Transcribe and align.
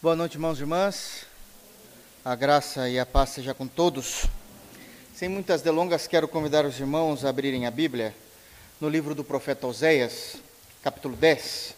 Boa 0.00 0.14
noite, 0.14 0.34
irmãos 0.34 0.58
e 0.58 0.62
irmãs. 0.62 1.26
A 2.24 2.36
graça 2.36 2.88
e 2.88 3.00
a 3.00 3.04
paz 3.04 3.30
seja 3.30 3.52
com 3.52 3.66
todos. 3.66 4.26
Sem 5.12 5.28
muitas 5.28 5.60
delongas, 5.60 6.06
quero 6.06 6.28
convidar 6.28 6.64
os 6.64 6.78
irmãos 6.78 7.24
a 7.24 7.30
abrirem 7.30 7.66
a 7.66 7.70
Bíblia 7.72 8.14
no 8.80 8.88
livro 8.88 9.12
do 9.12 9.24
profeta 9.24 9.66
Oséias, 9.66 10.36
capítulo 10.84 11.16
10. 11.16 11.74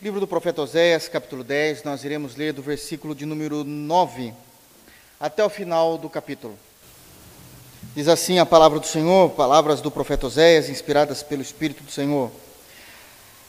Livro 0.00 0.20
do 0.20 0.26
profeta 0.26 0.62
Oséias, 0.62 1.06
capítulo 1.06 1.44
10, 1.44 1.84
nós 1.84 2.02
iremos 2.02 2.34
ler 2.34 2.54
do 2.54 2.62
versículo 2.62 3.14
de 3.14 3.26
número 3.26 3.62
9 3.62 4.32
até 5.20 5.44
o 5.44 5.50
final 5.50 5.98
do 5.98 6.08
capítulo. 6.08 6.58
Diz 7.94 8.08
assim 8.08 8.38
a 8.38 8.46
palavra 8.46 8.80
do 8.80 8.86
Senhor, 8.86 9.28
palavras 9.32 9.82
do 9.82 9.90
profeta 9.90 10.28
Oséias, 10.28 10.70
inspiradas 10.70 11.22
pelo 11.22 11.42
Espírito 11.42 11.82
do 11.82 11.90
Senhor. 11.90 12.32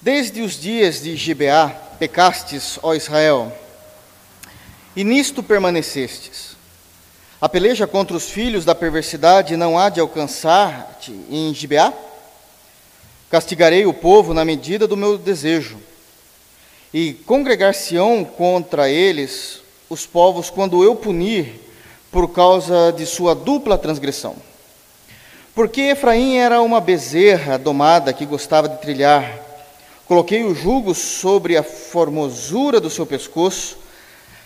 Desde 0.02 0.42
os 0.42 0.60
dias 0.60 1.02
de 1.02 1.16
Gibeá 1.16 1.70
pecastes, 1.98 2.78
ó 2.84 2.94
Israel, 2.94 3.52
e 4.96 5.04
nisto 5.04 5.42
permanecestes. 5.42 6.56
A 7.42 7.50
peleja 7.50 7.86
contra 7.88 8.16
os 8.16 8.30
filhos 8.30 8.66
da 8.66 8.76
perversidade 8.76 9.58
não 9.58 9.78
há 9.78 9.90
de 9.90 10.00
alcançar-te 10.00 11.12
em 11.30 11.54
Gibeá? 11.54 11.94
Castigarei 13.30 13.86
o 13.86 13.94
povo 13.94 14.34
na 14.34 14.46
medida 14.46 14.88
do 14.88 14.98
meu 14.98 15.18
desejo, 15.18 15.78
e 16.94 17.14
congregar-se-ão 17.14 18.24
contra 18.24 18.90
eles 18.90 19.62
os 19.90 20.06
povos 20.06 20.50
quando 20.50 20.84
eu 20.84 20.96
punir 20.96 21.60
por 22.12 22.30
causa 22.30 22.92
de 22.92 23.06
sua 23.06 23.36
dupla 23.36 23.78
transgressão. 23.78 24.36
Porque 25.54 25.82
Efraim 25.82 26.38
era 26.38 26.62
uma 26.62 26.80
bezerra 26.80 27.58
domada 27.58 28.14
que 28.14 28.26
gostava 28.26 28.70
de 28.70 28.80
trilhar, 28.80 29.47
Coloquei 30.08 30.44
o 30.46 30.56
jugo 30.56 30.96
sobre 30.96 31.58
a 31.58 31.64
formosura 31.64 32.80
do 32.80 32.90
seu 32.90 33.06
pescoço. 33.06 33.78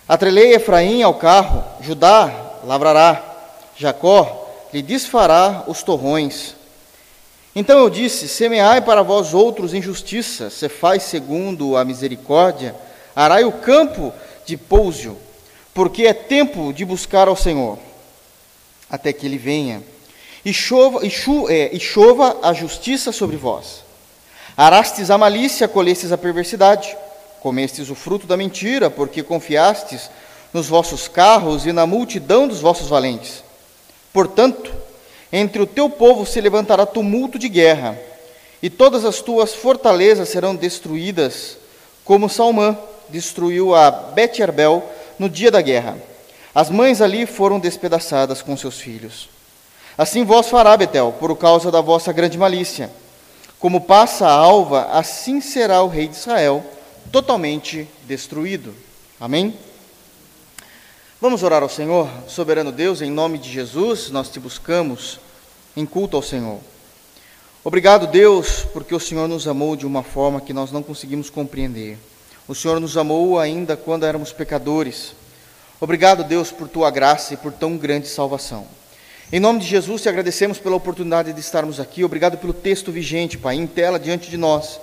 Atrelei 0.07 0.55
Efraim 0.55 1.03
ao 1.03 1.13
carro. 1.13 1.63
Judá 1.81 2.31
lavrará. 2.63 3.23
Jacó 3.77 4.49
lhe 4.73 4.81
desfará 4.81 5.63
os 5.67 5.83
torrões. 5.83 6.55
Então 7.55 7.77
eu 7.79 7.89
disse: 7.89 8.27
Semeai 8.27 8.81
para 8.81 9.03
vós 9.03 9.33
outros 9.33 9.73
injustiça, 9.73 10.49
se 10.49 10.67
faz 10.69 11.03
segundo 11.03 11.75
a 11.75 11.83
misericórdia, 11.85 12.75
arai 13.15 13.43
o 13.43 13.51
campo 13.51 14.13
de 14.45 14.57
pouso, 14.57 15.17
porque 15.73 16.07
é 16.07 16.13
tempo 16.13 16.73
de 16.73 16.85
buscar 16.85 17.27
ao 17.27 17.35
Senhor, 17.35 17.77
até 18.89 19.11
que 19.11 19.25
ele 19.25 19.37
venha, 19.37 19.83
e 20.43 20.53
chova, 20.53 21.05
e, 21.05 21.09
chu, 21.09 21.49
é, 21.49 21.75
e 21.75 21.79
chova 21.79 22.37
a 22.41 22.53
justiça 22.53 23.11
sobre 23.11 23.35
vós. 23.35 23.90
Arastes 24.55 25.09
a 25.09 25.17
malícia, 25.17 25.67
colhestes 25.67 26.11
a 26.11 26.17
perversidade. 26.17 26.95
Comestes 27.39 27.89
o 27.89 27.95
fruto 27.95 28.27
da 28.27 28.37
mentira, 28.37 28.89
porque 28.89 29.23
confiastes 29.23 30.09
nos 30.53 30.67
vossos 30.67 31.07
carros 31.07 31.65
e 31.65 31.71
na 31.71 31.87
multidão 31.87 32.47
dos 32.47 32.59
vossos 32.59 32.87
valentes. 32.87 33.43
Portanto, 34.13 34.71
entre 35.31 35.61
o 35.61 35.65
teu 35.65 35.89
povo 35.89 36.25
se 36.25 36.41
levantará 36.41 36.85
tumulto 36.85 37.39
de 37.39 37.47
guerra, 37.47 37.97
e 38.61 38.69
todas 38.69 39.05
as 39.05 39.21
tuas 39.21 39.55
fortalezas 39.55 40.29
serão 40.29 40.55
destruídas, 40.55 41.57
como 42.03 42.29
Salmã 42.29 42.77
destruiu 43.09 43.73
a 43.73 43.89
Bet-Arbel 43.89 44.83
no 45.17 45.29
dia 45.29 45.49
da 45.49 45.61
guerra. 45.61 45.97
As 46.53 46.69
mães 46.69 47.01
ali 47.01 47.25
foram 47.25 47.59
despedaçadas 47.59 48.41
com 48.41 48.55
seus 48.57 48.79
filhos. 48.79 49.29
Assim 49.97 50.23
vós 50.25 50.47
fará, 50.49 50.75
Betel, 50.75 51.15
por 51.19 51.35
causa 51.37 51.71
da 51.71 51.81
vossa 51.81 52.11
grande 52.11 52.37
malícia 52.37 52.91
como 53.61 53.79
passa 53.79 54.25
a 54.25 54.31
alva, 54.31 54.89
assim 54.91 55.39
será 55.39 55.83
o 55.83 55.87
rei 55.87 56.07
de 56.07 56.15
Israel, 56.15 56.65
totalmente 57.11 57.87
destruído. 58.07 58.73
Amém? 59.19 59.55
Vamos 61.21 61.43
orar 61.43 61.61
ao 61.61 61.69
Senhor, 61.69 62.09
soberano 62.27 62.71
Deus, 62.71 63.03
em 63.03 63.11
nome 63.11 63.37
de 63.37 63.51
Jesus, 63.51 64.09
nós 64.09 64.29
te 64.29 64.39
buscamos 64.39 65.19
em 65.77 65.85
culto 65.85 66.17
ao 66.17 66.23
Senhor. 66.23 66.59
Obrigado, 67.63 68.07
Deus, 68.07 68.65
porque 68.73 68.95
o 68.95 68.99
Senhor 68.99 69.27
nos 69.27 69.47
amou 69.47 69.75
de 69.75 69.85
uma 69.85 70.01
forma 70.01 70.41
que 70.41 70.53
nós 70.53 70.71
não 70.71 70.81
conseguimos 70.81 71.29
compreender. 71.29 71.99
O 72.47 72.55
Senhor 72.55 72.79
nos 72.79 72.97
amou 72.97 73.39
ainda 73.39 73.77
quando 73.77 74.07
éramos 74.07 74.33
pecadores. 74.33 75.13
Obrigado, 75.79 76.23
Deus, 76.23 76.51
por 76.51 76.67
tua 76.67 76.89
graça 76.89 77.35
e 77.35 77.37
por 77.37 77.53
tão 77.53 77.77
grande 77.77 78.07
salvação. 78.07 78.65
Em 79.33 79.39
nome 79.39 79.61
de 79.61 79.65
Jesus, 79.65 80.01
te 80.01 80.09
agradecemos 80.09 80.59
pela 80.59 80.75
oportunidade 80.75 81.31
de 81.31 81.39
estarmos 81.39 81.79
aqui. 81.79 82.03
Obrigado 82.03 82.37
pelo 82.37 82.51
texto 82.51 82.91
vigente, 82.91 83.37
Pai, 83.37 83.55
em 83.55 83.65
tela 83.65 83.97
diante 83.97 84.29
de 84.29 84.35
nós. 84.35 84.77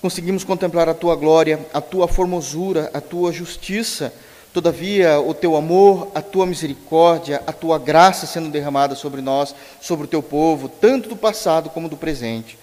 Conseguimos 0.00 0.44
contemplar 0.44 0.88
a 0.88 0.94
tua 0.94 1.16
glória, 1.16 1.58
a 1.74 1.80
tua 1.80 2.06
formosura, 2.06 2.88
a 2.94 3.00
tua 3.00 3.32
justiça. 3.32 4.14
Todavia, 4.52 5.18
o 5.18 5.34
teu 5.34 5.56
amor, 5.56 6.06
a 6.14 6.22
tua 6.22 6.46
misericórdia, 6.46 7.42
a 7.48 7.52
tua 7.52 7.76
graça 7.76 8.28
sendo 8.28 8.48
derramada 8.48 8.94
sobre 8.94 9.20
nós, 9.20 9.52
sobre 9.80 10.04
o 10.04 10.08
teu 10.08 10.22
povo, 10.22 10.68
tanto 10.68 11.08
do 11.08 11.16
passado 11.16 11.68
como 11.68 11.88
do 11.88 11.96
presente. 11.96 12.56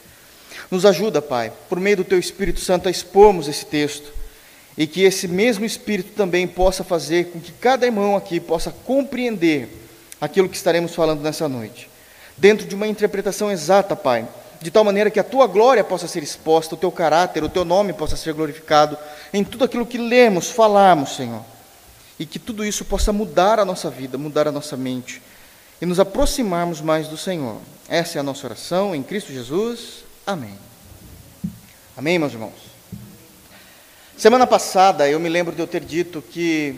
Nos 0.71 0.85
ajuda, 0.85 1.21
Pai, 1.21 1.51
por 1.67 1.77
meio 1.77 1.97
do 1.97 2.05
teu 2.05 2.19
Espírito 2.19 2.61
Santo, 2.61 2.87
a 2.87 2.91
expormos 2.91 3.49
esse 3.49 3.65
texto 3.65 4.13
e 4.77 4.87
que 4.87 5.01
esse 5.01 5.27
mesmo 5.27 5.65
Espírito 5.65 6.13
também 6.13 6.47
possa 6.47 6.85
fazer 6.85 7.31
com 7.31 7.39
que 7.41 7.51
cada 7.51 7.85
irmão 7.85 8.15
aqui 8.15 8.39
possa 8.39 8.71
compreender 8.71 9.80
aquilo 10.21 10.47
que 10.47 10.55
estaremos 10.55 10.93
falando 10.93 11.21
nessa 11.21 11.49
noite. 11.49 11.89
Dentro 12.37 12.67
de 12.67 12.75
uma 12.75 12.87
interpretação 12.87 13.51
exata, 13.51 13.95
Pai, 13.95 14.27
de 14.61 14.69
tal 14.69 14.83
maneira 14.83 15.09
que 15.09 15.19
a 15.19 15.23
tua 15.23 15.47
glória 15.47 15.83
possa 15.83 16.07
ser 16.07 16.21
exposta, 16.21 16.75
o 16.75 16.77
teu 16.77 16.91
caráter, 16.91 17.43
o 17.43 17.49
teu 17.49 17.65
nome 17.65 17.91
possa 17.91 18.15
ser 18.15 18.33
glorificado 18.33 18.95
em 19.33 19.43
tudo 19.43 19.65
aquilo 19.65 19.85
que 19.85 19.97
lemos, 19.97 20.51
falamos, 20.51 21.15
Senhor. 21.15 21.43
E 22.19 22.25
que 22.25 22.37
tudo 22.37 22.63
isso 22.63 22.85
possa 22.85 23.11
mudar 23.11 23.59
a 23.59 23.65
nossa 23.65 23.89
vida, 23.89 24.17
mudar 24.17 24.47
a 24.47 24.51
nossa 24.51 24.77
mente 24.77 25.19
e 25.81 25.85
nos 25.85 25.99
aproximarmos 25.99 26.79
mais 26.79 27.07
do 27.07 27.17
Senhor. 27.17 27.57
Essa 27.89 28.19
é 28.19 28.21
a 28.21 28.23
nossa 28.23 28.45
oração 28.45 28.93
em 28.93 29.01
Cristo 29.01 29.33
Jesus. 29.33 30.03
Amém. 30.25 30.55
Amém, 31.97 32.19
meus 32.19 32.33
irmãos. 32.33 32.53
Semana 34.15 34.45
passada 34.45 35.09
eu 35.09 35.19
me 35.19 35.27
lembro 35.27 35.55
de 35.55 35.61
eu 35.61 35.67
ter 35.67 35.83
dito 35.83 36.21
que 36.21 36.75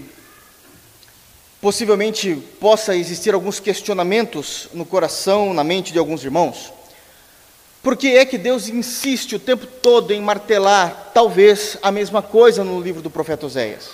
possivelmente 1.63 2.35
possa 2.59 2.93
existir 2.93 3.33
alguns 3.33 3.57
questionamentos 3.57 4.67
no 4.73 4.85
coração, 4.85 5.53
na 5.53 5.63
mente 5.63 5.93
de 5.93 5.97
alguns 5.97 6.21
irmãos. 6.21 6.73
Por 7.81 7.95
que 7.95 8.17
é 8.17 8.25
que 8.25 8.37
Deus 8.37 8.67
insiste 8.67 9.37
o 9.37 9.39
tempo 9.39 9.65
todo 9.65 10.11
em 10.11 10.19
martelar, 10.19 11.11
talvez, 11.13 11.77
a 11.81 11.89
mesma 11.89 12.21
coisa 12.21 12.65
no 12.65 12.81
livro 12.81 13.01
do 13.01 13.09
profeta 13.09 13.45
Oséias? 13.45 13.91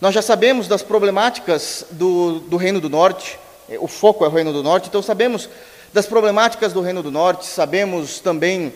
Nós 0.00 0.12
já 0.12 0.20
sabemos 0.20 0.66
das 0.66 0.82
problemáticas 0.82 1.86
do, 1.92 2.40
do 2.40 2.56
Reino 2.56 2.80
do 2.80 2.90
Norte, 2.90 3.38
o 3.78 3.86
foco 3.86 4.24
é 4.24 4.28
o 4.28 4.32
Reino 4.32 4.52
do 4.52 4.64
Norte, 4.64 4.88
então 4.88 5.00
sabemos 5.00 5.48
das 5.92 6.06
problemáticas 6.06 6.72
do 6.72 6.80
Reino 6.80 7.04
do 7.04 7.12
Norte, 7.12 7.46
sabemos 7.46 8.18
também 8.18 8.74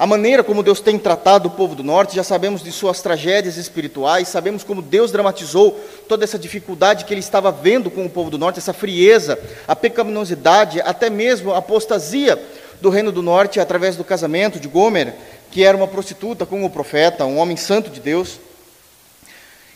a 0.00 0.06
maneira 0.06 0.42
como 0.42 0.62
Deus 0.62 0.80
tem 0.80 0.98
tratado 0.98 1.48
o 1.48 1.50
povo 1.50 1.74
do 1.74 1.84
norte, 1.84 2.16
já 2.16 2.24
sabemos 2.24 2.62
de 2.62 2.72
suas 2.72 3.02
tragédias 3.02 3.58
espirituais, 3.58 4.28
sabemos 4.28 4.64
como 4.64 4.80
Deus 4.80 5.12
dramatizou 5.12 5.78
toda 6.08 6.24
essa 6.24 6.38
dificuldade 6.38 7.04
que 7.04 7.12
ele 7.12 7.20
estava 7.20 7.52
vendo 7.52 7.90
com 7.90 8.06
o 8.06 8.08
povo 8.08 8.30
do 8.30 8.38
norte, 8.38 8.58
essa 8.58 8.72
frieza, 8.72 9.38
a 9.68 9.76
pecaminosidade, 9.76 10.80
até 10.80 11.10
mesmo 11.10 11.52
a 11.52 11.58
apostasia 11.58 12.42
do 12.80 12.88
reino 12.88 13.12
do 13.12 13.20
norte 13.20 13.60
através 13.60 13.94
do 13.94 14.02
casamento 14.02 14.58
de 14.58 14.68
Gomer, 14.68 15.12
que 15.50 15.62
era 15.62 15.76
uma 15.76 15.86
prostituta 15.86 16.46
com 16.46 16.64
o 16.64 16.70
profeta, 16.70 17.26
um 17.26 17.36
homem 17.36 17.58
santo 17.58 17.90
de 17.90 18.00
Deus. 18.00 18.40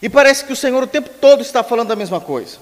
E 0.00 0.08
parece 0.08 0.46
que 0.46 0.54
o 0.54 0.56
Senhor 0.56 0.82
o 0.82 0.86
tempo 0.86 1.10
todo 1.20 1.42
está 1.42 1.62
falando 1.62 1.92
a 1.92 1.96
mesma 1.96 2.18
coisa. 2.18 2.56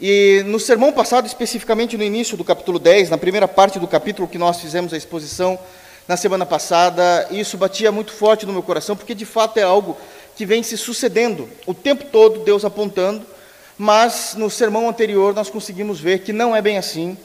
E 0.00 0.44
no 0.46 0.60
sermão 0.60 0.92
passado, 0.92 1.26
especificamente 1.26 1.96
no 1.96 2.04
início 2.04 2.36
do 2.36 2.44
capítulo 2.44 2.78
10, 2.78 3.10
na 3.10 3.18
primeira 3.18 3.48
parte 3.48 3.80
do 3.80 3.88
capítulo 3.88 4.28
que 4.28 4.38
nós 4.38 4.60
fizemos 4.60 4.92
a 4.92 4.96
exposição, 4.96 5.58
na 6.08 6.16
semana 6.16 6.46
passada, 6.46 7.26
e 7.30 7.40
isso 7.40 7.58
batia 7.58 7.90
muito 7.90 8.12
forte 8.12 8.46
no 8.46 8.52
meu 8.52 8.62
coração, 8.62 8.96
porque 8.96 9.14
de 9.14 9.24
fato 9.24 9.58
é 9.58 9.62
algo 9.62 9.96
que 10.36 10.46
vem 10.46 10.62
se 10.62 10.76
sucedendo, 10.76 11.48
o 11.66 11.74
tempo 11.74 12.04
todo 12.04 12.40
Deus 12.40 12.64
apontando, 12.64 13.24
mas 13.78 14.34
no 14.36 14.50
sermão 14.50 14.88
anterior 14.88 15.34
nós 15.34 15.50
conseguimos 15.50 15.98
ver 15.98 16.20
que 16.20 16.32
não 16.32 16.54
é 16.54 16.62
bem 16.62 16.78
assim. 16.78 17.16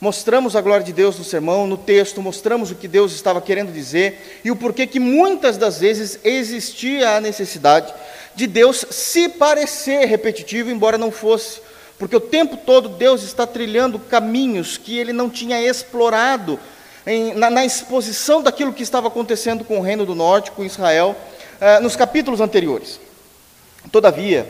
Mostramos 0.00 0.54
a 0.54 0.60
glória 0.60 0.84
de 0.84 0.92
Deus 0.92 1.18
no 1.18 1.24
sermão, 1.24 1.66
no 1.66 1.76
texto, 1.76 2.22
mostramos 2.22 2.70
o 2.70 2.76
que 2.76 2.86
Deus 2.86 3.12
estava 3.12 3.40
querendo 3.40 3.72
dizer 3.72 4.40
e 4.44 4.50
o 4.50 4.56
porquê 4.56 4.86
que 4.86 5.00
muitas 5.00 5.56
das 5.56 5.80
vezes 5.80 6.20
existia 6.22 7.16
a 7.16 7.20
necessidade 7.20 7.92
de 8.34 8.46
Deus 8.46 8.86
se 8.90 9.28
parecer 9.28 10.06
repetitivo, 10.06 10.70
embora 10.70 10.96
não 10.96 11.10
fosse, 11.10 11.60
porque 11.98 12.14
o 12.14 12.20
tempo 12.20 12.56
todo 12.56 12.88
Deus 12.88 13.24
está 13.24 13.44
trilhando 13.44 13.98
caminhos 13.98 14.76
que 14.76 14.96
ele 14.96 15.12
não 15.12 15.28
tinha 15.28 15.60
explorado 15.60 16.60
em, 17.06 17.34
na, 17.34 17.50
na, 17.50 17.64
exposição 17.64 18.42
daquilo 18.42 18.72
que 18.72 18.82
estava 18.82 19.08
acontecendo 19.08 19.64
com 19.64 19.78
o 19.78 19.82
Reino 19.82 20.04
do 20.04 20.14
Norte, 20.14 20.50
com 20.50 20.64
Israel, 20.64 21.16
eh, 21.60 21.80
nos 21.80 21.96
capítulos 21.96 22.40
anteriores. 22.40 23.00
Todavia, 23.90 24.46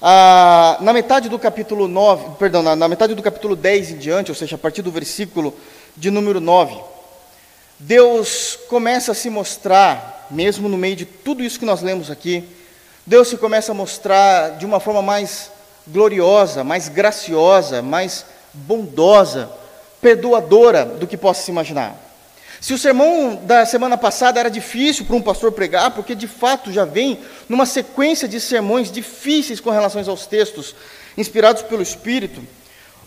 ah, 0.00 0.76
na 0.80 0.92
metade 0.92 1.28
do 1.28 1.38
capítulo 1.38 1.88
9, 1.88 2.36
perdão, 2.38 2.62
na, 2.62 2.76
na 2.76 2.88
metade 2.88 3.14
do 3.14 3.22
capítulo 3.22 3.56
10 3.56 3.92
em 3.92 3.96
diante, 3.98 4.30
ou 4.30 4.34
seja, 4.34 4.56
a 4.56 4.58
partir 4.58 4.82
do 4.82 4.90
versículo 4.90 5.54
de 5.96 6.10
número 6.10 6.40
9, 6.40 6.76
Deus 7.78 8.58
começa 8.68 9.12
a 9.12 9.14
se 9.14 9.30
mostrar 9.30 10.26
mesmo 10.30 10.68
no 10.68 10.76
meio 10.76 10.96
de 10.96 11.04
tudo 11.04 11.42
isso 11.42 11.58
que 11.58 11.64
nós 11.64 11.82
lemos 11.82 12.10
aqui, 12.10 12.44
Deus 13.06 13.28
se 13.28 13.36
começa 13.36 13.72
a 13.72 13.74
mostrar 13.74 14.58
de 14.58 14.64
uma 14.64 14.80
forma 14.80 15.02
mais 15.02 15.50
gloriosa, 15.86 16.64
mais 16.64 16.88
graciosa, 16.88 17.82
mais 17.82 18.24
bondosa, 18.52 19.50
perdoadora 20.04 20.84
do 20.84 21.06
que 21.06 21.16
possa 21.16 21.40
se 21.40 21.50
imaginar. 21.50 21.98
Se 22.60 22.74
o 22.74 22.78
sermão 22.78 23.36
da 23.36 23.64
semana 23.64 23.96
passada 23.96 24.38
era 24.38 24.50
difícil 24.50 25.06
para 25.06 25.16
um 25.16 25.22
pastor 25.22 25.50
pregar, 25.50 25.92
porque 25.92 26.14
de 26.14 26.28
fato 26.28 26.70
já 26.70 26.84
vem 26.84 27.18
numa 27.48 27.64
sequência 27.64 28.28
de 28.28 28.38
sermões 28.38 28.92
difíceis 28.92 29.60
com 29.60 29.70
relação 29.70 30.02
aos 30.06 30.26
textos 30.26 30.76
inspirados 31.16 31.62
pelo 31.62 31.82
Espírito, 31.82 32.42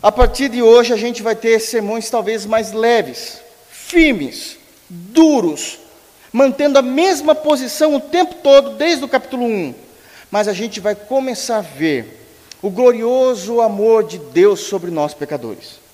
a 0.02 0.10
partir 0.10 0.48
de 0.48 0.60
hoje 0.60 0.92
a 0.92 0.96
gente 0.96 1.22
vai 1.22 1.36
ter 1.36 1.60
sermões 1.60 2.10
talvez 2.10 2.44
mais 2.44 2.72
leves, 2.72 3.38
firmes, 3.70 4.56
duros, 4.88 5.78
mantendo 6.32 6.80
a 6.80 6.82
mesma 6.82 7.32
posição 7.32 7.94
o 7.94 8.00
tempo 8.00 8.34
todo, 8.42 8.70
desde 8.70 9.04
o 9.04 9.08
capítulo 9.08 9.44
1. 9.44 9.72
Mas 10.32 10.48
a 10.48 10.52
gente 10.52 10.80
vai 10.80 10.96
começar 10.96 11.58
a 11.58 11.60
ver 11.60 12.26
o 12.60 12.68
glorioso 12.68 13.60
amor 13.60 14.02
de 14.02 14.18
Deus 14.18 14.60
sobre 14.60 14.90
nós 14.90 15.14
pecadores. 15.14 15.87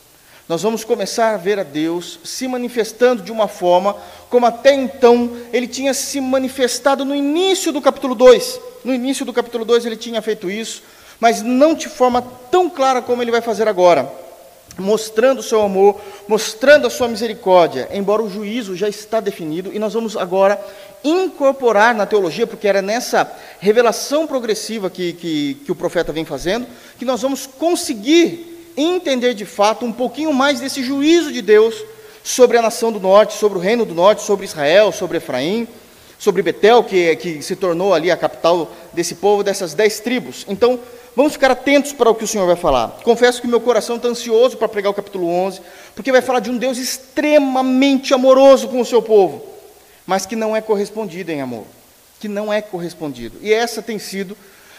Nós 0.46 0.62
vamos 0.62 0.84
começar 0.84 1.32
a 1.32 1.38
ver 1.38 1.58
a 1.58 1.62
Deus 1.62 2.20
se 2.22 2.46
manifestando 2.46 3.22
de 3.22 3.32
uma 3.32 3.48
forma 3.48 3.96
como 4.28 4.44
até 4.44 4.74
então 4.74 5.30
ele 5.50 5.66
tinha 5.66 5.94
se 5.94 6.20
manifestado 6.20 7.02
no 7.02 7.14
início 7.14 7.72
do 7.72 7.80
capítulo 7.80 8.14
2. 8.14 8.60
No 8.84 8.92
início 8.92 9.24
do 9.24 9.32
capítulo 9.32 9.64
2 9.64 9.86
ele 9.86 9.96
tinha 9.96 10.20
feito 10.20 10.50
isso, 10.50 10.82
mas 11.18 11.40
não 11.40 11.72
de 11.72 11.88
forma 11.88 12.20
tão 12.50 12.68
clara 12.68 13.00
como 13.00 13.22
ele 13.22 13.30
vai 13.30 13.40
fazer 13.40 13.66
agora, 13.66 14.12
mostrando 14.76 15.38
o 15.38 15.42
seu 15.42 15.62
amor, 15.62 15.98
mostrando 16.28 16.86
a 16.86 16.90
sua 16.90 17.08
misericórdia, 17.08 17.88
embora 17.90 18.22
o 18.22 18.28
juízo 18.28 18.76
já 18.76 18.88
está 18.88 19.20
definido, 19.20 19.72
e 19.72 19.78
nós 19.78 19.94
vamos 19.94 20.14
agora 20.14 20.62
incorporar 21.02 21.94
na 21.94 22.04
teologia, 22.04 22.46
porque 22.46 22.68
era 22.68 22.82
nessa 22.82 23.30
revelação 23.60 24.26
progressiva 24.26 24.90
que, 24.90 25.14
que, 25.14 25.54
que 25.64 25.72
o 25.72 25.76
profeta 25.76 26.12
vem 26.12 26.26
fazendo, 26.26 26.66
que 26.98 27.04
nós 27.06 27.22
vamos 27.22 27.46
conseguir 27.46 28.53
entender 28.76 29.34
de 29.34 29.44
fato 29.44 29.84
um 29.84 29.92
pouquinho 29.92 30.32
mais 30.32 30.60
desse 30.60 30.82
juízo 30.82 31.32
de 31.32 31.42
Deus 31.42 31.74
sobre 32.22 32.56
a 32.56 32.62
nação 32.62 32.90
do 32.90 33.00
norte, 33.00 33.34
sobre 33.34 33.58
o 33.58 33.60
reino 33.60 33.84
do 33.84 33.94
norte, 33.94 34.22
sobre 34.22 34.44
Israel, 34.44 34.92
sobre 34.92 35.18
Efraim, 35.18 35.68
sobre 36.18 36.42
Betel, 36.42 36.82
que, 36.84 37.16
que 37.16 37.42
se 37.42 37.54
tornou 37.54 37.92
ali 37.92 38.10
a 38.10 38.16
capital 38.16 38.70
desse 38.92 39.16
povo, 39.16 39.42
dessas 39.42 39.74
dez 39.74 40.00
tribos. 40.00 40.44
Então, 40.48 40.80
Vamos 41.16 41.34
ficar 41.34 41.52
atentos 41.52 41.92
para 41.92 42.10
o 42.10 42.14
que 42.14 42.24
o 42.24 42.26
Senhor 42.26 42.44
vai 42.44 42.56
falar. 42.56 42.98
Confesso 43.04 43.40
que 43.40 43.46
meu 43.46 43.60
coração 43.60 43.96
está 43.96 44.08
ansioso 44.08 44.56
para 44.56 44.68
pregar 44.68 44.90
o 44.90 44.94
capítulo 44.94 45.28
11, 45.28 45.60
porque 45.94 46.10
vai 46.10 46.20
falar 46.20 46.40
de 46.40 46.50
um 46.50 46.56
Deus 46.56 46.76
extremamente 46.76 48.12
amoroso 48.12 48.66
com 48.66 48.80
o 48.80 48.84
seu 48.84 49.00
povo, 49.00 49.44
mas 50.04 50.26
que 50.26 50.34
não 50.34 50.56
é 50.56 50.60
correspondido 50.60 51.30
em 51.30 51.40
amor, 51.40 51.66
que 52.18 52.26
não 52.26 52.52
é 52.52 52.60
correspondido. 52.60 53.38
E 53.40 53.52
essa 53.52 53.80
tem 53.80 53.96
sido 53.96 54.36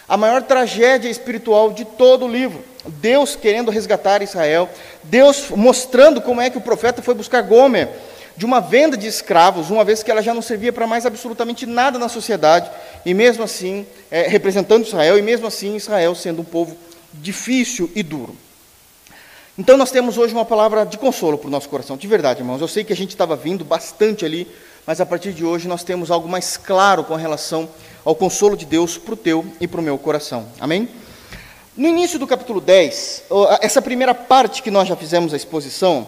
a 0.07 0.16
maior 0.16 0.44
tragédia 0.44 1.10
espiritual 1.10 1.74
de 1.74 1.86
todo 1.86 2.25
o 2.25 2.28
livro. 2.28 2.63
Deus 2.88 3.36
querendo 3.36 3.72
resgatar 3.72 4.22
Israel, 4.22 4.69
Deus 5.04 5.50
mostrando 5.50 6.22
como 6.22 6.42
é 6.42 6.50
que 6.50 6.57
o 6.57 6.62
profeta 6.62 7.02
foi 7.02 7.16
buscar 7.16 7.42
Gomer 7.42 7.90
de 8.38 8.46
uma 8.46 8.60
venda 8.60 8.98
de 8.98 9.07
escravos, 9.07 9.69
uma 9.69 9.84
vez 9.84 10.04
que 10.04 10.12
ela 10.12 10.22
já 10.22 10.34
não 10.34 10.42
servia 10.42 10.74
para 10.74 10.86
mais 10.86 11.06
absolutamente 11.06 11.66
nada 11.66 11.98
na 11.98 12.10
sociedade, 12.10 12.69
e 13.06 13.13
mesmo 13.13 13.44
assim, 13.44 13.88
é, 14.12 14.24
representando 14.28 14.86
Israel, 14.86 15.18
e 15.18 15.22
mesmo 15.22 15.48
assim 15.48 15.75
Israel 15.75 16.13
sendo 16.13 16.42
um 16.42 16.46
povo 16.46 16.75
difícil 17.13 17.90
e 17.96 18.04
duro. 18.04 18.36
Então 19.57 19.78
nós 19.78 19.90
temos 19.90 20.18
hoje 20.18 20.34
uma 20.34 20.44
palavra 20.44 20.86
de 20.86 20.98
consolo 20.98 21.38
para 21.38 21.48
o 21.48 21.52
nosso 21.52 21.69
coração, 21.69 21.96
de 21.96 22.07
verdade, 22.07 22.42
irmãos. 22.42 22.60
Eu 22.60 22.68
sei 22.68 22.84
que 22.84 22.92
a 22.92 22.96
gente 22.96 23.12
estava 23.12 23.38
vindo 23.38 23.63
bastante 23.63 24.25
ali, 24.25 24.46
mas 24.86 25.00
a 25.00 25.06
partir 25.06 25.31
de 25.31 25.46
hoje 25.46 25.66
nós 25.66 25.81
temos 25.81 26.12
algo 26.12 26.28
mais 26.28 26.57
claro 26.57 27.06
com 27.06 27.16
relação 27.16 27.69
ao 28.06 28.16
consolo 28.16 28.56
de 28.56 28.66
Deus 28.66 28.98
para 28.98 29.16
o 29.16 29.18
teu 29.18 29.44
e 29.60 29.68
para 29.68 29.81
o 29.81 29.84
meu 29.84 29.98
coração. 29.98 30.46
Amém? 30.60 30.88
No 31.75 31.88
início 31.88 32.18
do 32.18 32.28
capítulo 32.28 32.62
10, 32.62 33.24
essa 33.60 33.81
primeira 33.81 34.13
parte 34.13 34.62
que 34.62 34.72
nós 34.72 34.88
já 34.88 34.96
fizemos 34.96 35.34
a 35.34 35.36
exposição, 35.36 36.07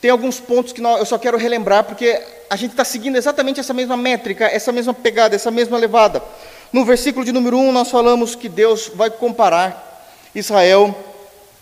tem 0.00 0.10
alguns 0.10 0.38
pontos 0.38 0.72
que 0.72 0.82
eu 0.82 1.06
só 1.06 1.16
quero 1.16 1.38
relembrar, 1.38 1.84
porque 1.84 2.20
a 2.50 2.56
gente 2.56 2.72
está 2.72 2.84
seguindo 2.84 3.16
exatamente 3.16 3.58
essa 3.58 3.72
mesma 3.72 3.96
métrica, 3.96 4.46
essa 4.46 4.70
mesma 4.70 4.92
pegada, 4.92 5.34
essa 5.34 5.50
mesma 5.50 5.78
levada. 5.78 6.22
No 6.72 6.84
versículo 6.84 7.24
de 7.24 7.32
número 7.32 7.56
1, 7.56 7.72
nós 7.72 7.90
falamos 7.90 8.34
que 8.34 8.48
Deus 8.48 8.90
vai 8.94 9.10
comparar 9.10 10.04
Israel 10.34 10.94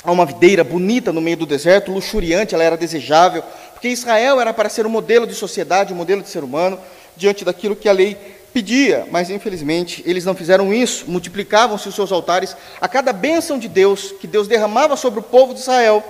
a 0.03 0.11
uma 0.11 0.27
videira 0.27 0.65
bonita 0.65 1.13
no 1.13 1.21
meio 1.21 1.37
do 1.37 1.47
deserto, 1.47 1.93
luxuriante, 1.93 2.55
ela 2.55 2.65
era 2.65 2.77
desejável, 2.77 3.43
porque 3.73 3.89
Israel 3.89 4.41
era 4.41 4.53
para 4.53 4.69
ser 4.69 4.87
um 4.87 4.91
modelo 4.91 5.27
de 5.27 5.35
sociedade, 5.35 5.93
um 5.93 5.97
modelo 5.97 6.23
de 6.23 6.29
ser 6.29 6.43
humano, 6.43 6.79
diante 7.17 7.45
daquilo 7.45 7.75
que 7.77 7.89
a 7.89 7.93
lei 7.93 8.36
pedia, 8.57 9.07
mas 9.11 9.29
infelizmente 9.29 10.03
eles 10.07 10.25
não 10.25 10.35
fizeram 10.35 10.73
isso, 10.73 11.05
multiplicavam-se 11.07 11.89
os 11.89 11.95
seus 11.95 12.11
altares 12.11 12.57
a 12.81 12.89
cada 12.89 13.13
bênção 13.13 13.59
de 13.59 13.69
Deus 13.69 14.15
que 14.19 14.27
Deus 14.27 14.49
derramava 14.49 14.97
sobre 14.97 15.21
o 15.21 15.23
povo 15.23 15.53
de 15.53 15.61
Israel 15.61 16.03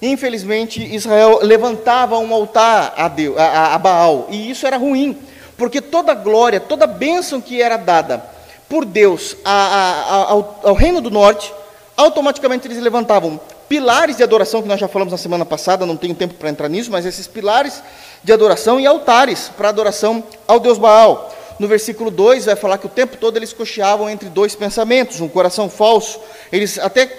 Infelizmente, 0.00 0.82
Israel 0.94 1.40
levantava 1.42 2.18
um 2.18 2.34
altar 2.34 2.92
a, 2.96 3.08
Deus, 3.08 3.36
a, 3.38 3.74
a 3.74 3.78
Baal, 3.78 4.26
e 4.30 4.50
isso 4.50 4.66
era 4.66 4.76
ruim, 4.76 5.16
porque 5.56 5.80
toda 5.80 6.12
glória, 6.12 6.60
toda 6.60 6.86
bênção 6.86 7.40
que 7.40 7.62
era 7.62 7.78
dada 7.78 8.22
por 8.68 8.84
Deus 8.84 9.36
a, 9.42 10.26
ao, 10.28 10.60
ao 10.64 10.74
reino 10.74 11.00
do 11.00 11.10
norte, 11.10 11.50
automaticamente 11.96 12.66
eles 12.68 12.82
levantavam 12.82 13.40
pilares 13.70 14.18
de 14.18 14.22
adoração, 14.22 14.60
que 14.60 14.68
nós 14.68 14.78
já 14.78 14.86
falamos 14.86 15.12
na 15.12 15.18
semana 15.18 15.46
passada, 15.46 15.86
não 15.86 15.96
tenho 15.96 16.14
tempo 16.14 16.34
para 16.34 16.50
entrar 16.50 16.68
nisso, 16.68 16.90
mas 16.90 17.06
esses 17.06 17.26
pilares 17.26 17.82
de 18.22 18.32
adoração 18.32 18.78
e 18.78 18.86
altares 18.86 19.50
para 19.56 19.70
adoração 19.70 20.22
ao 20.46 20.60
Deus 20.60 20.76
Baal. 20.76 21.34
No 21.58 21.66
versículo 21.66 22.10
2 22.10 22.44
vai 22.44 22.56
falar 22.56 22.78
que 22.78 22.86
o 22.86 22.90
tempo 22.90 23.16
todo 23.16 23.36
eles 23.36 23.52
cocheavam 23.52 24.10
entre 24.10 24.28
dois 24.28 24.54
pensamentos, 24.54 25.20
um 25.20 25.28
coração 25.28 25.70
falso. 25.70 26.20
Eles 26.52 26.78
até 26.78 27.10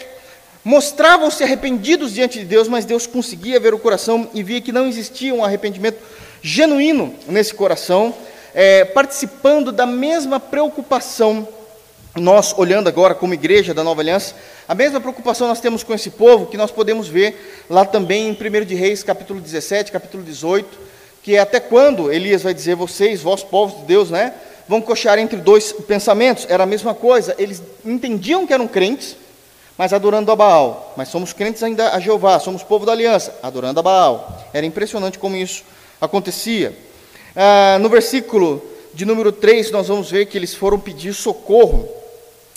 mostravam-se 0.64 1.44
arrependidos 1.44 2.14
diante 2.14 2.40
de 2.40 2.46
Deus, 2.46 2.68
mas 2.68 2.86
Deus 2.86 3.08
conseguia 3.08 3.60
ver 3.60 3.74
o 3.74 3.80
coração 3.80 4.30
e 4.34 4.44
via 4.44 4.62
que 4.62 4.72
não 4.72 4.86
existia 4.86 5.34
um 5.34 5.44
arrependimento 5.44 5.98
genuíno 6.42 7.16
nesse 7.28 7.54
coração, 7.54 8.14
é, 8.54 8.86
participando 8.86 9.72
da 9.72 9.86
mesma 9.86 10.40
preocupação. 10.40 11.48
Nós, 12.16 12.54
olhando 12.58 12.88
agora 12.88 13.16
como 13.16 13.34
igreja 13.34 13.74
da 13.74 13.84
Nova 13.84 14.02
Aliança, 14.02 14.36
a 14.68 14.76
mesma 14.76 15.00
preocupação 15.00 15.48
nós 15.48 15.62
temos 15.62 15.84
com 15.84 15.94
esse 15.94 16.10
povo, 16.10 16.48
que 16.48 16.58
nós 16.58 16.72
podemos 16.72 17.08
ver 17.08 17.66
lá 17.70 17.86
também 17.86 18.28
em 18.28 18.32
1 18.32 18.66
de 18.66 18.76
Reis, 18.76 19.04
capítulo 19.04 19.40
17, 19.40 19.92
capítulo 19.92 20.24
18, 20.24 20.68
que 21.28 21.36
é 21.36 21.40
até 21.40 21.60
quando 21.60 22.10
Elias 22.10 22.42
vai 22.42 22.54
dizer, 22.54 22.74
vocês, 22.76 23.22
vós 23.22 23.44
povos 23.44 23.82
de 23.82 23.84
Deus, 23.84 24.10
né, 24.10 24.34
vão 24.66 24.80
coxar 24.80 25.20
entre 25.20 25.36
dois 25.36 25.74
pensamentos, 25.74 26.46
era 26.48 26.64
a 26.64 26.66
mesma 26.66 26.94
coisa, 26.96 27.36
eles 27.38 27.62
entendiam 27.84 28.48
que 28.48 28.54
eram 28.54 28.66
crentes, 28.66 29.18
mas 29.78 29.92
adorando 29.92 30.32
a 30.32 30.38
Baal. 30.38 30.94
Mas 30.96 31.10
somos 31.10 31.34
crentes 31.34 31.62
ainda 31.62 31.92
a 31.92 32.00
Jeová, 32.00 32.40
somos 32.40 32.64
povo 32.64 32.86
da 32.86 32.94
aliança, 32.94 33.38
adorando 33.44 33.78
a 33.78 33.84
Baal. 33.84 34.48
Era 34.54 34.66
impressionante 34.66 35.20
como 35.20 35.36
isso 35.36 35.66
acontecia. 36.00 36.74
Ah, 37.36 37.78
no 37.82 37.90
versículo 37.90 38.64
de 38.94 39.04
número 39.04 39.34
3, 39.34 39.70
nós 39.72 39.90
vamos 39.90 40.10
ver 40.10 40.28
que 40.28 40.38
eles 40.38 40.56
foram 40.56 40.80
pedir 40.80 41.14
socorro 41.14 41.90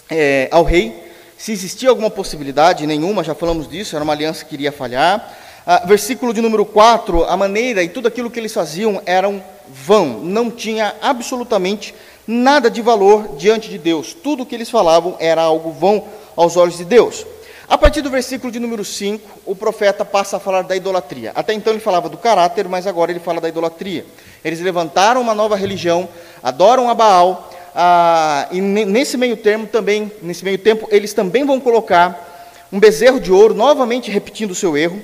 é, 0.09 0.47
ao 0.53 0.63
rei. 0.63 1.11
Se 1.37 1.51
existia 1.51 1.89
alguma 1.89 2.09
possibilidade, 2.09 2.87
nenhuma, 2.87 3.25
já 3.25 3.35
falamos 3.35 3.69
disso, 3.69 3.97
era 3.97 4.05
uma 4.05 4.13
aliança 4.13 4.45
que 4.45 4.55
iria 4.55 4.71
falhar. 4.71 5.37
Ah, 5.67 5.83
versículo 5.85 6.33
de 6.33 6.41
número 6.41 6.65
4, 6.65 7.25
a 7.25 7.37
maneira 7.37 7.83
e 7.83 7.89
tudo 7.89 8.09
aquilo 8.09 8.31
que 8.31 8.41
eles 8.41 8.53
faziam 8.53 9.03
eram 9.05 9.43
vão, 9.69 10.21
não 10.21 10.51
tinha 10.51 10.95
absolutamente 11.03 11.95
nada 12.27 12.71
de 12.71 12.81
valor 12.81 13.37
diante 13.37 13.69
de 13.69 13.77
Deus. 13.77 14.15
Tudo 14.15 14.43
o 14.43 14.47
que 14.47 14.55
eles 14.55 14.71
falavam 14.71 15.17
era 15.19 15.43
algo 15.43 15.71
vão 15.71 16.05
aos 16.37 16.57
olhos 16.57 16.79
de 16.79 16.85
Deus. 16.85 17.27
A 17.69 17.79
partir 17.79 18.01
do 18.01 18.11
versículo 18.11 18.51
de 18.51 18.59
número 18.59 18.85
5, 18.85 19.43
o 19.47 19.55
profeta 19.55 20.05
passa 20.05 20.39
a 20.39 20.41
falar 20.41 20.63
da 20.63 20.75
idolatria. 20.75 21.31
Até 21.35 21.53
então 21.53 21.73
ele 21.73 21.81
falava 21.81 22.09
do 22.09 22.17
caráter, 22.17 22.67
mas 22.69 22.87
agora 22.87 23.13
ele 23.13 23.21
fala 23.21 23.41
da 23.41 23.49
idolatria. 23.49 24.05
Eles 24.45 24.61
levantaram 24.61 25.21
uma 25.21 25.35
nova 25.35 25.55
religião, 25.57 26.09
adoram 26.43 26.89
a 26.91 26.95
Baal, 26.95 27.49
ah, 27.75 28.49
e 28.51 28.61
nesse 28.61 29.17
meio 29.17 29.37
termo 29.37 29.67
também, 29.67 30.11
nesse 30.21 30.45
meio 30.45 30.59
tempo, 30.59 30.89
eles 30.91 31.13
também 31.13 31.45
vão 31.45 31.61
colocar 31.61 32.67
um 32.73 32.81
bezerro 32.81 33.21
de 33.21 33.31
ouro, 33.31 33.55
novamente 33.55 34.11
repetindo 34.11 34.51
o 34.51 34.55
seu 34.55 34.77
erro, 34.77 35.01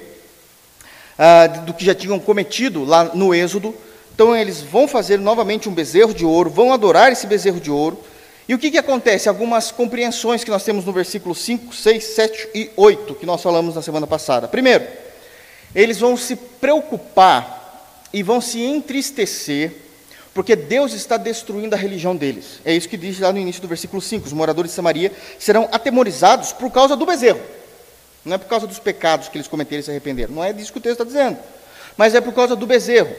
ah, 1.18 1.46
do 1.46 1.74
que 1.74 1.84
já 1.84 1.94
tinham 1.94 2.18
cometido 2.18 2.84
lá 2.84 3.04
no 3.14 3.34
Êxodo. 3.34 3.74
Então 4.14 4.34
eles 4.34 4.60
vão 4.60 4.88
fazer 4.88 5.18
novamente 5.18 5.68
um 5.68 5.74
bezerro 5.74 6.14
de 6.14 6.24
ouro, 6.24 6.48
vão 6.48 6.72
adorar 6.72 7.12
esse 7.12 7.26
bezerro 7.26 7.60
de 7.60 7.70
ouro, 7.70 8.02
e 8.48 8.54
o 8.54 8.58
que, 8.58 8.70
que 8.70 8.78
acontece? 8.78 9.28
Algumas 9.28 9.72
compreensões 9.72 10.44
que 10.44 10.50
nós 10.50 10.62
temos 10.62 10.84
no 10.84 10.92
versículo 10.92 11.34
5, 11.34 11.74
6, 11.74 12.04
7 12.04 12.48
e 12.54 12.70
8, 12.76 13.14
que 13.16 13.26
nós 13.26 13.42
falamos 13.42 13.74
na 13.74 13.82
semana 13.82 14.06
passada. 14.06 14.46
Primeiro, 14.46 14.86
eles 15.74 15.98
vão 15.98 16.16
se 16.16 16.36
preocupar 16.36 18.06
e 18.12 18.22
vão 18.22 18.40
se 18.40 18.62
entristecer, 18.62 19.72
porque 20.32 20.54
Deus 20.54 20.92
está 20.92 21.16
destruindo 21.16 21.74
a 21.74 21.78
religião 21.78 22.14
deles. 22.14 22.60
É 22.64 22.72
isso 22.72 22.88
que 22.88 22.96
diz 22.96 23.18
lá 23.18 23.32
no 23.32 23.38
início 23.40 23.60
do 23.60 23.66
versículo 23.66 24.00
5: 24.00 24.26
os 24.26 24.32
moradores 24.32 24.70
de 24.70 24.76
Samaria 24.76 25.10
serão 25.40 25.68
atemorizados 25.72 26.52
por 26.52 26.70
causa 26.70 26.94
do 26.94 27.04
bezerro. 27.04 27.40
Não 28.26 28.34
é 28.34 28.38
por 28.38 28.48
causa 28.48 28.66
dos 28.66 28.80
pecados 28.80 29.28
que 29.28 29.38
eles 29.38 29.46
cometeram 29.46 29.80
e 29.80 29.84
se 29.84 29.90
arrependeram. 29.90 30.34
Não 30.34 30.42
é 30.42 30.52
disso 30.52 30.72
que 30.72 30.78
o 30.78 30.80
texto 30.80 31.00
está 31.00 31.04
dizendo. 31.04 31.38
Mas 31.96 32.12
é 32.12 32.20
por 32.20 32.34
causa 32.34 32.56
do 32.56 32.66
bezerro. 32.66 33.14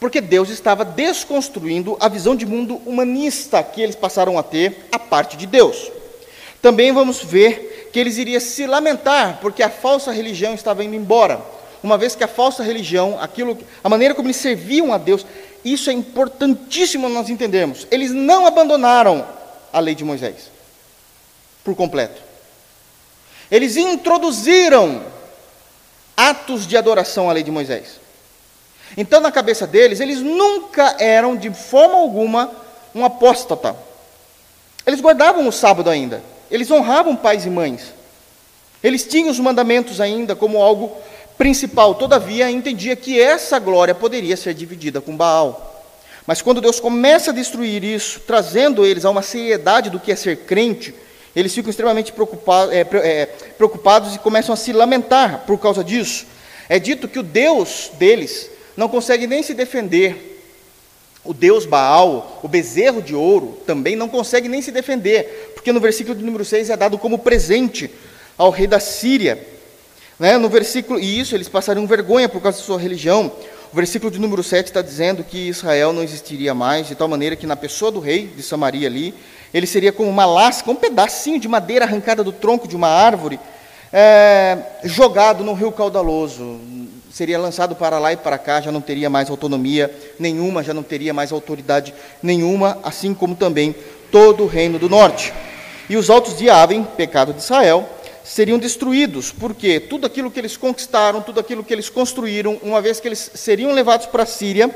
porque 0.00 0.20
Deus 0.20 0.48
estava 0.48 0.82
desconstruindo 0.82 1.96
a 2.00 2.08
visão 2.08 2.34
de 2.34 2.46
mundo 2.46 2.80
humanista 2.86 3.62
que 3.62 3.82
eles 3.82 3.94
passaram 3.94 4.38
a 4.38 4.42
ter 4.42 4.88
a 4.90 4.98
parte 4.98 5.36
de 5.36 5.46
Deus. 5.46 5.92
Também 6.62 6.90
vamos 6.90 7.22
ver 7.22 7.90
que 7.92 8.00
eles 8.00 8.16
iriam 8.16 8.40
se 8.40 8.66
lamentar 8.66 9.38
porque 9.42 9.62
a 9.62 9.68
falsa 9.68 10.10
religião 10.10 10.54
estava 10.54 10.82
indo 10.82 10.96
embora. 10.96 11.40
Uma 11.82 11.98
vez 11.98 12.14
que 12.14 12.24
a 12.24 12.28
falsa 12.28 12.62
religião, 12.62 13.18
aquilo, 13.20 13.58
a 13.84 13.88
maneira 13.90 14.14
como 14.14 14.26
eles 14.26 14.36
serviam 14.38 14.92
a 14.92 14.98
Deus, 14.98 15.24
isso 15.62 15.90
é 15.90 15.92
importantíssimo 15.92 17.08
nós 17.08 17.28
entendermos. 17.28 17.86
Eles 17.90 18.10
não 18.10 18.46
abandonaram 18.46 19.26
a 19.70 19.80
lei 19.80 19.94
de 19.94 20.02
Moisés 20.02 20.50
por 21.62 21.74
completo. 21.76 22.29
Eles 23.50 23.76
introduziram 23.76 25.02
atos 26.16 26.66
de 26.66 26.76
adoração 26.76 27.28
à 27.28 27.32
lei 27.32 27.42
de 27.42 27.50
Moisés. 27.50 27.98
Então, 28.96 29.20
na 29.20 29.32
cabeça 29.32 29.66
deles, 29.66 30.00
eles 30.00 30.20
nunca 30.20 30.96
eram, 30.98 31.36
de 31.36 31.50
forma 31.50 31.94
alguma, 31.94 32.50
um 32.94 33.04
apóstata. 33.04 33.76
Eles 34.86 35.00
guardavam 35.00 35.46
o 35.46 35.52
sábado 35.52 35.88
ainda. 35.88 36.22
Eles 36.50 36.70
honravam 36.70 37.14
pais 37.14 37.46
e 37.46 37.50
mães. 37.50 37.94
Eles 38.82 39.04
tinham 39.04 39.30
os 39.30 39.38
mandamentos 39.38 40.00
ainda 40.00 40.34
como 40.34 40.62
algo 40.62 40.96
principal. 41.38 41.94
Todavia, 41.94 42.50
entendia 42.50 42.96
que 42.96 43.20
essa 43.20 43.58
glória 43.58 43.94
poderia 43.94 44.36
ser 44.36 44.54
dividida 44.54 45.00
com 45.00 45.16
Baal. 45.16 45.84
Mas 46.26 46.42
quando 46.42 46.60
Deus 46.60 46.80
começa 46.80 47.30
a 47.30 47.34
destruir 47.34 47.82
isso, 47.82 48.20
trazendo 48.20 48.84
eles 48.84 49.04
a 49.04 49.10
uma 49.10 49.22
seriedade 49.22 49.90
do 49.90 50.00
que 50.00 50.12
é 50.12 50.16
ser 50.16 50.38
crente, 50.38 50.94
eles 51.34 51.54
ficam 51.54 51.70
extremamente 51.70 52.12
preocupados, 52.12 52.74
é, 52.74 52.80
é, 52.80 53.26
preocupados 53.56 54.14
e 54.14 54.18
começam 54.18 54.52
a 54.52 54.56
se 54.56 54.72
lamentar 54.72 55.44
por 55.46 55.58
causa 55.58 55.84
disso. 55.84 56.26
É 56.68 56.78
dito 56.78 57.08
que 57.08 57.18
o 57.18 57.22
Deus 57.22 57.90
deles 57.98 58.50
não 58.76 58.88
consegue 58.88 59.26
nem 59.26 59.42
se 59.42 59.54
defender. 59.54 60.28
O 61.24 61.34
Deus 61.34 61.66
Baal, 61.66 62.40
o 62.42 62.48
bezerro 62.48 63.02
de 63.02 63.14
ouro, 63.14 63.58
também 63.66 63.94
não 63.94 64.08
consegue 64.08 64.48
nem 64.48 64.62
se 64.62 64.72
defender, 64.72 65.52
porque 65.54 65.72
no 65.72 65.78
versículo 65.78 66.16
de 66.16 66.24
número 66.24 66.44
6 66.44 66.70
é 66.70 66.76
dado 66.76 66.96
como 66.96 67.18
presente 67.18 67.90
ao 68.38 68.50
rei 68.50 68.66
da 68.66 68.80
Síria. 68.80 69.46
Né? 70.18 70.38
No 70.38 70.48
versículo, 70.48 70.98
e 70.98 71.20
isso 71.20 71.34
eles 71.34 71.48
passariam 71.48 71.86
vergonha 71.86 72.28
por 72.28 72.40
causa 72.40 72.58
da 72.58 72.64
sua 72.64 72.78
religião. 72.78 73.30
O 73.72 73.76
versículo 73.76 74.10
de 74.10 74.18
número 74.18 74.42
7 74.42 74.66
está 74.66 74.82
dizendo 74.82 75.22
que 75.22 75.48
Israel 75.48 75.92
não 75.92 76.02
existiria 76.02 76.52
mais, 76.52 76.88
de 76.88 76.96
tal 76.96 77.06
maneira 77.06 77.36
que 77.36 77.46
na 77.46 77.54
pessoa 77.54 77.92
do 77.92 78.00
rei 78.00 78.26
de 78.26 78.42
Samaria 78.42 78.88
ali, 78.88 79.14
ele 79.54 79.64
seria 79.64 79.92
como 79.92 80.10
uma 80.10 80.26
lasca, 80.26 80.68
um 80.68 80.74
pedacinho 80.74 81.38
de 81.38 81.46
madeira 81.46 81.84
arrancada 81.84 82.24
do 82.24 82.32
tronco 82.32 82.66
de 82.66 82.74
uma 82.74 82.88
árvore, 82.88 83.38
é, 83.92 84.58
jogado 84.82 85.44
no 85.44 85.54
rio 85.54 85.70
caudaloso 85.70 86.58
seria 87.12 87.38
lançado 87.38 87.76
para 87.76 88.00
lá 88.00 88.12
e 88.12 88.16
para 88.16 88.38
cá, 88.38 88.60
já 88.60 88.72
não 88.72 88.80
teria 88.80 89.08
mais 89.08 89.30
autonomia 89.30 89.88
nenhuma, 90.18 90.64
já 90.64 90.74
não 90.74 90.82
teria 90.82 91.14
mais 91.14 91.30
autoridade 91.30 91.94
nenhuma, 92.20 92.76
assim 92.82 93.14
como 93.14 93.36
também 93.36 93.72
todo 94.10 94.42
o 94.42 94.48
reino 94.48 94.80
do 94.80 94.88
norte. 94.88 95.32
E 95.88 95.96
os 95.96 96.10
altos 96.10 96.36
de 96.36 96.50
Aven, 96.50 96.82
pecado 96.96 97.32
de 97.32 97.40
Israel, 97.40 97.88
seriam 98.24 98.58
destruídos, 98.58 99.32
porque 99.32 99.80
tudo 99.80 100.06
aquilo 100.06 100.30
que 100.30 100.38
eles 100.38 100.56
conquistaram, 100.56 101.22
tudo 101.22 101.40
aquilo 101.40 101.64
que 101.64 101.72
eles 101.72 101.88
construíram, 101.88 102.58
uma 102.62 102.80
vez 102.80 103.00
que 103.00 103.08
eles 103.08 103.30
seriam 103.34 103.72
levados 103.72 104.06
para 104.06 104.24
a 104.24 104.26
Síria, 104.26 104.74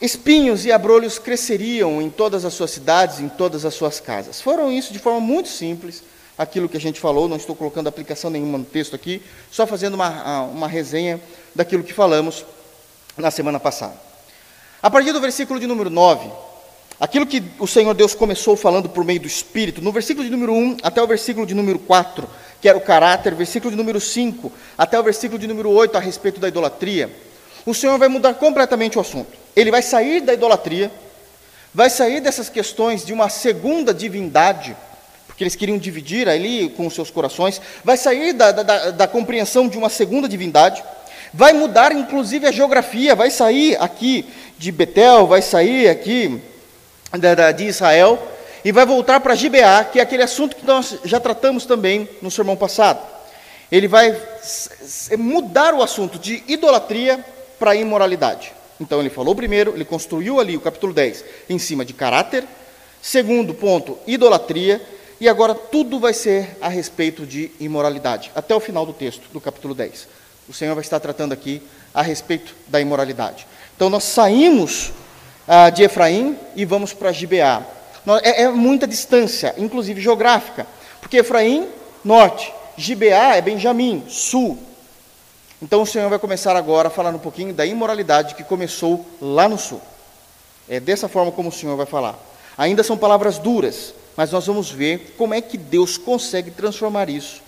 espinhos 0.00 0.64
e 0.64 0.72
abrolhos 0.72 1.18
cresceriam 1.18 2.00
em 2.00 2.10
todas 2.10 2.44
as 2.44 2.54
suas 2.54 2.70
cidades, 2.70 3.20
em 3.20 3.28
todas 3.28 3.64
as 3.64 3.74
suas 3.74 4.00
casas. 4.00 4.40
Foram 4.40 4.72
isso 4.72 4.92
de 4.92 4.98
forma 4.98 5.20
muito 5.20 5.48
simples, 5.48 6.02
aquilo 6.36 6.68
que 6.68 6.76
a 6.76 6.80
gente 6.80 6.98
falou, 6.98 7.28
não 7.28 7.36
estou 7.36 7.54
colocando 7.54 7.88
aplicação 7.88 8.30
nenhuma 8.30 8.58
no 8.58 8.64
texto 8.64 8.96
aqui, 8.96 9.22
só 9.50 9.66
fazendo 9.66 9.94
uma, 9.94 10.42
uma 10.44 10.66
resenha 10.66 11.20
daquilo 11.54 11.84
que 11.84 11.92
falamos 11.92 12.44
na 13.16 13.30
semana 13.30 13.60
passada. 13.60 13.94
A 14.82 14.90
partir 14.90 15.12
do 15.12 15.20
versículo 15.20 15.60
de 15.60 15.66
número 15.66 15.90
9, 15.90 16.30
aquilo 17.00 17.26
que 17.26 17.42
o 17.58 17.66
Senhor 17.66 17.94
Deus 17.94 18.14
começou 18.14 18.54
falando 18.54 18.88
por 18.88 19.02
meio 19.02 19.20
do 19.20 19.26
Espírito, 19.26 19.80
no 19.80 19.90
versículo 19.90 20.22
de 20.22 20.30
número 20.30 20.52
1 20.52 20.76
até 20.82 21.02
o 21.02 21.06
versículo 21.06 21.46
de 21.46 21.54
número 21.54 21.78
4, 21.78 22.28
que 22.60 22.68
era 22.68 22.76
o 22.76 22.80
caráter, 22.82 23.34
versículo 23.34 23.70
de 23.70 23.76
número 23.76 23.98
5 23.98 24.52
até 24.76 25.00
o 25.00 25.02
versículo 25.02 25.38
de 25.38 25.46
número 25.46 25.70
8 25.70 25.96
a 25.96 26.00
respeito 26.00 26.38
da 26.38 26.48
idolatria, 26.48 27.10
o 27.64 27.72
Senhor 27.72 27.98
vai 27.98 28.08
mudar 28.08 28.34
completamente 28.34 28.98
o 28.98 29.00
assunto. 29.00 29.32
Ele 29.56 29.70
vai 29.70 29.80
sair 29.80 30.20
da 30.20 30.34
idolatria, 30.34 30.90
vai 31.74 31.88
sair 31.88 32.20
dessas 32.20 32.50
questões 32.50 33.04
de 33.04 33.12
uma 33.12 33.30
segunda 33.30 33.94
divindade, 33.94 34.76
que 35.36 35.44
eles 35.44 35.56
queriam 35.56 35.78
dividir 35.78 36.28
ali 36.28 36.68
com 36.68 36.86
os 36.86 36.94
seus 36.94 37.10
corações, 37.10 37.62
vai 37.82 37.96
sair 37.96 38.34
da, 38.34 38.52
da, 38.52 38.90
da 38.90 39.08
compreensão 39.08 39.68
de 39.68 39.78
uma 39.78 39.88
segunda 39.88 40.28
divindade, 40.28 40.84
vai 41.32 41.54
mudar 41.54 41.92
inclusive 41.92 42.46
a 42.46 42.52
geografia, 42.52 43.14
vai 43.14 43.30
sair 43.30 43.74
aqui 43.80 44.26
de 44.58 44.70
Betel, 44.70 45.26
vai 45.26 45.40
sair 45.40 45.88
aqui 45.88 46.42
de 47.56 47.64
Israel, 47.64 48.18
e 48.64 48.72
vai 48.72 48.84
voltar 48.84 49.20
para 49.20 49.34
Gibeá, 49.34 49.84
que 49.84 49.98
é 49.98 50.02
aquele 50.02 50.22
assunto 50.22 50.54
que 50.56 50.66
nós 50.66 50.98
já 51.04 51.18
tratamos 51.18 51.64
também 51.64 52.08
no 52.20 52.30
sermão 52.30 52.56
passado. 52.56 53.00
Ele 53.70 53.88
vai 53.88 54.16
mudar 55.18 55.74
o 55.74 55.82
assunto 55.82 56.18
de 56.18 56.42
idolatria 56.46 57.24
para 57.58 57.74
imoralidade. 57.74 58.52
Então 58.80 59.00
ele 59.00 59.10
falou 59.10 59.34
primeiro, 59.34 59.74
ele 59.74 59.84
construiu 59.84 60.40
ali 60.40 60.56
o 60.56 60.60
capítulo 60.60 60.92
10 60.92 61.24
em 61.48 61.58
cima 61.58 61.84
de 61.84 61.92
caráter. 61.92 62.44
Segundo 63.02 63.54
ponto, 63.54 63.98
idolatria. 64.06 64.80
E 65.20 65.28
agora 65.28 65.54
tudo 65.54 66.00
vai 66.00 66.14
ser 66.14 66.56
a 66.62 66.68
respeito 66.68 67.26
de 67.26 67.50
imoralidade, 67.60 68.30
até 68.34 68.54
o 68.54 68.60
final 68.60 68.86
do 68.86 68.94
texto, 68.94 69.22
do 69.30 69.40
capítulo 69.40 69.74
10. 69.74 70.08
O 70.48 70.54
Senhor 70.54 70.74
vai 70.74 70.82
estar 70.82 70.98
tratando 70.98 71.32
aqui 71.32 71.62
a 71.92 72.00
respeito 72.00 72.54
da 72.68 72.80
imoralidade. 72.80 73.46
Então 73.76 73.90
nós 73.90 74.04
saímos 74.04 74.92
ah, 75.46 75.70
de 75.70 75.82
Efraim 75.82 76.36
e 76.54 76.64
vamos 76.64 76.92
para 76.92 77.12
Gibeá. 77.12 77.62
É, 78.22 78.42
é 78.42 78.48
muita 78.48 78.86
distância, 78.86 79.54
inclusive 79.58 80.00
geográfica, 80.00 80.66
porque 81.00 81.18
Efraim, 81.18 81.68
norte, 82.04 82.52
Gibeá 82.76 83.36
é 83.36 83.40
Benjamim, 83.40 84.04
sul. 84.08 84.58
Então 85.62 85.82
o 85.82 85.86
Senhor 85.86 86.08
vai 86.08 86.18
começar 86.18 86.56
agora 86.56 86.88
falando 86.88 87.16
um 87.16 87.20
pouquinho 87.20 87.52
da 87.52 87.66
imoralidade 87.66 88.34
que 88.34 88.42
começou 88.42 89.06
lá 89.20 89.48
no 89.48 89.58
sul. 89.58 89.80
É 90.68 90.80
dessa 90.80 91.08
forma 91.08 91.30
como 91.30 91.50
o 91.50 91.52
Senhor 91.52 91.76
vai 91.76 91.86
falar. 91.86 92.18
Ainda 92.56 92.82
são 92.82 92.96
palavras 92.96 93.38
duras, 93.38 93.92
mas 94.16 94.32
nós 94.32 94.46
vamos 94.46 94.70
ver 94.70 95.14
como 95.18 95.34
é 95.34 95.40
que 95.40 95.58
Deus 95.58 95.98
consegue 95.98 96.50
transformar 96.50 97.10
isso 97.10 97.42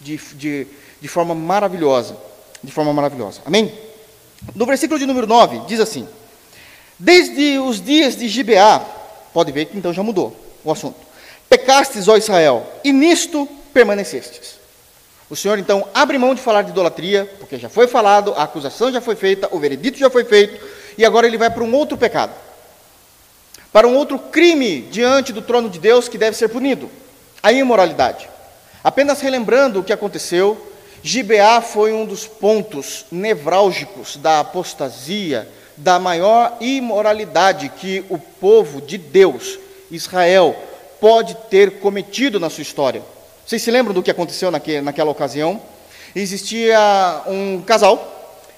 de, 0.00 0.16
de, 0.34 0.66
de 1.00 1.08
forma 1.08 1.34
maravilhosa. 1.34 2.16
De 2.62 2.72
forma 2.72 2.92
maravilhosa. 2.92 3.40
Amém? 3.46 3.72
No 4.54 4.66
versículo 4.66 4.98
de 4.98 5.06
número 5.06 5.26
9, 5.26 5.60
diz 5.66 5.80
assim: 5.80 6.06
Desde 7.04 7.58
os 7.58 7.84
dias 7.84 8.16
de 8.16 8.28
Gibeá, 8.28 8.80
pode 9.32 9.52
ver 9.52 9.66
que 9.66 9.76
então 9.76 9.92
já 9.92 10.02
mudou 10.02 10.34
o 10.64 10.72
assunto. 10.72 10.96
Pecastes, 11.48 12.08
ó 12.08 12.16
Israel, 12.16 12.66
e 12.82 12.92
nisto 12.92 13.46
permanecestes. 13.74 14.54
O 15.28 15.36
Senhor 15.36 15.58
então 15.58 15.86
abre 15.92 16.16
mão 16.16 16.34
de 16.34 16.40
falar 16.40 16.62
de 16.62 16.70
idolatria, 16.70 17.30
porque 17.38 17.58
já 17.58 17.68
foi 17.68 17.86
falado, 17.86 18.32
a 18.34 18.44
acusação 18.44 18.90
já 18.90 19.02
foi 19.02 19.16
feita, 19.16 19.48
o 19.50 19.58
veredito 19.58 19.98
já 19.98 20.08
foi 20.08 20.24
feito, 20.24 20.58
e 20.96 21.04
agora 21.04 21.26
ele 21.26 21.36
vai 21.36 21.50
para 21.50 21.62
um 21.62 21.74
outro 21.74 21.98
pecado 21.98 22.32
para 23.74 23.88
um 23.88 23.96
outro 23.96 24.20
crime 24.20 24.82
diante 24.82 25.32
do 25.32 25.42
trono 25.42 25.68
de 25.68 25.80
Deus 25.80 26.06
que 26.06 26.16
deve 26.16 26.36
ser 26.36 26.48
punido: 26.48 26.88
a 27.42 27.50
imoralidade. 27.50 28.30
Apenas 28.84 29.20
relembrando 29.20 29.80
o 29.80 29.82
que 29.82 29.92
aconteceu, 29.92 30.72
Gibeá 31.02 31.60
foi 31.60 31.92
um 31.92 32.06
dos 32.06 32.24
pontos 32.24 33.04
nevrálgicos 33.10 34.16
da 34.16 34.38
apostasia, 34.38 35.48
da 35.76 35.98
maior 35.98 36.56
imoralidade 36.60 37.68
que 37.68 38.04
o 38.08 38.18
povo 38.18 38.80
de 38.80 38.96
Deus, 38.98 39.58
Israel, 39.90 40.56
pode 41.00 41.34
ter 41.50 41.78
cometido 41.80 42.38
na 42.38 42.48
sua 42.48 42.62
história. 42.62 43.02
Vocês 43.46 43.62
se 43.62 43.70
lembram 43.70 43.92
do 43.92 44.02
que 44.02 44.10
aconteceu 44.10 44.50
naquela 44.50 45.10
ocasião? 45.10 45.60
Existia 46.14 46.78
um 47.26 47.60
casal 47.60 48.14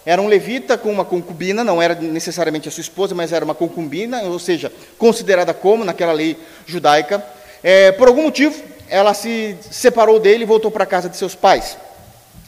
era 0.06 0.22
um 0.22 0.28
levita 0.28 0.78
com 0.78 0.88
uma 0.88 1.04
concubina, 1.04 1.64
não 1.64 1.82
era 1.82 1.92
necessariamente 1.96 2.68
a 2.68 2.70
sua 2.70 2.80
esposa, 2.80 3.12
mas 3.12 3.32
era 3.32 3.44
uma 3.44 3.56
concubina, 3.56 4.22
ou 4.22 4.38
seja, 4.38 4.72
considerada 4.96 5.52
como 5.52 5.84
naquela 5.84 6.12
lei 6.12 6.38
judaica. 6.64 7.26
É, 7.60 7.90
por 7.90 8.06
algum 8.06 8.22
motivo, 8.22 8.54
ela 8.88 9.12
se 9.14 9.56
separou 9.68 10.20
dele 10.20 10.44
e 10.44 10.46
voltou 10.46 10.70
para 10.70 10.84
a 10.84 10.86
casa 10.86 11.08
de 11.08 11.16
seus 11.16 11.34
pais. 11.34 11.76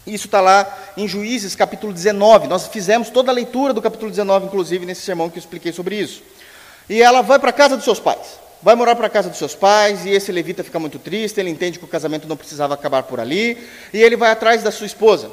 Isso 0.08 0.26
está 0.26 0.40
lá 0.40 0.66
em 0.96 1.06
Juízes, 1.06 1.54
capítulo 1.54 1.92
19. 1.92 2.48
Nós 2.48 2.66
fizemos 2.66 3.10
toda 3.10 3.30
a 3.30 3.34
leitura 3.34 3.74
do 3.74 3.82
capítulo 3.82 4.10
19, 4.10 4.46
inclusive, 4.46 4.86
nesse 4.86 5.02
sermão 5.02 5.28
que 5.28 5.36
eu 5.36 5.40
expliquei 5.40 5.70
sobre 5.70 5.96
isso. 5.96 6.22
E 6.88 7.02
ela 7.02 7.20
vai 7.20 7.38
para 7.38 7.50
a 7.50 7.52
casa 7.52 7.76
dos 7.76 7.84
seus 7.84 8.00
pais. 8.00 8.38
Vai 8.62 8.74
morar 8.74 8.96
para 8.96 9.06
a 9.06 9.10
casa 9.10 9.28
dos 9.28 9.38
seus 9.38 9.54
pais, 9.54 10.06
e 10.06 10.10
esse 10.10 10.32
levita 10.32 10.64
fica 10.64 10.78
muito 10.78 10.98
triste, 10.98 11.38
ele 11.38 11.50
entende 11.50 11.78
que 11.78 11.84
o 11.84 11.88
casamento 11.88 12.26
não 12.26 12.36
precisava 12.36 12.74
acabar 12.74 13.02
por 13.04 13.20
ali, 13.20 13.56
e 13.92 14.02
ele 14.02 14.16
vai 14.16 14.30
atrás 14.30 14.62
da 14.62 14.72
sua 14.72 14.86
esposa. 14.86 15.30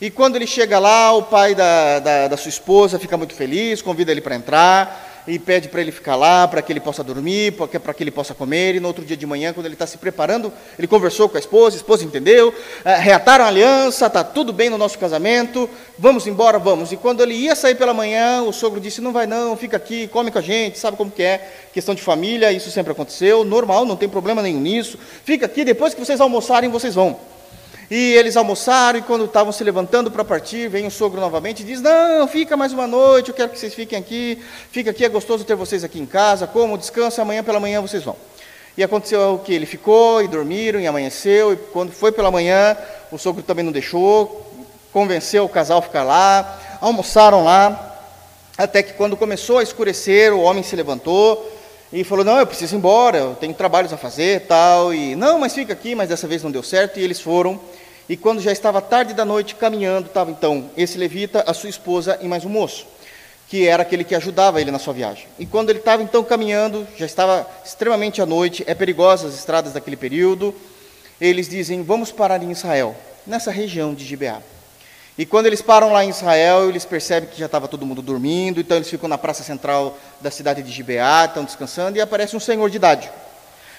E 0.00 0.10
quando 0.10 0.36
ele 0.36 0.46
chega 0.46 0.78
lá, 0.78 1.12
o 1.12 1.24
pai 1.24 1.54
da, 1.54 1.98
da, 1.98 2.28
da 2.28 2.36
sua 2.36 2.48
esposa 2.48 2.98
fica 2.98 3.16
muito 3.16 3.34
feliz, 3.34 3.82
convida 3.82 4.12
ele 4.12 4.20
para 4.20 4.36
entrar. 4.36 5.15
E 5.26 5.38
pede 5.38 5.68
para 5.68 5.80
ele 5.80 5.90
ficar 5.90 6.16
lá, 6.16 6.46
para 6.46 6.62
que 6.62 6.72
ele 6.72 6.80
possa 6.80 7.02
dormir, 7.02 7.52
para 7.52 7.94
que 7.94 8.02
ele 8.02 8.10
possa 8.10 8.34
comer. 8.34 8.74
E 8.74 8.80
no 8.80 8.88
outro 8.88 9.04
dia 9.04 9.16
de 9.16 9.26
manhã, 9.26 9.52
quando 9.52 9.66
ele 9.66 9.74
está 9.74 9.86
se 9.86 9.98
preparando, 9.98 10.52
ele 10.78 10.86
conversou 10.86 11.28
com 11.28 11.36
a 11.36 11.40
esposa, 11.40 11.76
a 11.76 11.78
esposa 11.78 12.04
entendeu, 12.04 12.54
é, 12.84 12.94
reataram 12.96 13.44
a 13.44 13.48
aliança, 13.48 14.06
está 14.06 14.22
tudo 14.22 14.52
bem 14.52 14.70
no 14.70 14.78
nosso 14.78 14.98
casamento, 14.98 15.68
vamos 15.98 16.26
embora, 16.26 16.58
vamos. 16.58 16.92
E 16.92 16.96
quando 16.96 17.22
ele 17.22 17.34
ia 17.34 17.54
sair 17.54 17.74
pela 17.74 17.92
manhã, 17.92 18.42
o 18.42 18.52
sogro 18.52 18.80
disse: 18.80 19.00
Não 19.00 19.12
vai 19.12 19.26
não, 19.26 19.56
fica 19.56 19.76
aqui, 19.76 20.08
come 20.08 20.30
com 20.30 20.38
a 20.38 20.42
gente, 20.42 20.78
sabe 20.78 20.96
como 20.96 21.10
que 21.10 21.22
é, 21.22 21.52
questão 21.72 21.94
de 21.94 22.02
família, 22.02 22.52
isso 22.52 22.70
sempre 22.70 22.92
aconteceu, 22.92 23.44
normal, 23.44 23.84
não 23.84 23.96
tem 23.96 24.08
problema 24.08 24.42
nenhum 24.42 24.60
nisso, 24.60 24.98
fica 25.24 25.46
aqui, 25.46 25.64
depois 25.64 25.94
que 25.94 26.00
vocês 26.04 26.20
almoçarem, 26.20 26.70
vocês 26.70 26.94
vão. 26.94 27.35
E 27.90 28.14
eles 28.14 28.36
almoçaram, 28.36 28.98
e 28.98 29.02
quando 29.02 29.26
estavam 29.26 29.52
se 29.52 29.62
levantando 29.62 30.10
para 30.10 30.24
partir, 30.24 30.68
vem 30.68 30.86
o 30.86 30.90
sogro 30.90 31.20
novamente 31.20 31.62
e 31.62 31.64
diz: 31.64 31.80
Não, 31.80 32.26
fica 32.26 32.56
mais 32.56 32.72
uma 32.72 32.86
noite, 32.86 33.28
eu 33.28 33.34
quero 33.34 33.50
que 33.50 33.58
vocês 33.58 33.74
fiquem 33.74 33.96
aqui, 33.96 34.42
fica 34.72 34.90
aqui, 34.90 35.04
é 35.04 35.08
gostoso 35.08 35.44
ter 35.44 35.54
vocês 35.54 35.84
aqui 35.84 36.00
em 36.00 36.06
casa, 36.06 36.48
como, 36.48 36.76
descansa, 36.76 37.22
amanhã 37.22 37.44
pela 37.44 37.60
manhã 37.60 37.80
vocês 37.80 38.02
vão. 38.02 38.16
E 38.76 38.82
aconteceu 38.82 39.34
o 39.34 39.38
que? 39.38 39.54
Ele 39.54 39.66
ficou, 39.66 40.20
e 40.20 40.26
dormiram, 40.26 40.80
e 40.80 40.86
amanheceu, 40.86 41.52
e 41.52 41.56
quando 41.56 41.92
foi 41.92 42.10
pela 42.10 42.30
manhã, 42.30 42.76
o 43.12 43.18
sogro 43.18 43.42
também 43.42 43.64
não 43.64 43.72
deixou, 43.72 44.52
convenceu 44.92 45.44
o 45.44 45.48
casal 45.48 45.78
a 45.78 45.82
ficar 45.82 46.02
lá, 46.02 46.78
almoçaram 46.80 47.44
lá, 47.44 47.96
até 48.58 48.82
que 48.82 48.94
quando 48.94 49.16
começou 49.16 49.58
a 49.58 49.62
escurecer, 49.62 50.32
o 50.34 50.40
homem 50.40 50.62
se 50.62 50.74
levantou, 50.74 51.55
e 51.92 52.04
falou: 52.04 52.24
Não, 52.24 52.38
eu 52.38 52.46
preciso 52.46 52.74
ir 52.74 52.78
embora, 52.78 53.18
eu 53.18 53.34
tenho 53.34 53.54
trabalhos 53.54 53.92
a 53.92 53.96
fazer 53.96 54.42
tal. 54.42 54.92
E 54.92 55.14
não, 55.14 55.38
mas 55.38 55.54
fica 55.54 55.72
aqui, 55.72 55.94
mas 55.94 56.08
dessa 56.08 56.26
vez 56.26 56.42
não 56.42 56.50
deu 56.50 56.62
certo. 56.62 56.98
E 56.98 57.02
eles 57.02 57.20
foram. 57.20 57.60
E 58.08 58.16
quando 58.16 58.40
já 58.40 58.52
estava 58.52 58.80
tarde 58.80 59.14
da 59.14 59.24
noite 59.24 59.54
caminhando, 59.54 60.06
estava 60.06 60.30
então 60.30 60.70
esse 60.76 60.96
levita, 60.96 61.44
a 61.46 61.52
sua 61.52 61.68
esposa 61.68 62.18
e 62.20 62.28
mais 62.28 62.44
um 62.44 62.48
moço, 62.48 62.86
que 63.48 63.66
era 63.66 63.82
aquele 63.82 64.04
que 64.04 64.14
ajudava 64.14 64.60
ele 64.60 64.70
na 64.70 64.78
sua 64.78 64.94
viagem. 64.94 65.26
E 65.38 65.44
quando 65.44 65.70
ele 65.70 65.80
estava 65.80 66.02
então 66.02 66.22
caminhando, 66.22 66.86
já 66.96 67.06
estava 67.06 67.48
extremamente 67.64 68.22
à 68.22 68.26
noite, 68.26 68.62
é 68.66 68.74
perigosa 68.74 69.26
as 69.26 69.34
estradas 69.34 69.72
daquele 69.72 69.96
período. 69.96 70.54
Eles 71.20 71.48
dizem: 71.48 71.82
Vamos 71.82 72.12
parar 72.12 72.42
em 72.42 72.50
Israel, 72.50 72.94
nessa 73.26 73.50
região 73.50 73.94
de 73.94 74.04
Gibeá. 74.04 74.40
E 75.18 75.24
quando 75.24 75.46
eles 75.46 75.62
param 75.62 75.92
lá 75.92 76.04
em 76.04 76.10
Israel, 76.10 76.68
eles 76.68 76.84
percebem 76.84 77.30
que 77.30 77.38
já 77.38 77.46
estava 77.46 77.66
todo 77.66 77.86
mundo 77.86 78.02
dormindo, 78.02 78.60
então 78.60 78.76
eles 78.76 78.88
ficam 78.88 79.08
na 79.08 79.16
praça 79.16 79.42
central 79.42 79.96
da 80.20 80.30
cidade 80.30 80.62
de 80.62 80.70
Gibeá, 80.70 81.24
estão 81.24 81.42
descansando, 81.42 81.96
e 81.96 82.00
aparece 82.00 82.36
um 82.36 82.40
senhor 82.40 82.68
de 82.68 82.76
idade. 82.76 83.10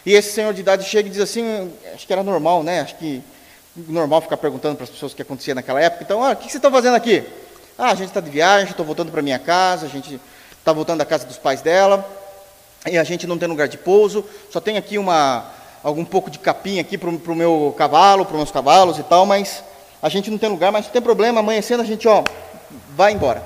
E 0.04 0.14
esse 0.14 0.32
senhor 0.32 0.54
de 0.54 0.62
idade 0.62 0.86
chega 0.86 1.08
e 1.08 1.12
diz 1.12 1.22
assim, 1.22 1.72
acho 1.94 2.08
que 2.08 2.14
era 2.14 2.24
normal, 2.24 2.64
né? 2.64 2.82
Acho 2.82 2.96
que 2.96 3.22
normal 3.76 4.22
ficar 4.22 4.38
perguntando 4.38 4.76
para 4.76 4.86
as 4.86 4.90
pessoas 4.90 5.12
o 5.12 5.16
que 5.16 5.22
acontecia 5.22 5.54
naquela 5.54 5.80
época. 5.80 6.04
Então, 6.04 6.24
ah, 6.24 6.32
o 6.32 6.36
que 6.36 6.44
vocês 6.44 6.56
estão 6.56 6.72
fazendo 6.72 6.96
aqui? 6.96 7.24
Ah, 7.78 7.92
a 7.92 7.96
gente 7.96 8.08
está 8.08 8.20
de 8.20 8.32
viagem, 8.32 8.72
estou 8.72 8.86
voltando 8.86 9.12
para 9.12 9.22
minha 9.22 9.38
casa, 9.38 9.86
a 9.86 9.90
gente 9.90 10.20
está 10.58 10.74
voltando 10.74 10.98
da 11.00 11.06
casa 11.06 11.28
dos 11.28 11.38
pais 11.38 11.62
dela, 11.62 12.04
e 12.90 12.98
a 12.98 13.04
gente 13.04 13.28
não 13.28 13.38
tem 13.38 13.48
lugar 13.48 13.68
de 13.68 13.78
pouso, 13.78 14.26
só 14.50 14.60
tem 14.60 14.78
aqui 14.78 14.98
uma, 14.98 15.52
algum 15.84 16.04
pouco 16.04 16.32
de 16.32 16.40
capim 16.40 16.80
aqui 16.80 16.98
para 16.98 17.10
o 17.10 17.36
meu 17.36 17.76
cavalo, 17.78 18.26
para 18.26 18.34
os 18.34 18.38
meus 18.38 18.52
cavalos 18.52 18.98
e 18.98 19.04
tal, 19.04 19.26
mas 19.26 19.64
a 20.02 20.10
gente 20.10 20.30
não 20.30 20.38
tem 20.38 20.50
lugar, 20.50 20.72
mas 20.72 20.86
não 20.86 20.92
tem 20.92 21.02
problema, 21.02 21.40
amanhecendo 21.40 21.82
a 21.82 21.86
gente, 21.86 22.08
ó, 22.08 22.24
vai 22.96 23.14
embora. 23.14 23.44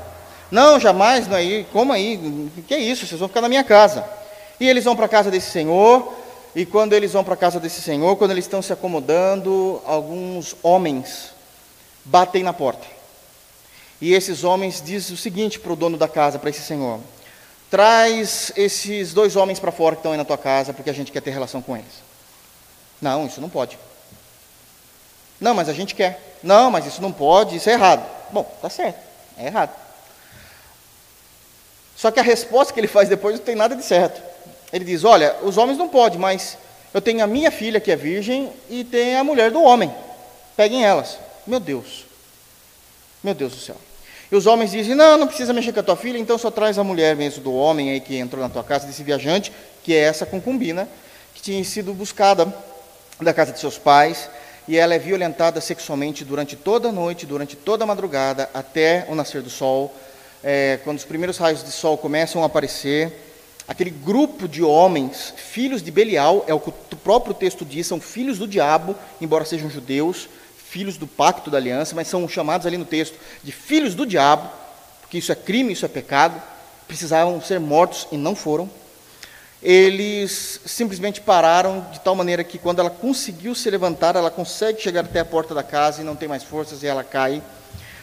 Não, 0.50 0.80
jamais, 0.80 1.28
não 1.28 1.38
aí, 1.38 1.66
como 1.72 1.94
aí? 1.94 2.50
Que 2.68 2.74
é 2.74 2.80
isso? 2.80 3.08
Vocês 3.08 3.20
vão 3.20 3.30
ficar 3.30 3.42
na 3.42 3.50
minha 3.50 3.64
casa. 3.64 4.04
E 4.60 4.68
eles 4.68 4.84
vão 4.84 4.96
para 4.96 5.06
a 5.06 5.10
casa 5.10 5.32
desse 5.32 5.50
senhor, 5.50 6.14
e 6.54 6.66
quando 6.66 6.94
eles 6.94 7.14
vão 7.14 7.24
para 7.24 7.34
a 7.34 7.38
casa 7.38 7.60
desse 7.60 7.82
senhor, 7.82 8.16
quando 8.18 8.32
eles 8.32 8.46
estão 8.46 8.62
se 8.62 8.74
acomodando, 8.74 9.82
alguns 9.86 10.56
homens 10.62 11.32
batem 12.04 12.44
na 12.44 12.52
porta. 12.52 12.86
E 14.02 14.14
esses 14.14 14.44
homens 14.44 14.82
dizem 14.84 15.14
o 15.14 15.18
seguinte 15.18 15.60
para 15.60 15.72
o 15.72 15.76
dono 15.76 15.98
da 15.98 16.08
casa, 16.08 16.38
para 16.38 16.50
esse 16.50 16.62
senhor: 16.62 17.00
traz 17.70 18.52
esses 18.56 19.14
dois 19.14 19.36
homens 19.36 19.60
para 19.60 19.72
fora 19.72 19.96
que 19.96 20.00
estão 20.00 20.12
aí 20.12 20.18
na 20.18 20.26
tua 20.26 20.38
casa, 20.38 20.74
porque 20.74 20.90
a 20.90 20.94
gente 20.94 21.12
quer 21.12 21.22
ter 21.22 21.32
relação 21.32 21.62
com 21.62 21.78
eles. 21.78 22.04
Não, 23.02 23.26
isso 23.28 23.40
não 23.40 23.50
pode. 23.50 23.78
Não, 25.42 25.56
mas 25.56 25.68
a 25.68 25.74
gente 25.74 25.96
quer. 25.96 26.38
Não, 26.44 26.70
mas 26.70 26.86
isso 26.86 27.02
não 27.02 27.12
pode, 27.12 27.56
isso 27.56 27.68
é 27.68 27.74
errado. 27.74 28.06
Bom, 28.32 28.44
tá 28.62 28.70
certo, 28.70 29.00
é 29.38 29.48
errado. 29.48 29.76
Só 31.98 32.12
que 32.12 32.20
a 32.20 32.24
resposta 32.24 32.72
que 32.72 32.80
ele 32.80 32.88
faz 32.88 33.10
depois 33.10 33.38
não 33.38 33.44
tem 33.44 33.56
nada 33.56 33.76
de 33.76 33.84
certo. 33.84 34.22
Ele 34.72 34.86
diz: 34.86 35.04
Olha, 35.04 35.36
os 35.42 35.58
homens 35.58 35.78
não 35.78 35.90
podem, 35.90 36.20
mas 36.20 36.58
eu 36.94 37.02
tenho 37.02 37.24
a 37.24 37.28
minha 37.28 37.50
filha 37.50 37.80
que 37.80 37.92
é 37.92 37.96
virgem 37.96 38.54
e 38.70 38.84
tem 38.84 39.18
a 39.18 39.24
mulher 39.24 39.50
do 39.50 39.62
homem. 39.62 39.94
Peguem 40.56 40.86
elas. 40.86 41.18
Meu 41.46 41.60
Deus. 41.60 42.06
Meu 43.24 43.34
Deus 43.34 43.54
do 43.54 43.60
céu. 43.60 43.76
E 44.32 44.36
os 44.36 44.46
homens 44.46 44.72
dizem: 44.72 44.94
Não, 44.94 45.18
não 45.18 45.28
precisa 45.28 45.54
mexer 45.54 45.74
com 45.74 45.80
a 45.80 45.84
tua 45.84 45.96
filha, 45.96 46.20
então 46.20 46.38
só 46.38 46.52
traz 46.52 46.78
a 46.78 46.84
mulher 46.84 47.16
mesmo 47.16 47.44
do 47.44 47.54
homem 47.54 47.92
aí 47.92 48.00
que 48.00 48.16
entrou 48.16 48.42
na 48.44 48.50
tua 48.50 48.64
casa, 48.64 48.86
desse 48.86 49.04
viajante, 49.04 49.52
que 49.84 49.96
é 49.96 50.00
essa 50.00 50.26
concubina, 50.26 50.88
que 51.34 51.42
tinha 51.42 51.64
sido 51.64 51.94
buscada 51.94 52.52
da 53.20 53.34
casa 53.34 53.52
de 53.52 53.60
seus 53.60 53.78
pais 53.78 54.30
e 54.72 54.78
ela 54.78 54.96
é 54.96 55.00
violentada 55.00 55.60
sexualmente 55.60 56.24
durante 56.24 56.56
toda 56.56 56.88
a 56.88 56.92
noite, 56.94 57.26
durante 57.26 57.58
toda 57.58 57.84
a 57.84 57.88
madrugada, 57.88 58.50
até 58.54 59.06
o 59.10 59.16
nascer 59.16 59.42
do 59.42 59.50
sol. 59.50 59.94
É, 60.42 60.80
quando 60.86 60.98
os 60.98 61.04
primeiros 61.04 61.38
raios 61.38 61.62
de 61.62 61.72
sol 61.72 61.98
começam 61.98 62.42
a 62.42 62.46
aparecer, 62.46 63.12
aquele 63.68 63.90
grupo 63.90 64.48
de 64.48 64.64
homens, 64.64 65.34
filhos 65.36 65.84
de 65.84 65.92
Belial, 65.92 66.46
é 66.48 66.54
o 66.54 66.60
que 66.62 66.70
o 66.70 66.96
próprio 67.04 67.34
texto 67.34 67.66
diz, 67.66 67.86
são 67.86 68.00
filhos 68.00 68.40
do 68.40 68.48
diabo, 68.48 68.96
embora 69.20 69.44
sejam 69.44 69.70
judeus, 69.70 70.30
filhos 70.70 70.96
do 70.96 71.06
pacto 71.06 71.52
da 71.52 71.58
aliança, 71.58 71.94
mas 71.94 72.08
são 72.08 72.26
chamados 72.26 72.66
ali 72.66 72.78
no 72.78 72.86
texto 72.86 73.20
de 73.44 73.52
filhos 73.52 73.94
do 73.94 74.06
diabo, 74.06 74.50
porque 75.02 75.18
isso 75.18 75.34
é 75.34 75.36
crime, 75.36 75.74
isso 75.74 75.84
é 75.84 75.90
pecado, 75.90 76.42
precisavam 76.88 77.42
ser 77.42 77.60
mortos 77.60 78.08
e 78.10 78.16
não 78.16 78.38
foram 78.38 78.70
eles 79.62 80.60
simplesmente 80.66 81.22
pararam 81.22 81.86
de 81.92 82.00
tal 82.00 82.16
maneira 82.16 82.44
que 82.44 82.58
quando 82.58 82.80
ela 82.80 82.90
conseguiu 82.90 83.54
se 83.54 83.70
levantar, 83.70 84.16
ela 84.16 84.32
consegue 84.32 84.82
chegar 84.82 85.06
até 85.06 85.20
a 85.20 85.26
porta 85.26 85.54
da 85.54 85.62
casa 85.62 86.02
e 86.02 86.04
não 86.06 86.16
tem 86.16 86.28
mais 86.28 86.44
forças 86.44 86.82
e 86.82 86.88
ela 86.88 87.04
cai 87.04 87.44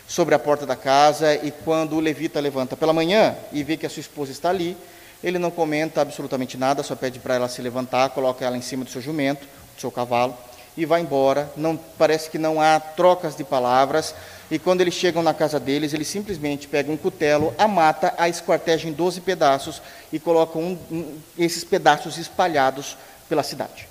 sobre 0.07 0.35
a 0.35 0.39
porta 0.39 0.65
da 0.65 0.77
casa 0.77 1.35
e 1.35 1.51
quando 1.51 1.97
o 1.97 2.01
levita 2.01 2.39
levanta 2.41 2.77
pela 2.77 2.93
manhã 2.93 3.37
e 3.53 3.63
vê 3.65 3.77
que 3.77 3.85
a 3.85 3.91
sua 3.91 4.01
esposa 4.01 4.31
está 4.31 4.51
ali, 4.51 4.77
ele 5.23 5.39
não 5.39 5.51
comenta 5.51 6.01
absolutamente 6.01 6.57
nada, 6.57 6.83
só 6.85 6.95
pede 6.95 7.19
para 7.19 7.35
ela 7.35 7.49
se 7.49 7.61
levantar, 7.61 8.11
coloca 8.11 8.45
ela 8.45 8.57
em 8.57 8.63
cima 8.63 8.85
do 8.85 8.91
seu 8.91 9.03
jumento, 9.03 9.41
do 9.75 9.81
seu 9.81 9.91
cavalo 9.91 10.37
e 10.79 10.87
vai 10.87 11.01
embora. 11.01 11.51
Não 11.57 11.77
parece 11.77 12.31
que 12.31 12.39
não 12.39 12.61
há 12.61 12.79
trocas 12.79 13.37
de 13.37 13.43
palavras. 13.43 14.15
E 14.49 14.61
quando 14.61 14.81
eles 14.81 14.95
chegam 14.95 15.25
na 15.25 15.35
casa 15.35 15.59
deles, 15.59 15.93
eles 15.93 16.07
simplesmente 16.07 16.69
pegam 16.69 16.95
um 16.95 16.97
cutelo, 16.97 17.53
a 17.59 17.67
mata, 17.67 18.15
a 18.17 18.29
esquartejam 18.29 18.91
em 18.91 18.95
12 18.95 19.21
pedaços 19.21 19.83
e 20.13 20.19
colocam 20.19 20.63
um, 20.63 20.79
um, 20.91 21.21
esses 21.37 21.65
pedaços 21.65 22.19
espalhados 22.19 22.97
pela 23.29 23.43
cidade. 23.43 23.89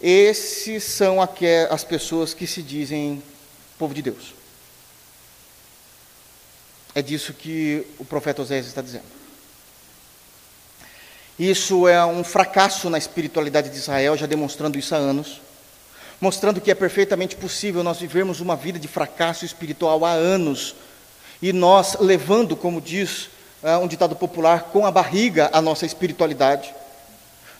Esses 0.00 0.84
são 0.84 1.18
as 1.70 1.84
pessoas 1.84 2.34
que 2.34 2.46
se 2.46 2.62
dizem 2.62 3.22
povo 3.78 3.94
de 3.94 4.02
Deus. 4.02 4.34
É 6.94 7.02
disso 7.02 7.32
que 7.32 7.86
o 7.98 8.04
profeta 8.04 8.42
Oséias 8.42 8.66
está 8.66 8.80
dizendo. 8.80 9.04
Isso 11.38 11.86
é 11.86 12.04
um 12.04 12.24
fracasso 12.24 12.88
na 12.88 12.96
espiritualidade 12.96 13.68
de 13.68 13.76
Israel, 13.76 14.16
já 14.16 14.26
demonstrando 14.26 14.78
isso 14.78 14.94
há 14.94 14.98
anos, 14.98 15.40
mostrando 16.18 16.60
que 16.60 16.70
é 16.70 16.74
perfeitamente 16.74 17.36
possível 17.36 17.82
nós 17.82 17.98
vivermos 17.98 18.40
uma 18.40 18.56
vida 18.56 18.78
de 18.78 18.88
fracasso 18.88 19.44
espiritual 19.44 20.02
há 20.04 20.12
anos, 20.12 20.74
e 21.42 21.52
nós 21.52 21.96
levando, 22.00 22.56
como 22.56 22.80
diz 22.80 23.28
um 23.82 23.86
ditado 23.86 24.14
popular, 24.14 24.64
com 24.72 24.86
a 24.86 24.90
barriga 24.90 25.50
a 25.52 25.60
nossa 25.60 25.84
espiritualidade, 25.84 26.74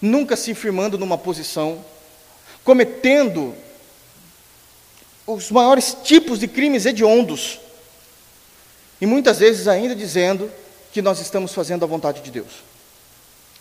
nunca 0.00 0.37
se 0.37 0.54
firmando 0.54 0.98
numa 0.98 1.18
posição, 1.18 1.85
cometendo 2.64 3.54
os 5.26 5.50
maiores 5.50 5.96
tipos 6.04 6.38
de 6.38 6.46
crimes 6.46 6.87
hediondos, 6.87 7.59
e 9.00 9.06
muitas 9.06 9.38
vezes 9.38 9.66
ainda 9.66 9.94
dizendo 9.94 10.50
que 10.92 11.02
nós 11.02 11.20
estamos 11.20 11.52
fazendo 11.52 11.85
a 11.85 11.88
vontade 11.88 12.22
de 12.22 12.30
Deus 12.30 12.52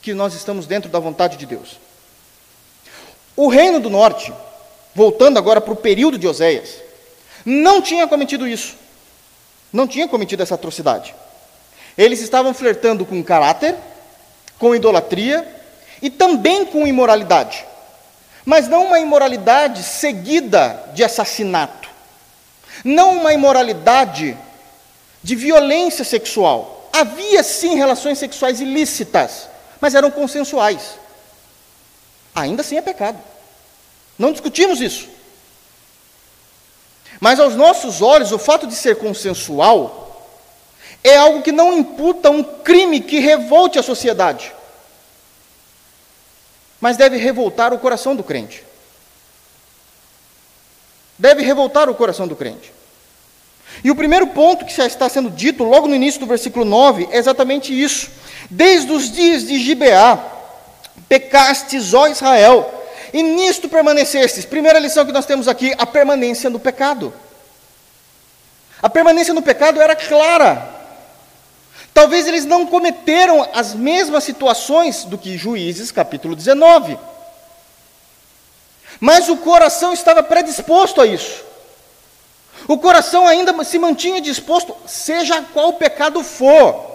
que 0.06 0.14
nós 0.14 0.36
estamos 0.36 0.68
dentro 0.68 0.88
da 0.88 1.00
vontade 1.00 1.36
de 1.36 1.48
Deus. 1.48 1.80
O 3.36 3.48
reino 3.48 3.80
do 3.80 3.90
norte, 3.90 4.32
voltando 4.94 5.40
agora 5.40 5.60
para 5.60 5.74
o 5.74 5.76
período 5.76 6.16
de 6.16 6.28
Oséias, 6.28 6.76
não 7.44 7.82
tinha 7.82 8.08
cometido 8.08 8.48
isso. 8.48 8.76
Não 9.74 9.88
tinha 9.88 10.08
cometido 10.08 10.44
essa 10.44 10.54
atrocidade. 10.54 11.16
Eles 11.98 12.22
estavam 12.22 12.54
flertando 12.54 13.06
com 13.06 13.24
caráter, 13.24 13.76
com 14.60 14.76
idolatria 14.76 15.48
e 16.02 16.10
também 16.10 16.66
com 16.66 16.86
imoralidade. 16.86 17.66
Mas 18.44 18.68
não 18.68 18.86
uma 18.86 19.00
imoralidade 19.00 19.82
seguida 19.82 20.92
de 20.94 21.04
assassinato. 21.04 21.90
Não 22.84 23.18
uma 23.18 23.34
imoralidade 23.34 24.38
de 25.24 25.36
violência 25.36 26.04
sexual. 26.04 26.90
Havia 26.94 27.42
sim 27.42 27.76
relações 27.76 28.20
sexuais 28.20 28.62
ilícitas, 28.62 29.50
mas 29.82 29.96
eram 29.96 30.12
consensuais. 30.12 31.00
Ainda 32.36 32.62
assim 32.62 32.78
é 32.78 32.82
pecado. 32.82 33.18
Não 34.20 34.32
discutimos 34.32 34.82
isso. 34.82 35.08
Mas 37.20 37.40
aos 37.40 37.56
nossos 37.56 38.02
olhos, 38.02 38.32
o 38.32 38.38
fato 38.38 38.68
de 38.68 38.76
ser 38.76 38.98
consensual 38.98 40.05
é 41.08 41.18
algo 41.18 41.44
que 41.44 41.52
não 41.52 41.78
imputa 41.78 42.32
um 42.32 42.44
crime 42.44 43.00
que 43.00 43.20
revolte 43.20 43.78
a 43.78 43.84
sociedade, 43.84 44.52
mas 46.82 46.98
deve 46.98 47.16
revoltar 47.18 47.72
o 47.72 47.78
coração 47.78 48.16
do 48.16 48.24
crente. 48.24 48.64
Deve 51.18 51.44
revoltar 51.44 51.88
o 51.90 51.96
coração 51.96 52.28
do 52.28 52.36
crente. 52.36 52.74
E 53.84 53.92
o 53.92 53.96
primeiro 53.96 54.28
ponto 54.28 54.66
que 54.66 54.76
já 54.76 54.88
está 54.88 55.08
sendo 55.08 55.30
dito 55.30 55.64
logo 55.64 55.88
no 55.88 55.94
início 55.94 56.20
do 56.20 56.26
versículo 56.26 56.66
9 56.66 57.08
é 57.12 57.18
exatamente 57.18 57.72
isso. 57.72 58.10
Desde 58.50 58.92
os 58.92 59.12
dias 59.12 59.46
de 59.46 59.60
Gibeá, 59.60 60.18
pecastes, 61.08 61.94
ó 61.94 62.08
Israel, 62.08 62.84
e 63.14 63.22
nisto 63.22 63.70
permanecestes. 63.70 64.44
Primeira 64.44 64.80
lição 64.80 65.06
que 65.06 65.12
nós 65.12 65.26
temos 65.28 65.48
aqui, 65.48 65.74
a 65.78 65.86
permanência 65.86 66.50
no 66.50 66.60
pecado. 66.60 67.14
A 68.82 68.90
permanência 68.90 69.36
no 69.36 69.42
pecado 69.44 69.80
era 69.80 69.96
clara. 69.96 70.75
Talvez 71.96 72.28
eles 72.28 72.44
não 72.44 72.68
cometeram 72.68 73.50
as 73.54 73.74
mesmas 73.74 74.26
situações 74.26 75.06
do 75.06 75.18
que 75.18 75.38
Juízes, 75.38 75.94
capítulo 75.94 76.36
19. 76.36 77.00
Mas 79.00 79.30
o 79.30 79.38
coração 79.38 79.94
estava 79.94 80.22
predisposto 80.22 81.00
a 81.00 81.08
isso. 81.08 81.42
O 82.68 82.78
coração 82.78 83.26
ainda 83.26 83.64
se 83.64 83.80
mantinha 83.80 84.20
disposto, 84.20 84.76
seja 84.86 85.42
qual 85.54 85.72
pecado 85.72 86.22
for. 86.22 86.86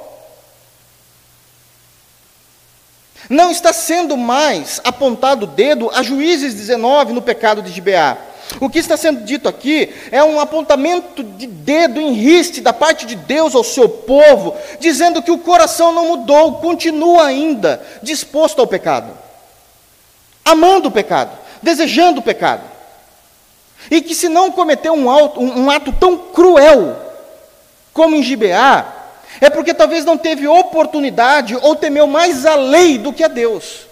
Não 3.30 3.50
está 3.50 3.72
sendo 3.72 4.18
mais 4.18 4.82
apontado 4.84 5.44
o 5.44 5.46
dedo 5.46 5.90
a 5.94 6.02
Juízes 6.02 6.52
19 6.52 7.14
no 7.14 7.22
pecado 7.22 7.62
de 7.62 7.72
Gibeá. 7.72 8.18
O 8.58 8.68
que 8.68 8.78
está 8.78 8.96
sendo 8.96 9.24
dito 9.24 9.48
aqui 9.48 9.94
é 10.10 10.24
um 10.24 10.40
apontamento 10.40 11.22
de 11.22 11.46
dedo 11.46 12.00
em 12.00 12.12
riste 12.12 12.60
da 12.60 12.72
parte 12.72 13.06
de 13.06 13.14
Deus 13.14 13.54
ao 13.54 13.62
seu 13.62 13.88
povo, 13.88 14.56
dizendo 14.80 15.22
que 15.22 15.30
o 15.30 15.38
coração 15.38 15.92
não 15.92 16.08
mudou, 16.08 16.54
continua 16.54 17.26
ainda 17.26 17.84
disposto 18.02 18.58
ao 18.60 18.66
pecado, 18.66 19.16
amando 20.44 20.88
o 20.88 20.92
pecado, 20.92 21.30
desejando 21.62 22.20
o 22.20 22.24
pecado. 22.24 22.62
E 23.90 24.00
que 24.02 24.14
se 24.14 24.28
não 24.28 24.50
cometeu 24.50 24.92
um, 24.92 25.08
auto, 25.08 25.40
um 25.40 25.70
ato 25.70 25.92
tão 25.92 26.16
cruel 26.16 26.96
como 27.92 28.16
em 28.16 28.22
Gibeá, 28.22 28.96
é 29.40 29.48
porque 29.48 29.72
talvez 29.72 30.04
não 30.04 30.18
teve 30.18 30.46
oportunidade 30.46 31.56
ou 31.56 31.76
temeu 31.76 32.06
mais 32.06 32.44
a 32.44 32.56
lei 32.56 32.98
do 32.98 33.12
que 33.12 33.22
a 33.22 33.28
Deus. 33.28 33.86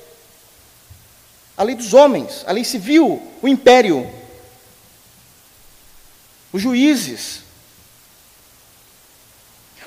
A 1.57 1.63
lei 1.63 1.75
dos 1.75 1.95
homens, 1.95 2.45
a 2.47 2.53
lei 2.53 2.65
civil, 2.65 3.23
o 3.43 3.49
império, 3.49 4.09
os 6.53 6.63
juízes. 6.63 7.43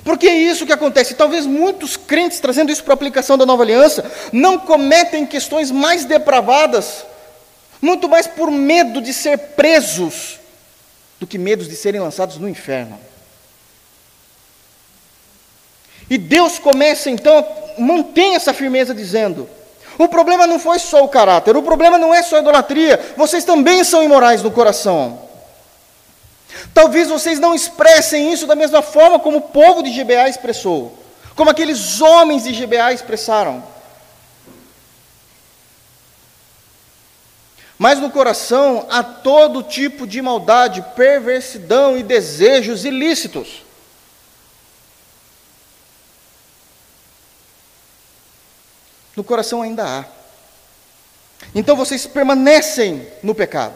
Porque 0.04 0.26
é 0.26 0.34
isso 0.34 0.66
que 0.66 0.72
acontece. 0.72 1.14
Talvez 1.14 1.46
muitos 1.46 1.96
crentes, 1.96 2.40
trazendo 2.40 2.72
isso 2.72 2.82
para 2.82 2.92
a 2.92 2.96
aplicação 2.96 3.38
da 3.38 3.46
nova 3.46 3.62
aliança, 3.62 4.10
não 4.32 4.58
cometem 4.58 5.24
questões 5.24 5.70
mais 5.70 6.04
depravadas, 6.04 7.04
muito 7.80 8.08
mais 8.08 8.26
por 8.26 8.50
medo 8.50 9.00
de 9.00 9.12
ser 9.12 9.38
presos, 9.38 10.40
do 11.20 11.26
que 11.26 11.38
medos 11.38 11.68
de 11.68 11.76
serem 11.76 12.00
lançados 12.00 12.36
no 12.38 12.48
inferno. 12.48 12.98
E 16.10 16.18
Deus 16.18 16.58
começa 16.58 17.08
então, 17.08 17.46
mantém 17.78 18.34
essa 18.34 18.52
firmeza 18.52 18.92
dizendo: 18.92 19.48
o 19.96 20.08
problema 20.08 20.46
não 20.48 20.58
foi 20.58 20.78
só 20.80 21.04
o 21.04 21.08
caráter, 21.08 21.56
o 21.56 21.62
problema 21.62 21.96
não 21.96 22.12
é 22.12 22.22
só 22.22 22.36
a 22.36 22.40
idolatria, 22.40 23.14
vocês 23.16 23.44
também 23.44 23.84
são 23.84 24.02
imorais 24.02 24.42
no 24.42 24.50
coração. 24.50 25.31
Talvez 26.72 27.08
vocês 27.08 27.38
não 27.38 27.54
expressem 27.54 28.32
isso 28.32 28.46
da 28.46 28.54
mesma 28.54 28.82
forma 28.82 29.18
como 29.18 29.38
o 29.38 29.42
povo 29.42 29.82
de 29.82 29.92
Gibeá 29.92 30.28
expressou, 30.28 30.98
como 31.34 31.50
aqueles 31.50 32.00
homens 32.00 32.44
de 32.44 32.54
Gibeá 32.54 32.92
expressaram. 32.92 33.62
Mas 37.78 37.98
no 37.98 38.10
coração 38.10 38.86
há 38.88 39.02
todo 39.02 39.62
tipo 39.62 40.06
de 40.06 40.22
maldade, 40.22 40.84
perversidão 40.94 41.96
e 41.96 42.02
desejos 42.02 42.84
ilícitos. 42.84 43.64
No 49.16 49.24
coração 49.24 49.62
ainda 49.62 49.84
há. 49.84 50.04
Então 51.54 51.74
vocês 51.74 52.06
permanecem 52.06 53.06
no 53.22 53.34
pecado. 53.34 53.74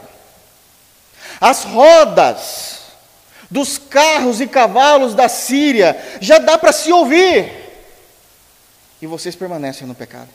As 1.40 1.64
rodas 1.64 2.75
dos 3.50 3.78
carros 3.78 4.40
e 4.40 4.46
cavalos 4.46 5.14
da 5.14 5.28
Síria 5.28 5.96
já 6.20 6.38
dá 6.38 6.58
para 6.58 6.72
se 6.72 6.92
ouvir. 6.92 7.52
E 9.00 9.06
vocês 9.06 9.36
permanecem 9.36 9.86
no 9.86 9.94
pecado. 9.94 10.28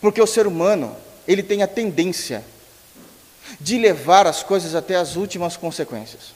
Porque 0.00 0.20
o 0.20 0.26
ser 0.26 0.46
humano, 0.46 0.96
ele 1.26 1.42
tem 1.42 1.62
a 1.62 1.68
tendência 1.68 2.44
de 3.60 3.78
levar 3.78 4.26
as 4.26 4.42
coisas 4.42 4.74
até 4.74 4.96
as 4.96 5.16
últimas 5.16 5.56
consequências. 5.56 6.34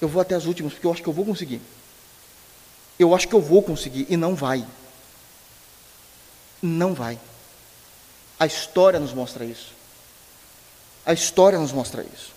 Eu 0.00 0.08
vou 0.08 0.20
até 0.20 0.34
as 0.34 0.46
últimas 0.46 0.72
porque 0.72 0.86
eu 0.86 0.92
acho 0.92 1.02
que 1.02 1.08
eu 1.08 1.12
vou 1.12 1.24
conseguir. 1.24 1.60
Eu 2.98 3.14
acho 3.14 3.28
que 3.28 3.34
eu 3.34 3.40
vou 3.40 3.62
conseguir 3.62 4.06
e 4.08 4.16
não 4.16 4.34
vai. 4.34 4.66
Não 6.60 6.94
vai. 6.94 7.18
A 8.38 8.46
história 8.46 8.98
nos 8.98 9.12
mostra 9.12 9.44
isso. 9.44 9.71
A 11.04 11.12
história 11.12 11.58
nos 11.58 11.72
mostra 11.72 12.02
isso. 12.02 12.32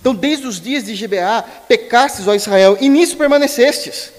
Então, 0.00 0.14
desde 0.14 0.46
os 0.46 0.60
dias 0.60 0.84
de 0.84 0.94
Gibeá, 0.94 1.42
pecastes, 1.66 2.28
ó 2.28 2.34
Israel, 2.34 2.76
e 2.80 2.88
nisso 2.88 3.16
permanecestes. 3.16 4.12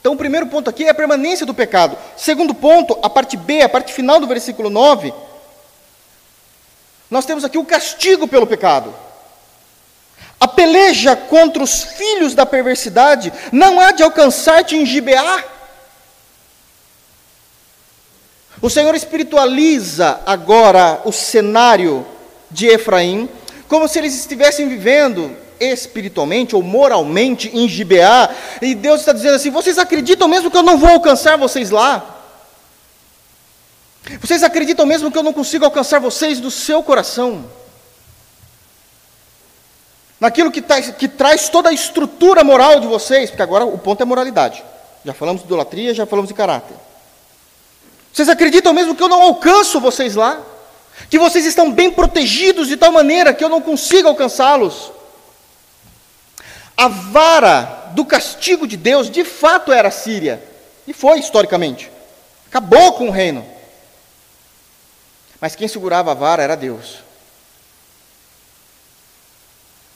Então, 0.00 0.12
o 0.12 0.16
primeiro 0.16 0.46
ponto 0.46 0.68
aqui 0.68 0.84
é 0.84 0.90
a 0.90 0.94
permanência 0.94 1.46
do 1.46 1.54
pecado. 1.54 1.96
Segundo 2.16 2.54
ponto, 2.54 2.98
a 3.02 3.10
parte 3.10 3.36
B, 3.36 3.62
a 3.62 3.68
parte 3.68 3.92
final 3.92 4.20
do 4.20 4.26
versículo 4.26 4.70
9, 4.70 5.12
nós 7.10 7.24
temos 7.24 7.44
aqui 7.44 7.58
o 7.58 7.64
castigo 7.64 8.26
pelo 8.26 8.46
pecado. 8.46 8.94
A 10.40 10.48
peleja 10.48 11.16
contra 11.16 11.62
os 11.62 11.84
filhos 11.84 12.34
da 12.34 12.44
perversidade 12.44 13.32
não 13.52 13.80
há 13.80 13.92
de 13.92 14.02
alcançar-te 14.02 14.76
em 14.76 14.84
Gibeá, 14.84 15.42
O 18.64 18.70
Senhor 18.70 18.94
espiritualiza 18.94 20.22
agora 20.24 21.02
o 21.04 21.12
cenário 21.12 22.06
de 22.50 22.66
Efraim, 22.66 23.28
como 23.68 23.86
se 23.86 23.98
eles 23.98 24.18
estivessem 24.18 24.66
vivendo 24.66 25.36
espiritualmente 25.60 26.56
ou 26.56 26.62
moralmente 26.62 27.50
em 27.52 27.68
Gibeá, 27.68 28.34
e 28.62 28.74
Deus 28.74 29.00
está 29.00 29.12
dizendo 29.12 29.34
assim: 29.34 29.50
vocês 29.50 29.76
acreditam 29.76 30.26
mesmo 30.28 30.50
que 30.50 30.56
eu 30.56 30.62
não 30.62 30.78
vou 30.78 30.88
alcançar 30.88 31.36
vocês 31.36 31.68
lá? 31.68 32.22
Vocês 34.18 34.42
acreditam 34.42 34.86
mesmo 34.86 35.12
que 35.12 35.18
eu 35.18 35.22
não 35.22 35.34
consigo 35.34 35.66
alcançar 35.66 36.00
vocês 36.00 36.40
do 36.40 36.50
seu 36.50 36.82
coração? 36.82 37.44
Naquilo 40.18 40.50
que, 40.50 40.62
tá, 40.62 40.80
que 40.80 41.06
traz 41.06 41.50
toda 41.50 41.68
a 41.68 41.74
estrutura 41.74 42.42
moral 42.42 42.80
de 42.80 42.86
vocês, 42.86 43.28
porque 43.28 43.42
agora 43.42 43.66
o 43.66 43.76
ponto 43.76 44.00
é 44.00 44.06
moralidade. 44.06 44.64
Já 45.04 45.12
falamos 45.12 45.42
de 45.42 45.48
idolatria, 45.48 45.92
já 45.92 46.06
falamos 46.06 46.28
de 46.28 46.34
caráter. 46.34 46.74
Vocês 48.14 48.28
acreditam 48.28 48.72
mesmo 48.72 48.94
que 48.94 49.02
eu 49.02 49.08
não 49.08 49.20
alcanço 49.20 49.80
vocês 49.80 50.14
lá? 50.14 50.40
Que 51.10 51.18
vocês 51.18 51.44
estão 51.44 51.72
bem 51.72 51.90
protegidos 51.90 52.68
de 52.68 52.76
tal 52.76 52.92
maneira 52.92 53.34
que 53.34 53.42
eu 53.42 53.48
não 53.48 53.60
consigo 53.60 54.06
alcançá-los? 54.06 54.92
A 56.76 56.86
vara 56.86 57.90
do 57.92 58.06
castigo 58.06 58.68
de 58.68 58.76
Deus 58.76 59.10
de 59.10 59.24
fato 59.24 59.72
era 59.72 59.88
a 59.88 59.90
Síria, 59.90 60.40
e 60.86 60.92
foi 60.92 61.18
historicamente. 61.18 61.90
Acabou 62.46 62.92
com 62.92 63.08
o 63.08 63.10
reino. 63.10 63.44
Mas 65.40 65.56
quem 65.56 65.66
segurava 65.66 66.12
a 66.12 66.14
vara 66.14 66.40
era 66.40 66.56
Deus. 66.56 66.98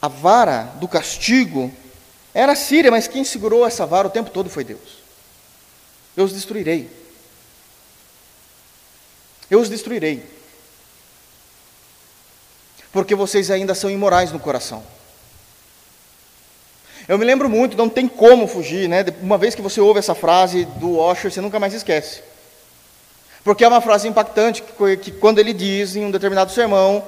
A 0.02 0.08
vara 0.08 0.72
do 0.80 0.88
castigo 0.88 1.72
era 2.34 2.50
a 2.50 2.56
Síria, 2.56 2.90
mas 2.90 3.06
quem 3.06 3.22
segurou 3.22 3.64
essa 3.64 3.86
vara 3.86 4.08
o 4.08 4.10
tempo 4.10 4.30
todo 4.30 4.50
foi 4.50 4.64
Deus. 4.64 4.98
Eu 6.16 6.24
os 6.24 6.32
destruirei. 6.32 6.97
Eu 9.50 9.60
os 9.60 9.68
destruirei. 9.68 10.24
Porque 12.92 13.14
vocês 13.14 13.50
ainda 13.50 13.74
são 13.74 13.90
imorais 13.90 14.32
no 14.32 14.40
coração. 14.40 14.82
Eu 17.06 17.16
me 17.16 17.24
lembro 17.24 17.48
muito, 17.48 17.76
não 17.76 17.88
tem 17.88 18.06
como 18.06 18.46
fugir, 18.46 18.88
né? 18.88 19.04
Uma 19.22 19.38
vez 19.38 19.54
que 19.54 19.62
você 19.62 19.80
ouve 19.80 19.98
essa 19.98 20.14
frase 20.14 20.66
do 20.76 20.98
Osher, 20.98 21.32
você 21.32 21.40
nunca 21.40 21.58
mais 21.58 21.72
esquece. 21.72 22.22
Porque 23.42 23.64
é 23.64 23.68
uma 23.68 23.80
frase 23.80 24.06
impactante, 24.06 24.62
que, 24.62 24.96
que 24.98 25.10
quando 25.12 25.38
ele 25.38 25.54
diz 25.54 25.96
em 25.96 26.04
um 26.04 26.10
determinado 26.10 26.52
sermão, 26.52 27.02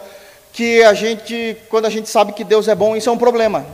que 0.52 0.82
a 0.82 0.94
gente, 0.94 1.56
quando 1.68 1.84
a 1.84 1.90
gente 1.90 2.08
sabe 2.08 2.32
que 2.32 2.44
Deus 2.44 2.66
é 2.66 2.74
bom, 2.74 2.96
isso 2.96 3.10
é 3.10 3.12
um 3.12 3.18
problema. 3.18 3.66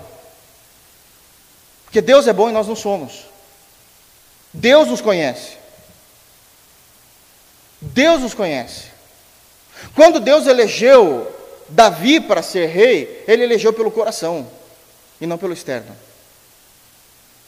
Porque 1.85 2.01
Deus 2.01 2.27
é 2.27 2.33
bom 2.33 2.49
e 2.49 2.53
nós 2.53 2.67
não 2.67 2.75
somos. 2.75 3.27
Deus 4.53 4.89
nos 4.89 5.01
conhece. 5.01 5.53
Deus 7.87 8.23
os 8.23 8.35
conhece. 8.35 8.85
Quando 9.95 10.21
Deus 10.21 10.47
elegeu 10.47 11.33
Davi 11.69 12.21
para 12.21 12.43
ser 12.43 12.67
rei, 12.67 13.25
ele 13.27 13.43
elegeu 13.43 13.73
pelo 13.73 13.91
coração 13.91 14.47
e 15.21 15.27
não 15.27 15.39
pelo 15.39 15.53
externo. 15.53 15.97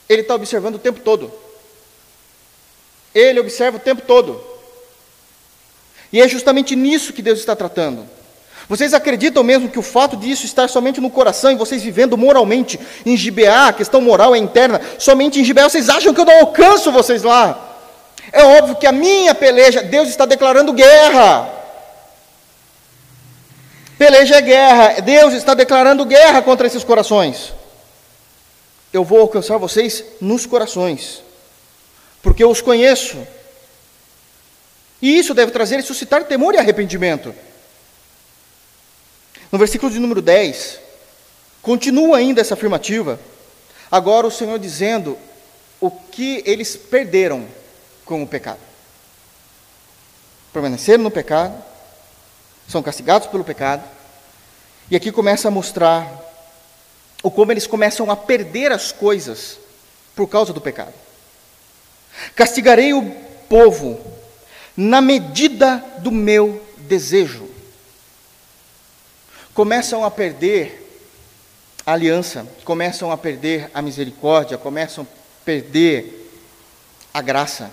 Ele 0.09 0.23
está 0.23 0.35
observando 0.35 0.77
o 0.77 0.79
tempo 0.79 1.01
todo. 1.01 1.33
Ele 3.15 3.41
observa 3.41 3.77
o 3.77 3.81
tempo 3.81 4.03
todo. 4.03 4.43
E 6.13 6.21
é 6.21 6.29
justamente 6.29 6.75
nisso 6.75 7.13
que 7.13 7.23
Deus 7.23 7.39
está 7.39 7.55
tratando. 7.55 8.07
Vocês 8.69 8.93
acreditam 8.93 9.43
mesmo 9.43 9.69
que 9.69 9.79
o 9.79 9.83
fato 9.83 10.17
disso 10.17 10.45
estar 10.45 10.69
somente 10.69 11.01
no 11.01 11.11
coração 11.11 11.51
e 11.51 11.57
vocês 11.57 11.83
vivendo 11.83 12.19
moralmente 12.19 12.79
em 13.05 13.17
Gibeá, 13.17 13.69
a 13.69 13.73
questão 13.73 14.01
moral 14.01 14.35
é 14.35 14.39
interna, 14.39 14.81
somente 14.99 15.41
em 15.41 15.45
Gibeá, 15.45 15.69
vocês 15.69 15.89
acham 15.89 16.13
que 16.13 16.21
eu 16.21 16.25
não 16.25 16.41
alcanço 16.41 16.93
vocês 16.93 17.23
lá? 17.23 17.68
É 18.33 18.45
óbvio 18.45 18.77
que 18.77 18.87
a 18.87 18.93
minha 18.93 19.35
peleja, 19.35 19.83
Deus 19.83 20.09
está 20.09 20.25
declarando 20.25 20.73
guerra. 20.73 21.59
Peleja 23.99 24.37
é 24.37 24.41
guerra, 24.41 25.01
Deus 25.01 25.35
está 25.35 25.55
declarando 25.55 26.05
guerra 26.05 26.41
contra 26.43 26.67
esses 26.67 26.85
corações. 26.85 27.53
Eu 28.93 29.05
vou 29.05 29.21
alcançar 29.21 29.59
vocês 29.59 30.05
nos 30.21 30.47
corações, 30.47 31.23
porque 32.23 32.43
eu 32.45 32.51
os 32.51 32.61
conheço. 32.61 33.19
E 35.03 35.19
isso 35.19 35.35
deve 35.35 35.53
trazer 35.53 35.79
e 35.79 35.83
suscitar 35.83 36.25
temor 36.25 36.55
e 36.55 36.59
arrependimento. 36.59 37.35
No 39.51 39.59
versículo 39.59 39.91
de 39.91 39.99
número 39.99 40.21
10, 40.21 40.79
continua 41.63 42.19
ainda 42.19 42.41
essa 42.41 42.55
afirmativa. 42.55 43.19
Agora 43.91 44.27
o 44.27 44.31
Senhor 44.31 44.59
dizendo 44.59 45.19
o 45.81 45.91
que 45.91 46.43
eles 46.47 46.77
perderam 46.77 47.47
com 48.09 48.23
o 48.23 48.27
pecado. 48.27 48.59
Permaneceram 50.51 51.05
no 51.05 51.11
pecado, 51.11 51.63
são 52.67 52.83
castigados 52.83 53.29
pelo 53.29 53.45
pecado, 53.45 53.85
e 54.91 54.97
aqui 54.97 55.13
começa 55.13 55.49
a 55.49 55.51
mostrar 55.51 56.11
o 57.23 57.31
como 57.31 57.53
eles 57.53 57.67
começam 57.67 58.11
a 58.11 58.17
perder 58.17 58.73
as 58.73 58.91
coisas 58.91 59.59
por 60.17 60.27
causa 60.27 60.53
do 60.53 60.61
pecado. 60.61 60.95
Castigarei 62.35 62.95
o 62.95 63.11
povo 63.49 64.01
na 64.75 65.03
medida 65.03 65.85
do 65.99 66.11
meu 66.11 66.65
desejo. 66.79 67.47
Começam 69.53 70.03
a 70.03 70.11
perder 70.11 70.87
a 71.85 71.93
aliança, 71.93 72.47
começam 72.65 73.13
a 73.13 73.19
perder 73.19 73.71
a 73.75 73.83
misericórdia, 73.83 74.57
começam 74.57 75.05
a 75.05 75.45
perder 75.45 76.31
a 77.13 77.21
graça. 77.21 77.71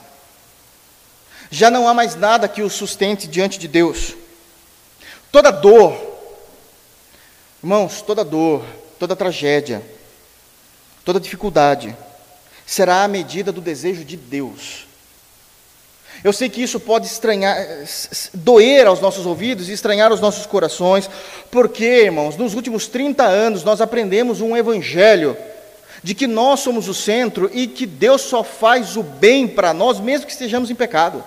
Já 1.50 1.70
não 1.70 1.88
há 1.88 1.94
mais 1.94 2.16
nada 2.16 2.48
que 2.48 2.62
os 2.62 2.74
sustente 2.74 3.28
diante 3.28 3.58
de 3.58 3.68
Deus. 3.68 4.16
Toda 5.32 5.52
dor, 5.52 5.96
irmãos, 7.62 8.02
toda 8.02 8.24
dor, 8.24 8.66
toda 8.98 9.16
tragédia, 9.16 9.82
toda 11.04 11.20
dificuldade 11.20 11.96
será 12.66 13.04
a 13.04 13.08
medida 13.08 13.52
do 13.52 13.62
desejo 13.62 14.04
de 14.04 14.18
Deus. 14.18 14.86
Eu 16.24 16.34
sei 16.34 16.50
que 16.50 16.64
isso 16.64 16.80
pode 16.80 17.06
estranhar, 17.06 17.58
doer 18.34 18.88
aos 18.88 19.00
nossos 19.02 19.26
ouvidos 19.26 19.70
e 19.70 19.74
estranhar 19.74 20.12
aos 20.12 20.22
nossos 20.22 20.46
corações, 20.46 21.10
porque, 21.52 22.06
irmãos, 22.06 22.38
nos 22.38 22.54
últimos 22.56 22.88
30 22.88 23.24
anos 23.24 23.64
nós 23.64 23.82
aprendemos 23.82 24.42
um 24.42 24.56
evangelho 24.56 25.38
de 26.02 26.16
que 26.16 26.26
nós 26.28 26.62
somos 26.62 26.88
o 26.88 26.94
centro 26.94 27.50
e 27.54 27.68
que 27.68 27.86
Deus 27.86 28.22
só 28.22 28.44
faz 28.44 28.96
o 28.96 29.04
bem 29.04 29.48
para 29.48 29.74
nós, 29.74 30.00
mesmo 30.00 30.26
que 30.26 30.32
estejamos 30.32 30.72
em 30.72 30.76
pecado. 30.76 31.24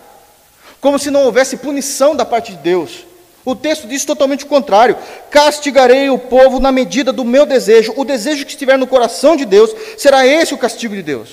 Como 0.81 0.99
se 0.99 1.11
não 1.11 1.25
houvesse 1.25 1.57
punição 1.57 2.15
da 2.15 2.25
parte 2.25 2.53
de 2.53 2.59
Deus. 2.59 3.07
O 3.45 3.57
texto 3.57 3.89
diz 3.89 4.05
totalmente 4.05 4.45
o 4.45 4.49
contrário: 4.49 4.97
castigarei 5.31 6.11
o 6.11 6.19
povo 6.19 6.61
na 6.61 6.71
medida 6.71 7.13
do 7.13 7.25
meu 7.25 7.47
desejo. 7.47 7.95
O 7.97 8.05
desejo 8.05 8.45
que 8.45 8.53
estiver 8.53 8.77
no 8.77 8.87
coração 8.87 9.37
de 9.37 9.45
Deus, 9.45 9.71
será 9.97 10.27
esse 10.27 10.55
o 10.55 10.59
castigo 10.59 10.95
de 10.95 11.03
Deus. 11.03 11.31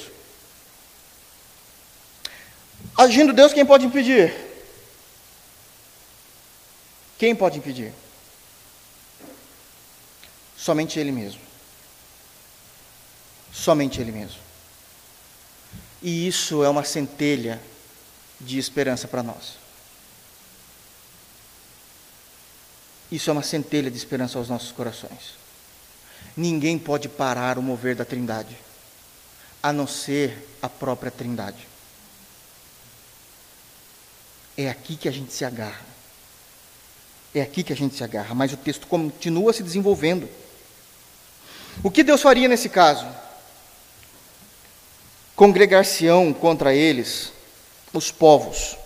Agindo 2.98 3.34
Deus, 3.34 3.52
quem 3.52 3.66
pode 3.66 3.86
impedir? 3.86 4.34
Quem 7.18 7.36
pode 7.36 7.58
impedir? 7.58 7.94
Somente 10.58 11.00
Ele 11.00 11.12
mesmo. 11.12 11.42
Somente 13.54 14.00
Ele 14.00 14.12
mesmo. 14.12 14.40
E 16.02 16.28
isso 16.28 16.64
é 16.64 16.70
uma 16.70 16.84
centelha 16.84 17.60
de 18.40 18.58
esperança 18.58 19.08
para 19.08 19.24
nós. 19.24 19.58
Isso 23.12 23.30
é 23.30 23.34
uma 23.34 23.44
centelha 23.44 23.90
de 23.90 23.98
esperança 23.98 24.38
aos 24.38 24.50
nossos 24.50 24.72
corações. 24.72 25.36
Ninguém 26.36 26.78
pode 26.78 27.08
parar 27.08 27.58
o 27.58 27.62
mover 27.62 27.96
da 27.96 28.04
Trindade, 28.04 28.58
a 29.62 29.72
não 29.72 29.88
ser 29.88 30.58
a 30.62 30.68
própria 30.68 31.12
Trindade. 31.12 31.68
É 34.58 34.70
aqui 34.70 34.96
que 34.96 35.08
a 35.08 35.12
gente 35.12 35.34
se 35.34 35.46
agarra. 35.46 35.86
É 37.34 37.42
aqui 37.42 37.64
que 37.64 37.74
a 37.74 37.76
gente 37.76 37.96
se 37.96 38.04
agarra, 38.04 38.34
mas 38.34 38.54
o 38.54 38.58
texto 38.58 38.88
continua 38.88 39.54
se 39.54 39.62
desenvolvendo. 39.62 40.30
O 41.84 41.92
que 41.92 42.04
Deus 42.04 42.22
faria 42.22 42.48
nesse 42.48 42.70
caso? 42.70 43.06
Congregar-se-ão 45.36 46.34
contra 46.34 46.74
eles 46.74 47.35
os 47.98 48.12
povos, 48.12 48.78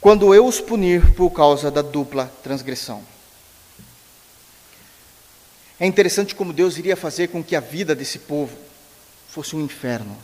quando 0.00 0.34
eu 0.34 0.46
os 0.46 0.60
punir 0.60 1.14
por 1.14 1.30
causa 1.30 1.70
da 1.70 1.82
dupla 1.82 2.32
transgressão. 2.42 3.02
É 5.78 5.86
interessante 5.86 6.34
como 6.34 6.52
Deus 6.52 6.76
iria 6.76 6.96
fazer 6.96 7.28
com 7.28 7.42
que 7.42 7.56
a 7.56 7.60
vida 7.60 7.94
desse 7.94 8.18
povo 8.18 8.56
fosse 9.28 9.56
um 9.56 9.60
inferno. 9.60 10.16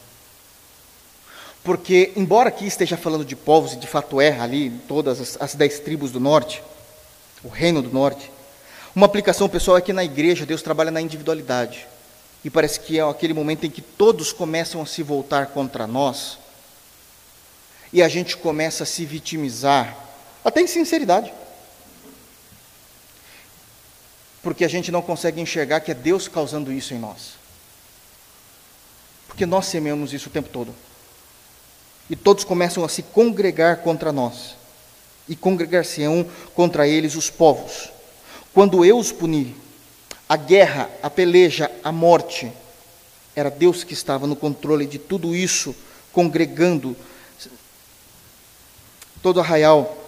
Porque, 1.64 2.12
embora 2.14 2.48
aqui 2.48 2.66
esteja 2.66 2.96
falando 2.96 3.24
de 3.24 3.34
povos, 3.34 3.72
e 3.72 3.76
de 3.76 3.86
fato 3.86 4.20
é 4.20 4.38
ali, 4.38 4.70
todas 4.86 5.20
as, 5.20 5.36
as 5.40 5.54
dez 5.54 5.80
tribos 5.80 6.12
do 6.12 6.20
norte, 6.20 6.62
o 7.42 7.48
reino 7.48 7.82
do 7.82 7.90
norte, 7.90 8.30
uma 8.94 9.06
aplicação 9.06 9.48
pessoal 9.48 9.76
é 9.76 9.80
que 9.80 9.92
na 9.92 10.04
igreja 10.04 10.46
Deus 10.46 10.62
trabalha 10.62 10.90
na 10.90 11.00
individualidade. 11.00 11.86
E 12.44 12.48
parece 12.48 12.78
que 12.80 12.98
é 12.98 13.02
aquele 13.02 13.34
momento 13.34 13.66
em 13.66 13.70
que 13.70 13.82
todos 13.82 14.32
começam 14.32 14.80
a 14.80 14.86
se 14.86 15.02
voltar 15.02 15.48
contra 15.48 15.86
nós, 15.86 16.38
e 17.96 18.02
a 18.02 18.08
gente 18.08 18.36
começa 18.36 18.82
a 18.82 18.86
se 18.86 19.04
vitimizar, 19.04 19.96
até 20.44 20.60
em 20.60 20.66
sinceridade 20.66 21.32
porque 24.46 24.64
a 24.64 24.68
gente 24.68 24.92
não 24.92 25.02
consegue 25.02 25.40
enxergar 25.40 25.80
que 25.80 25.90
é 25.90 25.94
Deus 25.94 26.28
causando 26.28 26.72
isso 26.72 26.94
em 26.94 27.00
nós. 27.00 27.32
Porque 29.26 29.44
nós 29.44 29.66
semeamos 29.66 30.12
isso 30.12 30.28
o 30.28 30.32
tempo 30.32 30.48
todo. 30.48 30.72
E 32.08 32.14
todos 32.14 32.44
começam 32.44 32.84
a 32.84 32.88
se 32.88 33.02
congregar 33.02 33.78
contra 33.78 34.12
nós. 34.12 34.54
E 35.28 35.34
congregar-se-ão 35.34 36.24
contra 36.54 36.86
eles 36.86 37.16
os 37.16 37.28
povos. 37.28 37.90
Quando 38.54 38.84
eu 38.84 38.96
os 38.96 39.10
puni, 39.10 39.52
a 40.28 40.36
guerra, 40.36 40.88
a 41.02 41.10
peleja, 41.10 41.68
a 41.82 41.90
morte, 41.90 42.52
era 43.34 43.50
Deus 43.50 43.82
que 43.82 43.94
estava 43.94 44.28
no 44.28 44.36
controle 44.36 44.86
de 44.86 45.00
tudo 45.00 45.34
isso, 45.34 45.74
congregando 46.12 46.96
todo 49.26 49.40
arraial 49.40 49.98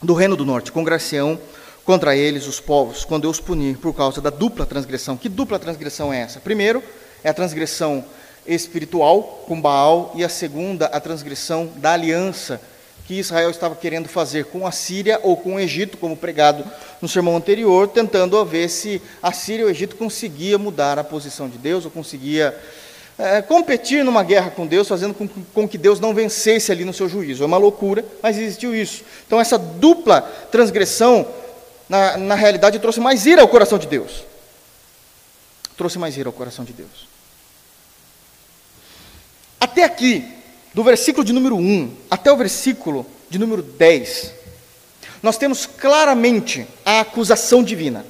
do 0.00 0.14
reino 0.14 0.36
do 0.36 0.44
norte, 0.44 0.70
congregar-se-ão 0.70 1.36
contra 1.84 2.14
eles, 2.14 2.46
os 2.46 2.60
povos, 2.60 3.04
quando 3.04 3.24
eu 3.24 3.30
os 3.30 3.40
punir 3.40 3.76
por 3.76 3.92
causa 3.92 4.20
da 4.20 4.30
dupla 4.30 4.64
transgressão. 4.64 5.16
Que 5.16 5.28
dupla 5.28 5.58
transgressão 5.58 6.12
é 6.12 6.20
essa? 6.20 6.38
Primeiro, 6.38 6.80
é 7.24 7.28
a 7.28 7.34
transgressão 7.34 8.04
espiritual 8.46 9.42
com 9.48 9.60
Baal, 9.60 10.12
e 10.14 10.22
a 10.22 10.28
segunda, 10.28 10.86
a 10.86 11.00
transgressão 11.00 11.72
da 11.74 11.94
aliança 11.94 12.60
que 13.04 13.14
Israel 13.14 13.50
estava 13.50 13.74
querendo 13.74 14.08
fazer 14.08 14.44
com 14.44 14.64
a 14.64 14.70
Síria 14.70 15.18
ou 15.24 15.36
com 15.36 15.56
o 15.56 15.58
Egito, 15.58 15.98
como 15.98 16.16
pregado 16.16 16.64
no 17.00 17.08
sermão 17.08 17.36
anterior, 17.36 17.88
tentando 17.88 18.44
ver 18.44 18.68
se 18.68 19.02
a 19.20 19.32
Síria 19.32 19.64
ou 19.64 19.68
o 19.68 19.74
Egito 19.74 19.96
conseguia 19.96 20.56
mudar 20.56 21.00
a 21.00 21.04
posição 21.04 21.48
de 21.48 21.58
Deus, 21.58 21.84
ou 21.84 21.90
conseguia 21.90 22.56
é, 23.18 23.42
competir 23.42 24.04
numa 24.04 24.22
guerra 24.22 24.50
com 24.50 24.66
Deus, 24.66 24.88
fazendo 24.88 25.14
com, 25.14 25.28
com 25.28 25.68
que 25.68 25.78
Deus 25.78 26.00
não 26.00 26.14
vencesse 26.14 26.72
ali 26.72 26.84
no 26.84 26.92
seu 26.92 27.08
juízo. 27.08 27.42
É 27.42 27.46
uma 27.46 27.58
loucura, 27.58 28.04
mas 28.22 28.38
existiu 28.38 28.74
isso. 28.74 29.04
Então, 29.26 29.40
essa 29.40 29.58
dupla 29.58 30.22
transgressão 30.50 31.26
na, 31.92 32.16
na 32.16 32.34
realidade, 32.34 32.78
trouxe 32.78 33.00
mais 33.00 33.26
ira 33.26 33.42
ao 33.42 33.48
coração 33.48 33.78
de 33.78 33.86
Deus. 33.86 34.24
Trouxe 35.76 35.98
mais 35.98 36.16
ira 36.16 36.28
ao 36.28 36.32
coração 36.32 36.64
de 36.64 36.72
Deus. 36.72 37.06
Até 39.60 39.84
aqui, 39.84 40.26
do 40.72 40.82
versículo 40.82 41.22
de 41.24 41.34
número 41.34 41.56
1 41.56 41.94
até 42.10 42.32
o 42.32 42.36
versículo 42.36 43.06
de 43.28 43.38
número 43.38 43.62
10, 43.62 44.32
nós 45.22 45.36
temos 45.36 45.66
claramente 45.66 46.66
a 46.84 47.00
acusação 47.00 47.62
divina. 47.62 48.06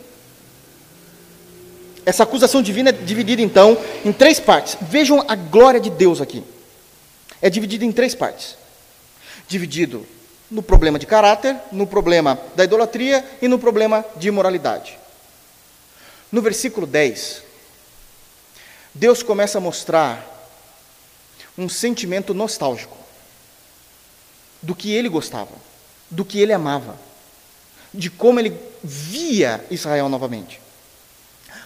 Essa 2.05 2.25
acusação 2.25 2.63
divina 2.63 2.91
é 2.91 2.93
dividida 2.93 3.43
então 3.43 3.79
em 4.05 4.13
três 4.13 4.41
partes. 4.41 4.77
Vejam 4.81 5.25
a 5.29 5.35
glória 5.35 5.81
de 5.81 5.91
Deus 5.91 6.21
aqui. 6.21 6.43
É 7.41 7.49
dividida 7.49 7.85
em 7.85 7.93
três 7.93 8.15
partes. 8.15 8.57
Dividido 9.49 10.07
no 10.51 10.63
problema 10.63 10.99
de 10.99 11.07
caráter, 11.07 11.57
no 11.71 11.87
problema 11.87 12.39
da 12.55 12.65
idolatria 12.65 13.25
e 13.41 13.49
no 13.49 13.59
problema 13.59 14.05
de 14.17 14.29
imoralidade. 14.29 14.99
No 16.31 16.43
versículo 16.43 16.87
10, 16.87 17.43
Deus 18.95 19.23
começa 19.23 19.59
a 19.59 19.61
mostrar 19.61 20.29
um 21.57 21.69
sentimento 21.69 22.33
nostálgico 22.33 22.97
do 24.63 24.75
que 24.75 24.93
ele 24.93 25.09
gostava, 25.09 25.53
do 26.11 26.25
que 26.25 26.41
ele 26.41 26.53
amava, 26.53 26.97
de 27.93 28.09
como 28.09 28.41
ele 28.41 28.57
via 28.83 29.65
Israel 29.71 30.09
novamente. 30.09 30.62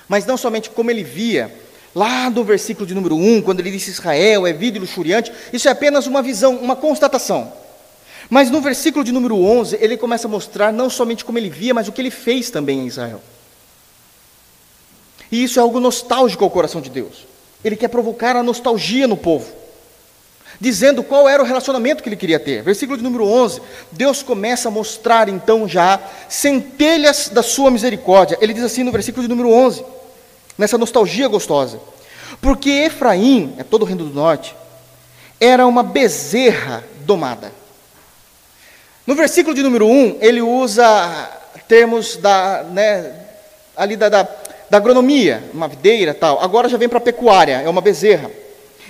Mas 0.09 0.27
não 0.27 0.37
somente 0.37 0.71
como 0.71 0.91
ele 0.91 1.03
via, 1.03 1.53
lá 1.95 2.29
do 2.29 2.45
versículo 2.45 2.87
de 2.87 2.95
número 2.95 3.17
1, 3.17 3.43
quando 3.43 3.61
ele 3.61 3.71
disse 3.71 3.91
Israel 3.91 4.47
é 4.47 4.53
vida 4.53 4.77
e 4.77 4.81
luxuriante, 4.81 5.33
isso 5.53 5.67
é 5.67 5.71
apenas 5.71 6.07
uma 6.07 6.23
visão, 6.23 6.57
uma 6.57 6.77
constatação. 6.77 7.53
Mas 8.29 8.51
no 8.51 8.61
versículo 8.61 9.05
de 9.05 9.13
número 9.13 9.37
11, 9.37 9.79
ele 9.81 9.97
começa 9.97 10.27
a 10.27 10.31
mostrar 10.31 10.73
não 10.73 10.91
somente 10.91 11.25
como 11.25 11.39
ele 11.39 11.49
via, 11.49 11.73
mas 11.73 11.89
o 11.89 11.93
que 11.93 12.01
ele 12.01 12.11
fez 12.11 12.51
também 12.51 12.81
em 12.81 12.87
Israel. 12.87 13.23
E 15.31 15.43
isso 15.43 15.59
é 15.59 15.63
algo 15.63 15.81
nostálgico 15.81 16.45
ao 16.45 16.51
coração 16.51 16.81
de 16.81 16.91
Deus. 16.91 17.27
Ele 17.65 17.77
quer 17.77 17.89
provocar 17.89 18.37
a 18.37 18.43
nostalgia 18.43 19.09
no 19.09 19.17
povo, 19.17 19.51
dizendo 20.61 21.03
qual 21.03 21.29
era 21.29 21.43
o 21.43 21.47
relacionamento 21.47 22.03
que 22.03 22.09
ele 22.09 22.17
queria 22.17 22.39
ter. 22.39 22.63
Versículo 22.63 22.99
de 22.99 23.03
número 23.03 23.27
11, 23.27 23.61
Deus 23.91 24.23
começa 24.23 24.69
a 24.69 24.71
mostrar 24.71 25.29
então 25.29 25.69
já 25.69 26.01
centelhas 26.29 27.29
da 27.29 27.43
sua 27.43 27.71
misericórdia. 27.71 28.39
Ele 28.41 28.53
diz 28.53 28.65
assim 28.65 28.83
no 28.83 28.93
versículo 28.93 29.23
de 29.23 29.29
número 29.29 29.51
11, 29.51 29.85
nessa 30.57 30.79
nostalgia 30.79 31.29
gostosa: 31.29 31.81
Porque 32.41 32.71
Efraim, 32.71 33.55
é 33.59 33.65
todo 33.65 33.83
o 33.83 33.85
reino 33.85 34.05
do 34.05 34.15
norte, 34.15 34.55
era 35.41 35.67
uma 35.67 35.83
bezerra 35.83 36.85
domada. 37.01 37.53
No 39.07 39.15
versículo 39.15 39.55
de 39.55 39.63
número 39.63 39.87
1, 39.87 40.19
ele 40.21 40.43
usa 40.43 41.31
termos 41.69 42.17
da, 42.17 42.65
né, 42.65 43.13
ali 43.77 43.97
da, 43.97 44.09
da 44.09 44.29
da 44.69 44.79
agronomia, 44.79 45.43
uma 45.53 45.69
videira 45.69 46.13
tal. 46.13 46.41
Agora 46.41 46.69
já 46.69 46.77
vem 46.77 46.89
para 46.89 46.99
a 46.99 47.03
pecuária, 47.03 47.61
é 47.61 47.69
uma 47.69 47.81
bezerra. 47.81 48.31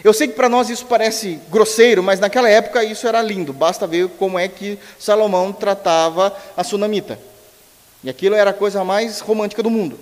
Eu 0.03 0.13
sei 0.13 0.29
que 0.29 0.35
para 0.35 0.49
nós 0.49 0.71
isso 0.71 0.87
parece 0.87 1.41
grosseiro, 1.51 2.03
mas 2.03 2.21
naquela 2.21 2.49
época 2.49 2.85
isso 2.85 3.07
era 3.07 3.21
lindo. 3.21 3.53
Basta 3.53 3.87
ver 3.87 4.09
como 4.19 4.39
é 4.39 4.47
que 4.47 4.79
Salomão 4.99 5.53
tratava 5.53 6.35
a 6.57 6.63
sunamita. 6.63 7.19
E 8.05 8.11
aquilo 8.11 8.35
era 8.35 8.51
a 8.51 8.55
coisa 8.55 8.85
mais 8.85 9.21
romântica 9.21 9.63
do 9.63 9.71
mundo. 9.71 9.99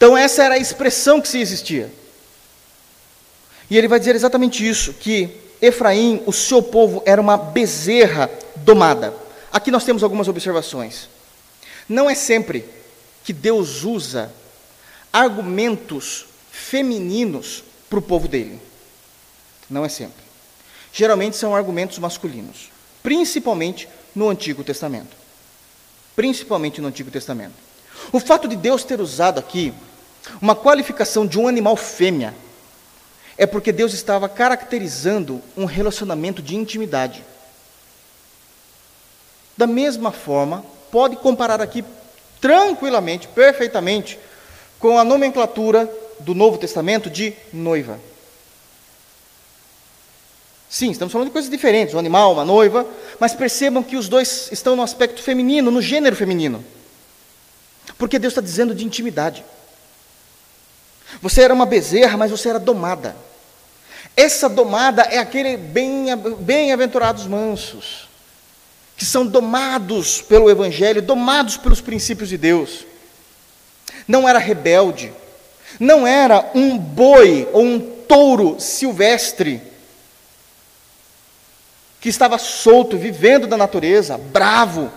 Então 0.00 0.16
essa 0.16 0.42
era 0.42 0.54
a 0.54 0.58
expressão 0.58 1.20
que 1.20 1.28
se 1.28 1.38
existia. 1.38 1.92
E 3.68 3.76
ele 3.76 3.86
vai 3.86 3.98
dizer 3.98 4.14
exatamente 4.14 4.66
isso, 4.66 4.94
que 4.94 5.28
Efraim, 5.60 6.22
o 6.24 6.32
seu 6.32 6.62
povo, 6.62 7.02
era 7.04 7.20
uma 7.20 7.36
bezerra 7.36 8.30
domada. 8.56 9.12
Aqui 9.52 9.70
nós 9.70 9.84
temos 9.84 10.02
algumas 10.02 10.26
observações. 10.26 11.06
Não 11.86 12.08
é 12.08 12.14
sempre 12.14 12.64
que 13.22 13.34
Deus 13.34 13.84
usa 13.84 14.32
argumentos 15.12 16.24
femininos 16.50 17.62
para 17.90 17.98
o 17.98 18.02
povo 18.02 18.26
dele. 18.26 18.58
Não 19.68 19.84
é 19.84 19.88
sempre. 19.90 20.24
Geralmente 20.94 21.36
são 21.36 21.54
argumentos 21.54 21.98
masculinos, 21.98 22.70
principalmente 23.02 23.86
no 24.14 24.30
Antigo 24.30 24.64
Testamento. 24.64 25.14
Principalmente 26.16 26.80
no 26.80 26.88
Antigo 26.88 27.10
Testamento. 27.10 27.56
O 28.10 28.18
fato 28.18 28.48
de 28.48 28.56
Deus 28.56 28.82
ter 28.82 28.98
usado 28.98 29.38
aqui 29.38 29.74
uma 30.40 30.54
qualificação 30.54 31.26
de 31.26 31.38
um 31.38 31.48
animal 31.48 31.76
fêmea 31.76 32.34
é 33.36 33.46
porque 33.46 33.72
Deus 33.72 33.94
estava 33.94 34.28
caracterizando 34.28 35.40
um 35.56 35.64
relacionamento 35.64 36.42
de 36.42 36.56
intimidade. 36.56 37.24
Da 39.56 39.66
mesma 39.66 40.12
forma, 40.12 40.64
pode 40.90 41.16
comparar 41.16 41.60
aqui 41.60 41.84
tranquilamente, 42.40 43.28
perfeitamente, 43.28 44.18
com 44.78 44.98
a 44.98 45.04
nomenclatura 45.04 45.90
do 46.20 46.34
Novo 46.34 46.58
Testamento 46.58 47.08
de 47.08 47.34
noiva. 47.52 47.98
Sim, 50.68 50.90
estamos 50.90 51.12
falando 51.12 51.28
de 51.28 51.32
coisas 51.32 51.50
diferentes, 51.50 51.94
um 51.94 51.98
animal, 51.98 52.32
uma 52.32 52.44
noiva, 52.44 52.86
mas 53.18 53.34
percebam 53.34 53.82
que 53.82 53.96
os 53.96 54.08
dois 54.08 54.50
estão 54.52 54.76
no 54.76 54.82
aspecto 54.82 55.20
feminino, 55.22 55.70
no 55.70 55.82
gênero 55.82 56.14
feminino. 56.14 56.64
Porque 57.98 58.18
Deus 58.18 58.32
está 58.32 58.40
dizendo 58.40 58.74
de 58.74 58.84
intimidade. 58.84 59.44
Você 61.20 61.42
era 61.42 61.54
uma 61.54 61.66
bezerra, 61.66 62.16
mas 62.16 62.30
você 62.30 62.48
era 62.48 62.58
domada. 62.58 63.16
Essa 64.16 64.48
domada 64.48 65.02
é 65.02 65.18
aquele 65.18 65.56
bem-aventurados 65.56 67.22
bem 67.22 67.30
mansos 67.30 68.10
que 69.00 69.06
são 69.06 69.26
domados 69.26 70.20
pelo 70.20 70.50
Evangelho, 70.50 71.00
domados 71.00 71.56
pelos 71.56 71.80
princípios 71.80 72.28
de 72.28 72.36
Deus. 72.36 72.84
Não 74.06 74.28
era 74.28 74.38
rebelde, 74.38 75.10
não 75.78 76.06
era 76.06 76.50
um 76.54 76.76
boi 76.76 77.48
ou 77.50 77.62
um 77.62 77.80
touro 77.80 78.60
silvestre 78.60 79.62
que 81.98 82.10
estava 82.10 82.36
solto, 82.36 82.98
vivendo 82.98 83.46
da 83.46 83.56
natureza, 83.56 84.18
bravo, 84.18 84.92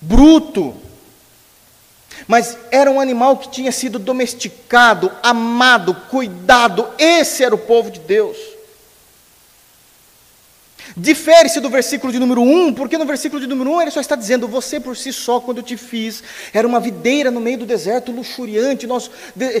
bruto. 0.00 0.74
Mas 2.26 2.56
era 2.70 2.90
um 2.90 3.00
animal 3.00 3.36
que 3.36 3.50
tinha 3.50 3.72
sido 3.72 3.98
domesticado, 3.98 5.10
amado, 5.22 5.94
cuidado. 6.10 6.88
Esse 6.98 7.44
era 7.44 7.54
o 7.54 7.58
povo 7.58 7.90
de 7.90 8.00
Deus. 8.00 8.36
Difere-se 10.96 11.60
do 11.60 11.70
versículo 11.70 12.12
de 12.12 12.18
número 12.18 12.40
1, 12.40 12.74
porque 12.74 12.98
no 12.98 13.04
versículo 13.04 13.40
de 13.40 13.46
número 13.46 13.70
1 13.72 13.82
ele 13.82 13.90
só 13.90 14.00
está 14.00 14.16
dizendo: 14.16 14.48
Você 14.48 14.80
por 14.80 14.96
si 14.96 15.12
só, 15.12 15.40
quando 15.40 15.58
eu 15.58 15.62
te 15.62 15.76
fiz, 15.76 16.22
era 16.52 16.66
uma 16.66 16.80
videira 16.80 17.30
no 17.30 17.40
meio 17.40 17.58
do 17.58 17.66
deserto, 17.66 18.10
luxuriante. 18.10 18.86
Nós, 18.86 19.10
de, 19.34 19.60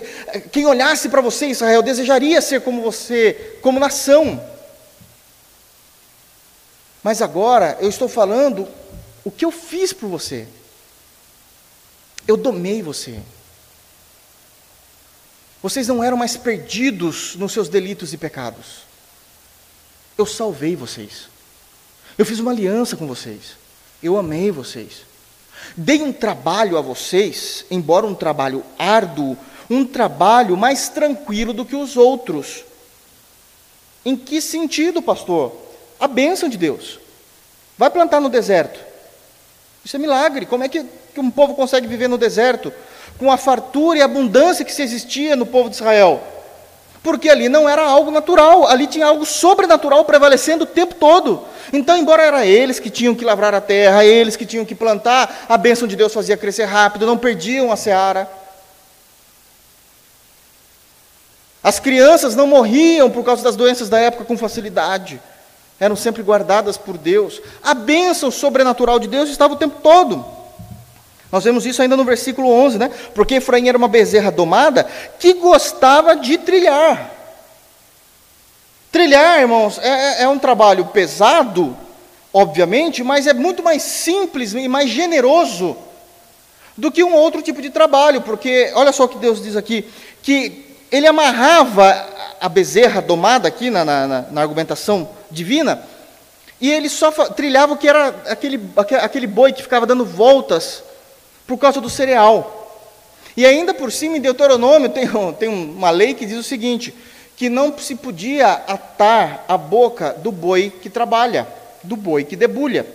quem 0.50 0.66
olhasse 0.66 1.08
para 1.08 1.20
você, 1.20 1.46
Israel, 1.46 1.82
desejaria 1.82 2.40
ser 2.40 2.62
como 2.62 2.82
você, 2.82 3.58
como 3.62 3.78
nação. 3.78 4.42
Mas 7.02 7.22
agora 7.22 7.78
eu 7.80 7.88
estou 7.88 8.08
falando 8.08 8.66
o 9.24 9.30
que 9.30 9.44
eu 9.44 9.50
fiz 9.50 9.92
por 9.92 10.08
você. 10.08 10.46
Eu 12.28 12.36
domei 12.36 12.82
você. 12.82 13.18
Vocês 15.62 15.88
não 15.88 16.04
eram 16.04 16.16
mais 16.16 16.36
perdidos 16.36 17.34
nos 17.34 17.52
seus 17.52 17.70
delitos 17.70 18.12
e 18.12 18.18
pecados. 18.18 18.82
Eu 20.16 20.26
salvei 20.26 20.76
vocês. 20.76 21.28
Eu 22.18 22.26
fiz 22.26 22.38
uma 22.38 22.50
aliança 22.50 22.96
com 22.96 23.06
vocês. 23.06 23.56
Eu 24.02 24.18
amei 24.18 24.50
vocês. 24.50 25.06
Dei 25.74 26.02
um 26.02 26.12
trabalho 26.12 26.76
a 26.76 26.82
vocês, 26.82 27.64
embora 27.70 28.06
um 28.06 28.14
trabalho 28.14 28.62
árduo, 28.78 29.36
um 29.70 29.84
trabalho 29.84 30.56
mais 30.56 30.88
tranquilo 30.90 31.52
do 31.54 31.64
que 31.64 31.74
os 31.74 31.96
outros. 31.96 32.62
Em 34.04 34.16
que 34.16 34.40
sentido, 34.40 35.00
pastor? 35.00 35.56
A 35.98 36.06
bênção 36.06 36.48
de 36.48 36.58
Deus. 36.58 37.00
Vai 37.76 37.90
plantar 37.90 38.20
no 38.20 38.28
deserto. 38.28 38.78
Isso 39.84 39.96
é 39.96 39.98
milagre. 39.98 40.46
Como 40.46 40.62
é 40.62 40.68
que, 40.68 40.84
que 41.18 41.26
um 41.26 41.30
povo 41.30 41.54
consegue 41.54 41.86
viver 41.86 42.08
no 42.08 42.16
deserto? 42.16 42.72
Com 43.18 43.32
a 43.32 43.36
fartura 43.36 43.98
e 43.98 44.02
abundância 44.02 44.64
que 44.64 44.72
se 44.72 44.82
existia 44.82 45.34
no 45.34 45.44
povo 45.44 45.68
de 45.68 45.74
Israel 45.74 46.22
porque 47.02 47.30
ali 47.30 47.48
não 47.48 47.66
era 47.68 47.82
algo 47.82 48.10
natural, 48.10 48.66
ali 48.66 48.86
tinha 48.86 49.06
algo 49.06 49.24
sobrenatural 49.24 50.04
prevalecendo 50.04 50.64
o 50.64 50.66
tempo 50.66 50.94
todo. 50.94 51.42
Então, 51.72 51.96
embora 51.96 52.22
era 52.22 52.44
eles 52.44 52.78
que 52.78 52.90
tinham 52.90 53.14
que 53.14 53.24
lavrar 53.24 53.54
a 53.54 53.60
terra, 53.60 54.04
eles 54.04 54.36
que 54.36 54.44
tinham 54.44 54.64
que 54.64 54.74
plantar, 54.74 55.46
a 55.48 55.56
bênção 55.56 55.88
de 55.88 55.96
Deus 55.96 56.12
fazia 56.12 56.36
crescer 56.36 56.64
rápido, 56.64 57.06
não 57.06 57.16
perdiam 57.16 57.70
a 57.72 57.76
seara. 57.76 58.28
As 61.62 61.78
crianças 61.78 62.34
não 62.34 62.46
morriam 62.46 63.10
por 63.10 63.24
causa 63.24 63.42
das 63.42 63.56
doenças 63.56 63.88
da 63.88 63.98
época 63.98 64.24
com 64.24 64.36
facilidade, 64.36 65.20
eram 65.80 65.96
sempre 65.96 66.22
guardadas 66.22 66.76
por 66.76 66.98
Deus. 66.98 67.40
A 67.62 67.72
bênção 67.74 68.30
sobrenatural 68.30 68.98
de 68.98 69.08
Deus 69.08 69.30
estava 69.30 69.54
o 69.54 69.58
tempo 69.58 69.80
todo. 69.82 70.37
Nós 71.30 71.44
vemos 71.44 71.66
isso 71.66 71.82
ainda 71.82 71.96
no 71.96 72.04
versículo 72.04 72.50
11, 72.50 72.78
né? 72.78 72.90
Porque 73.14 73.34
Efraim 73.34 73.68
era 73.68 73.76
uma 73.76 73.88
bezerra 73.88 74.30
domada 74.30 74.86
que 75.18 75.34
gostava 75.34 76.16
de 76.16 76.38
trilhar. 76.38 77.12
Trilhar, 78.90 79.40
irmãos, 79.40 79.78
é, 79.78 79.88
é, 79.88 80.22
é 80.22 80.28
um 80.28 80.38
trabalho 80.38 80.86
pesado, 80.86 81.76
obviamente, 82.32 83.02
mas 83.02 83.26
é 83.26 83.34
muito 83.34 83.62
mais 83.62 83.82
simples 83.82 84.54
e 84.54 84.66
mais 84.68 84.88
generoso 84.88 85.76
do 86.74 86.90
que 86.90 87.04
um 87.04 87.14
outro 87.14 87.42
tipo 87.42 87.60
de 87.60 87.68
trabalho, 87.68 88.22
porque 88.22 88.70
olha 88.74 88.92
só 88.92 89.04
o 89.04 89.08
que 89.08 89.18
Deus 89.18 89.42
diz 89.42 89.56
aqui: 89.56 89.84
que 90.22 90.74
ele 90.90 91.06
amarrava 91.06 92.06
a 92.40 92.48
bezerra 92.48 93.02
domada 93.02 93.48
aqui 93.48 93.68
na, 93.68 93.84
na, 93.84 94.06
na 94.30 94.40
argumentação 94.40 95.10
divina, 95.30 95.82
e 96.58 96.70
ele 96.70 96.88
só 96.88 97.10
trilhava 97.10 97.74
o 97.74 97.76
que 97.76 97.88
era 97.88 98.08
aquele, 98.26 98.58
aquele 99.02 99.26
boi 99.26 99.52
que 99.52 99.62
ficava 99.62 99.84
dando 99.84 100.06
voltas 100.06 100.87
por 101.48 101.56
causa 101.56 101.80
do 101.80 101.88
cereal. 101.88 102.54
E 103.34 103.46
ainda 103.46 103.72
por 103.72 103.90
cima, 103.90 104.18
em 104.18 104.20
Deuteronômio, 104.20 104.90
tem, 104.90 105.08
tem 105.38 105.48
uma 105.48 105.90
lei 105.90 106.12
que 106.12 106.26
diz 106.26 106.36
o 106.36 106.42
seguinte: 106.42 106.94
que 107.34 107.48
não 107.48 107.76
se 107.78 107.96
podia 107.96 108.52
atar 108.52 109.44
a 109.48 109.56
boca 109.56 110.12
do 110.12 110.30
boi 110.30 110.70
que 110.70 110.90
trabalha, 110.90 111.48
do 111.82 111.96
boi 111.96 112.22
que 112.22 112.36
debulha. 112.36 112.86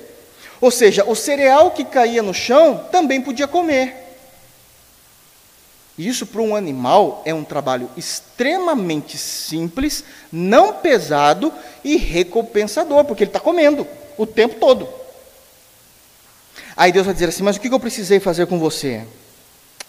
Ou 0.62 0.70
seja, 0.70 1.04
o 1.04 1.16
cereal 1.16 1.72
que 1.72 1.84
caía 1.84 2.22
no 2.22 2.34
chão 2.34 2.86
também 2.92 3.20
podia 3.20 3.48
comer. 3.48 4.02
Isso 5.98 6.26
para 6.26 6.42
um 6.42 6.56
animal 6.56 7.22
é 7.26 7.34
um 7.34 7.44
trabalho 7.44 7.90
extremamente 7.98 9.18
simples, 9.18 10.04
não 10.32 10.74
pesado 10.74 11.54
e 11.84 11.98
recompensador, 11.98 13.06
porque 13.06 13.24
ele 13.24 13.30
está 13.30 13.40
comendo 13.40 13.88
o 14.18 14.26
tempo 14.26 14.56
todo. 14.60 15.03
Aí 16.76 16.92
Deus 16.92 17.06
vai 17.06 17.14
dizer 17.14 17.30
assim: 17.30 17.44
Mas 17.44 17.58
o 17.58 17.60
que 17.60 17.68
eu 17.68 17.80
precisei 17.80 18.20
fazer 18.20 18.48
com 18.48 18.60
você? 18.60 19.04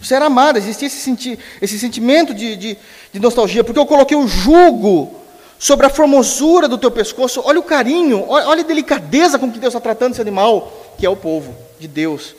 Você 0.00 0.14
era 0.14 0.26
amado, 0.26 0.58
existia 0.58 0.86
esse, 0.86 0.98
senti 0.98 1.38
esse 1.62 1.78
sentimento 1.78 2.34
de, 2.34 2.56
de, 2.56 2.78
de 3.12 3.20
nostalgia, 3.20 3.62
porque 3.62 3.78
eu 3.78 3.86
coloquei 3.86 4.16
o 4.16 4.26
jugo 4.26 5.20
sobre 5.58 5.86
a 5.86 5.90
formosura 5.90 6.68
do 6.68 6.76
teu 6.76 6.90
pescoço. 6.90 7.40
Olha 7.44 7.60
o 7.60 7.62
carinho, 7.62 8.24
olha 8.28 8.62
a 8.62 8.66
delicadeza 8.66 9.38
com 9.38 9.50
que 9.50 9.58
Deus 9.58 9.72
está 9.72 9.80
tratando 9.80 10.12
esse 10.12 10.20
animal, 10.20 10.94
que 10.98 11.06
é 11.06 11.08
o 11.08 11.16
povo 11.16 11.54
de 11.78 11.88
Deus. 11.88 12.34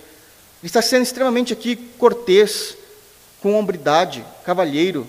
Ele 0.62 0.70
está 0.70 0.82
sendo 0.82 1.04
extremamente 1.04 1.54
aqui 1.54 1.76
cortês, 1.76 2.76
com 3.42 3.58
hombridade, 3.58 4.26
cavalheiro, 4.44 5.08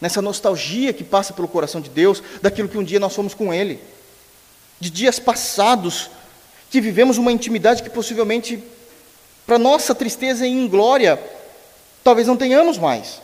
nessa 0.00 0.20
nostalgia 0.20 0.92
que 0.92 1.04
passa 1.04 1.32
pelo 1.32 1.48
coração 1.48 1.80
de 1.80 1.88
Deus, 1.88 2.22
daquilo 2.42 2.68
que 2.68 2.78
um 2.78 2.84
dia 2.84 3.00
nós 3.00 3.14
fomos 3.14 3.32
com 3.34 3.52
Ele, 3.52 3.80
de 4.78 4.90
dias 4.90 5.18
passados, 5.18 6.10
que 6.70 6.80
vivemos 6.80 7.18
uma 7.18 7.32
intimidade 7.32 7.82
que 7.82 7.90
possivelmente, 7.90 8.62
para 9.46 9.58
nossa 9.58 9.94
tristeza 9.94 10.46
e 10.46 10.50
inglória, 10.50 11.22
talvez 12.02 12.26
não 12.26 12.36
tenhamos 12.36 12.76
mais. 12.76 13.22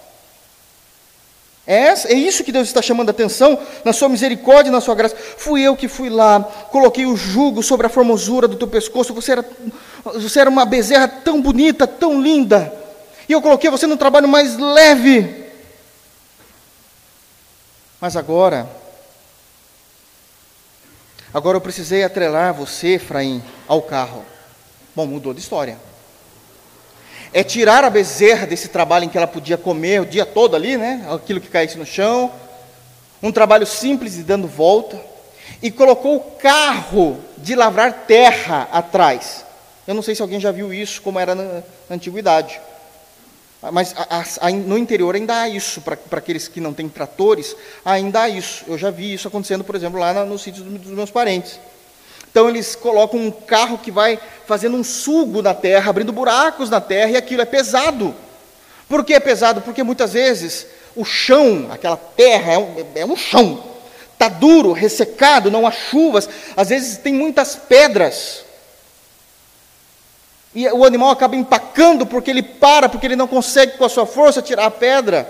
É, 1.66 1.88
é 1.88 2.14
isso 2.14 2.42
que 2.42 2.50
Deus 2.52 2.66
está 2.66 2.82
chamando 2.82 3.08
a 3.08 3.12
atenção, 3.12 3.58
na 3.84 3.92
sua 3.92 4.08
misericórdia 4.08 4.68
e 4.68 4.72
na 4.72 4.80
sua 4.80 4.94
graça. 4.94 5.16
Fui 5.16 5.62
eu 5.62 5.76
que 5.76 5.88
fui 5.88 6.10
lá, 6.10 6.40
coloquei 6.70 7.06
o 7.06 7.16
jugo 7.16 7.62
sobre 7.62 7.86
a 7.86 7.90
formosura 7.90 8.48
do 8.48 8.56
teu 8.56 8.66
pescoço, 8.66 9.14
você 9.14 9.32
era, 9.32 9.48
você 10.04 10.40
era 10.40 10.50
uma 10.50 10.64
bezerra 10.64 11.06
tão 11.06 11.40
bonita, 11.40 11.86
tão 11.86 12.20
linda. 12.20 12.72
E 13.28 13.32
eu 13.32 13.40
coloquei 13.40 13.70
você 13.70 13.86
no 13.86 13.96
trabalho 13.96 14.28
mais 14.28 14.56
leve. 14.58 15.42
Mas 18.00 18.16
agora, 18.16 18.68
agora 21.32 21.56
eu 21.56 21.60
precisei 21.60 22.02
atrelar 22.02 22.52
você, 22.52 22.94
Efraim, 22.94 23.40
ao 23.68 23.82
carro. 23.82 24.24
Bom, 24.96 25.06
mudou 25.06 25.32
de 25.32 25.40
história. 25.40 25.78
É 27.32 27.42
tirar 27.42 27.84
a 27.84 27.90
bezerra 27.90 28.46
desse 28.46 28.68
trabalho 28.68 29.04
em 29.04 29.08
que 29.08 29.16
ela 29.16 29.26
podia 29.26 29.56
comer 29.56 30.02
o 30.02 30.06
dia 30.06 30.26
todo 30.26 30.54
ali, 30.54 30.76
né? 30.76 31.06
Aquilo 31.10 31.40
que 31.40 31.48
caísse 31.48 31.78
no 31.78 31.86
chão. 31.86 32.30
Um 33.22 33.32
trabalho 33.32 33.66
simples 33.66 34.16
e 34.16 34.22
dando 34.22 34.46
volta. 34.46 35.00
E 35.62 35.70
colocou 35.70 36.16
o 36.16 36.20
carro 36.38 37.18
de 37.38 37.54
lavrar 37.54 38.04
terra 38.06 38.68
atrás. 38.70 39.44
Eu 39.86 39.94
não 39.94 40.02
sei 40.02 40.14
se 40.14 40.22
alguém 40.22 40.38
já 40.38 40.50
viu 40.50 40.72
isso, 40.72 41.00
como 41.00 41.18
era 41.18 41.34
na, 41.34 41.44
na 41.88 41.96
antiguidade. 41.96 42.60
Mas 43.70 43.94
a, 43.96 44.24
a, 44.46 44.50
no 44.50 44.76
interior 44.76 45.14
ainda 45.14 45.40
há 45.40 45.48
isso, 45.48 45.80
para 45.80 46.18
aqueles 46.18 46.48
que 46.48 46.60
não 46.60 46.74
têm 46.74 46.88
tratores, 46.88 47.54
ainda 47.84 48.22
há 48.22 48.28
isso. 48.28 48.64
Eu 48.66 48.76
já 48.76 48.90
vi 48.90 49.14
isso 49.14 49.28
acontecendo, 49.28 49.62
por 49.62 49.76
exemplo, 49.76 50.00
lá 50.00 50.12
no, 50.12 50.26
no 50.26 50.38
sítio 50.38 50.64
dos, 50.64 50.80
dos 50.80 50.92
meus 50.92 51.10
parentes. 51.10 51.60
Então 52.32 52.48
eles 52.48 52.74
colocam 52.74 53.20
um 53.20 53.30
carro 53.30 53.76
que 53.76 53.90
vai 53.90 54.18
fazendo 54.46 54.74
um 54.74 54.82
sugo 54.82 55.42
na 55.42 55.52
terra, 55.52 55.90
abrindo 55.90 56.12
buracos 56.12 56.70
na 56.70 56.80
terra, 56.80 57.10
e 57.10 57.16
aquilo 57.16 57.42
é 57.42 57.44
pesado. 57.44 58.14
Por 58.88 59.04
que 59.04 59.12
é 59.12 59.20
pesado? 59.20 59.60
Porque 59.60 59.82
muitas 59.82 60.14
vezes 60.14 60.66
o 60.96 61.04
chão, 61.04 61.68
aquela 61.70 61.96
terra, 61.96 62.54
é 62.54 62.58
um, 62.58 62.86
é 62.94 63.04
um 63.04 63.16
chão. 63.16 63.62
Está 64.14 64.28
duro, 64.28 64.72
ressecado, 64.72 65.50
não 65.50 65.66
há 65.66 65.70
chuvas, 65.70 66.26
às 66.56 66.70
vezes 66.70 66.96
tem 66.96 67.12
muitas 67.12 67.54
pedras. 67.54 68.44
E 70.54 70.66
o 70.68 70.84
animal 70.84 71.10
acaba 71.10 71.36
empacando 71.36 72.06
porque 72.06 72.30
ele 72.30 72.42
para, 72.42 72.88
porque 72.88 73.06
ele 73.06 73.16
não 73.16 73.28
consegue 73.28 73.76
com 73.76 73.84
a 73.84 73.90
sua 73.90 74.06
força 74.06 74.40
tirar 74.40 74.66
a 74.66 74.70
pedra. 74.70 75.28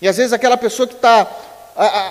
E 0.00 0.06
às 0.06 0.16
vezes 0.16 0.32
aquela 0.32 0.56
pessoa 0.56 0.86
que 0.86 0.94
está 0.94 1.26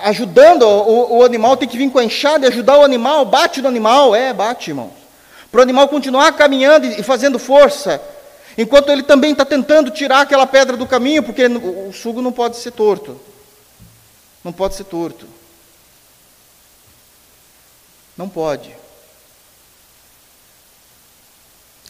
ajudando 0.04 0.62
o, 0.62 1.18
o, 1.18 1.24
animal 1.24 1.56
tem 1.56 1.68
que 1.68 1.78
vir 1.78 1.90
com 1.90 1.98
a 1.98 2.04
enxada 2.04 2.46
e 2.46 2.48
ajudar 2.48 2.78
o 2.78 2.84
animal, 2.84 3.24
bate 3.24 3.62
no 3.62 3.68
animal, 3.68 4.14
é, 4.14 4.32
bate, 4.32 4.70
irmãos. 4.70 4.92
Para 5.50 5.60
o 5.60 5.62
animal 5.62 5.88
continuar 5.88 6.32
caminhando 6.32 6.86
e 6.86 7.02
fazendo 7.02 7.38
força, 7.38 8.02
enquanto 8.56 8.90
ele 8.90 9.02
também 9.02 9.32
está 9.32 9.44
tentando 9.44 9.90
tirar 9.90 10.22
aquela 10.22 10.46
pedra 10.46 10.76
do 10.76 10.86
caminho, 10.86 11.22
porque 11.22 11.46
o 11.46 11.92
sugo 11.92 12.20
não 12.20 12.32
pode 12.32 12.56
ser 12.56 12.72
torto. 12.72 13.20
Não 14.42 14.52
pode 14.52 14.74
ser 14.74 14.84
torto. 14.84 15.26
Não 18.16 18.28
pode. 18.28 18.81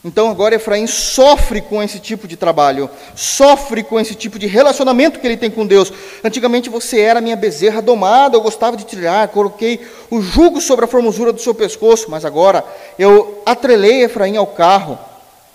Então 0.05 0.29
agora 0.29 0.57
Efraim 0.57 0.87
sofre 0.89 1.61
com 1.61 1.81
esse 1.81 2.01
tipo 2.01 2.27
de 2.27 2.37
trabalho, 2.37 2.91
sofre 3.15 3.85
com 3.85 4.01
esse 4.01 4.17
tipo 4.17 4.37
de 4.37 4.49
relacionamento 4.49 5.21
que 5.21 5.27
ele 5.27 5.37
tem 5.37 5.51
com 5.51 5.65
Deus. 5.65 5.93
Antigamente 6.25 6.69
você 6.69 7.01
era 7.01 7.21
minha 7.21 7.37
bezerra 7.37 7.81
domada, 7.81 8.37
eu 8.37 8.41
gostava 8.41 8.77
de 8.77 8.85
trilhar, 8.85 9.29
coloquei 9.29 9.81
o 10.11 10.21
jugo 10.21 10.61
sobre 10.61 10.85
a 10.85 10.89
formosura 10.89 11.33
do 11.33 11.41
seu 11.41 11.55
pescoço, 11.55 12.11
mas 12.11 12.25
agora 12.25 12.65
eu 12.99 13.43
atrelei 13.47 14.03
Efraim 14.03 14.37
ao 14.37 14.47
carro. 14.47 14.99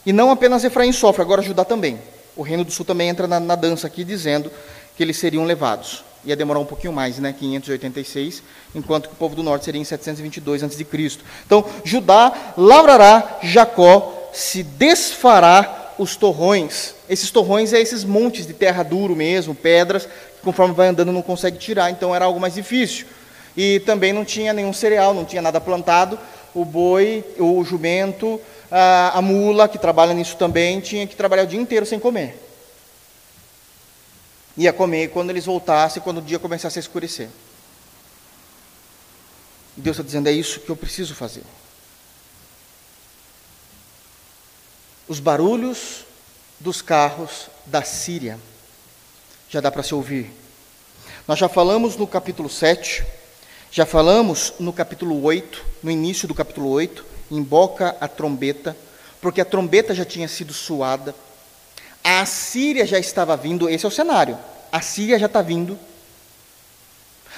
E 0.05 0.13
não 0.13 0.31
apenas 0.31 0.63
Efraim 0.63 0.93
sofre, 0.93 1.21
agora 1.21 1.41
Judá 1.41 1.65
também. 1.65 1.99
O 2.33 2.41
reino 2.41 2.63
do 2.63 2.71
sul 2.71 2.85
também 2.85 3.09
entra 3.09 3.27
na, 3.27 3.41
na 3.41 3.55
dança 3.55 3.87
aqui 3.87 4.05
dizendo 4.05 4.49
que 4.95 5.03
eles 5.03 5.17
seriam 5.17 5.43
levados. 5.43 6.05
Ia 6.23 6.35
demorar 6.35 6.59
um 6.59 6.65
pouquinho 6.65 6.93
mais, 6.93 7.19
né? 7.19 7.33
586, 7.37 8.41
enquanto 8.73 9.09
que 9.09 9.13
o 9.13 9.17
povo 9.17 9.35
do 9.35 9.43
norte 9.43 9.65
seria 9.65 9.81
em 9.81 9.83
722 9.83 10.63
a.C. 10.63 10.85
Então, 11.45 11.65
Judá 11.83 12.53
lavrará 12.57 13.39
Jacó 13.43 14.16
se 14.37 14.61
desfará 14.61 15.93
os 15.97 16.15
torrões. 16.15 16.93
Esses 17.09 17.31
torrões 17.31 17.73
é 17.73 17.81
esses 17.81 18.03
montes 18.03 18.45
de 18.45 18.53
terra 18.53 18.83
duro 18.83 19.15
mesmo, 19.15 19.55
pedras, 19.55 20.05
que 20.05 20.41
conforme 20.43 20.75
vai 20.75 20.89
andando 20.89 21.11
não 21.11 21.23
consegue 21.23 21.57
tirar, 21.57 21.89
então 21.89 22.15
era 22.15 22.25
algo 22.25 22.39
mais 22.39 22.53
difícil. 22.53 23.07
E 23.55 23.79
também 23.79 24.13
não 24.13 24.23
tinha 24.23 24.53
nenhum 24.53 24.71
cereal, 24.71 25.11
não 25.11 25.25
tinha 25.25 25.41
nada 25.41 25.59
plantado. 25.59 26.19
O 26.53 26.63
boi, 26.63 27.23
o 27.39 27.63
jumento, 27.63 28.39
a, 28.71 29.17
a 29.17 29.21
mula, 29.23 29.67
que 29.67 29.79
trabalha 29.79 30.13
nisso 30.13 30.37
também, 30.37 30.79
tinha 30.79 31.07
que 31.07 31.15
trabalhar 31.15 31.43
o 31.43 31.47
dia 31.47 31.59
inteiro 31.59 31.85
sem 31.85 31.99
comer. 31.99 32.39
Ia 34.55 34.71
comer 34.71 35.09
quando 35.09 35.31
eles 35.31 35.45
voltassem, 35.45 36.01
quando 36.01 36.19
o 36.19 36.21
dia 36.21 36.37
começasse 36.37 36.77
a 36.77 36.81
escurecer. 36.81 37.27
Deus 39.75 39.95
está 39.95 40.03
dizendo: 40.03 40.29
é 40.29 40.31
isso 40.31 40.59
que 40.59 40.69
eu 40.69 40.75
preciso 40.75 41.15
fazer. 41.15 41.43
Os 45.07 45.19
barulhos 45.19 46.05
dos 46.59 46.81
carros 46.81 47.49
da 47.65 47.81
Síria. 47.83 48.39
Já 49.49 49.61
dá 49.61 49.71
para 49.71 49.83
se 49.83 49.95
ouvir. 49.95 50.31
Nós 51.27 51.39
já 51.39 51.47
falamos 51.47 51.95
no 51.95 52.07
capítulo 52.07 52.49
7, 52.49 53.03
já 53.71 53.85
falamos 53.85 54.53
no 54.59 54.73
capítulo 54.73 55.23
8, 55.23 55.65
no 55.83 55.91
início 55.91 56.27
do 56.27 56.33
capítulo 56.33 56.69
8, 56.69 57.05
emboca 57.31 57.95
a 57.99 58.07
trombeta, 58.07 58.75
porque 59.21 59.41
a 59.41 59.45
trombeta 59.45 59.93
já 59.93 60.05
tinha 60.05 60.27
sido 60.27 60.53
suada, 60.53 61.13
a 62.03 62.25
Síria 62.25 62.85
já 62.85 62.97
estava 62.97 63.35
vindo, 63.35 63.69
esse 63.69 63.85
é 63.85 63.87
o 63.87 63.91
cenário, 63.91 64.37
a 64.71 64.79
Síria 64.79 65.19
já 65.19 65.25
está 65.25 65.41
vindo, 65.41 65.77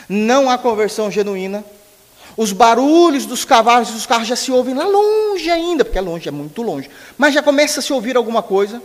não 0.07 0.49
há 0.49 0.57
conversão 0.57 1.09
genuína, 1.09 1.63
os 2.39 2.53
barulhos 2.53 3.25
dos 3.25 3.43
cavalos 3.43 3.89
e 3.89 3.91
dos 3.91 4.05
carros 4.05 4.25
já 4.25 4.35
se 4.37 4.49
ouvem 4.49 4.73
lá 4.73 4.85
longe 4.85 5.51
ainda, 5.51 5.83
porque 5.83 5.97
é 5.97 6.01
longe, 6.01 6.29
é 6.29 6.31
muito 6.31 6.61
longe. 6.61 6.89
Mas 7.17 7.33
já 7.33 7.43
começa 7.43 7.81
a 7.81 7.83
se 7.83 7.91
ouvir 7.91 8.15
alguma 8.15 8.41
coisa, 8.41 8.81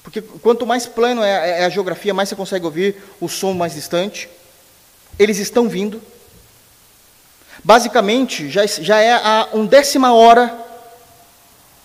porque 0.00 0.22
quanto 0.22 0.64
mais 0.64 0.86
plano 0.86 1.20
é, 1.20 1.62
é 1.62 1.64
a 1.64 1.68
geografia, 1.68 2.14
mais 2.14 2.28
você 2.28 2.36
consegue 2.36 2.64
ouvir 2.64 2.94
o 3.20 3.28
som 3.28 3.52
mais 3.52 3.74
distante. 3.74 4.28
Eles 5.18 5.38
estão 5.38 5.68
vindo. 5.68 6.00
Basicamente, 7.64 8.48
já, 8.48 8.64
já 8.64 9.00
é 9.00 9.12
a 9.12 9.48
undécima 9.54 10.12
hora 10.12 10.56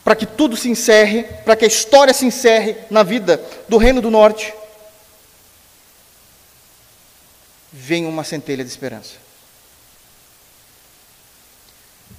para 0.03 0.15
que 0.15 0.27
tudo 0.27 0.55
se 0.55 0.69
encerre, 0.69 1.23
para 1.43 1.55
que 1.55 1.65
a 1.65 1.67
história 1.67 2.13
se 2.13 2.23
encerre 2.23 2.77
na 2.91 3.01
vida 3.01 3.43
do 3.67 3.77
Reino 3.77 3.99
do 3.99 4.11
Norte. 4.11 4.53
Vem 7.71 8.05
uma 8.05 8.23
centelha 8.23 8.63
de 8.63 8.69
esperança 8.69 9.22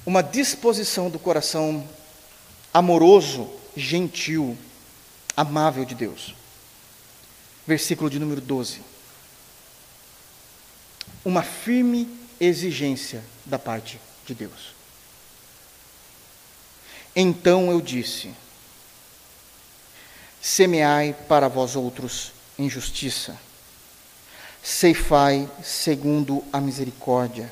uma 0.07 0.23
disposição 0.23 1.09
do 1.09 1.19
coração 1.19 1.87
amoroso, 2.73 3.51
gentil, 3.77 4.57
amável 5.37 5.85
de 5.85 5.95
Deus. 5.95 6.35
Versículo 7.67 8.11
de 8.11 8.19
número 8.19 8.41
12. 8.41 8.83
Uma 11.25 11.43
firme 11.43 12.09
exigência 12.39 13.25
da 13.47 13.59
parte 13.59 13.99
de 14.27 14.35
Deus. 14.35 14.75
Então 17.17 17.71
eu 17.71 17.81
disse: 17.81 18.35
Semeai 20.43 21.17
para 21.27 21.49
vós 21.49 21.77
outros 21.77 22.33
em 22.59 22.69
justiça, 22.69 23.39
ceifai 24.63 25.49
segundo 25.63 26.45
a 26.53 26.61
misericórdia, 26.61 27.51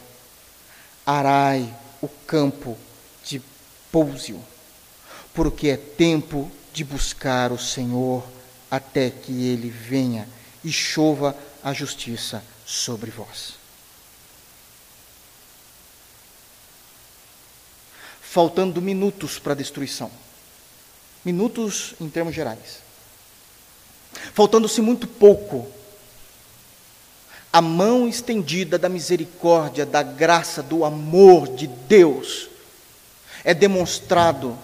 arai 1.07 1.75
o 2.03 2.09
campo 2.09 2.77
de 3.25 3.41
Pousio, 3.91 4.43
porque 5.33 5.69
é 5.69 5.77
tempo 5.77 6.51
de 6.73 6.85
buscar 6.85 7.53
o 7.53 7.59
Senhor 7.59 8.25
até 8.71 9.09
que 9.11 9.47
ele 9.47 9.71
venha 9.71 10.29
e 10.65 10.73
chova 10.73 11.37
a 11.63 11.73
justiça 11.73 12.45
sobre 12.67 13.11
vós. 13.11 13.55
Faltando 18.21 18.81
minutos 18.81 19.39
para 19.39 19.53
a 19.53 19.57
destruição. 19.57 20.11
Minutos 21.23 21.95
em 22.01 22.09
termos 22.09 22.35
gerais. 22.35 22.79
Faltando-se 24.33 24.81
muito 24.81 25.07
pouco. 25.07 25.71
A 27.53 27.61
mão 27.61 28.09
estendida 28.09 28.79
da 28.79 28.89
misericórdia, 28.89 29.85
da 29.85 30.03
graça, 30.03 30.63
do 30.63 30.85
amor 30.85 31.49
de 31.49 31.67
Deus 31.67 32.49
é 33.45 33.53
demonstrado 33.53 34.59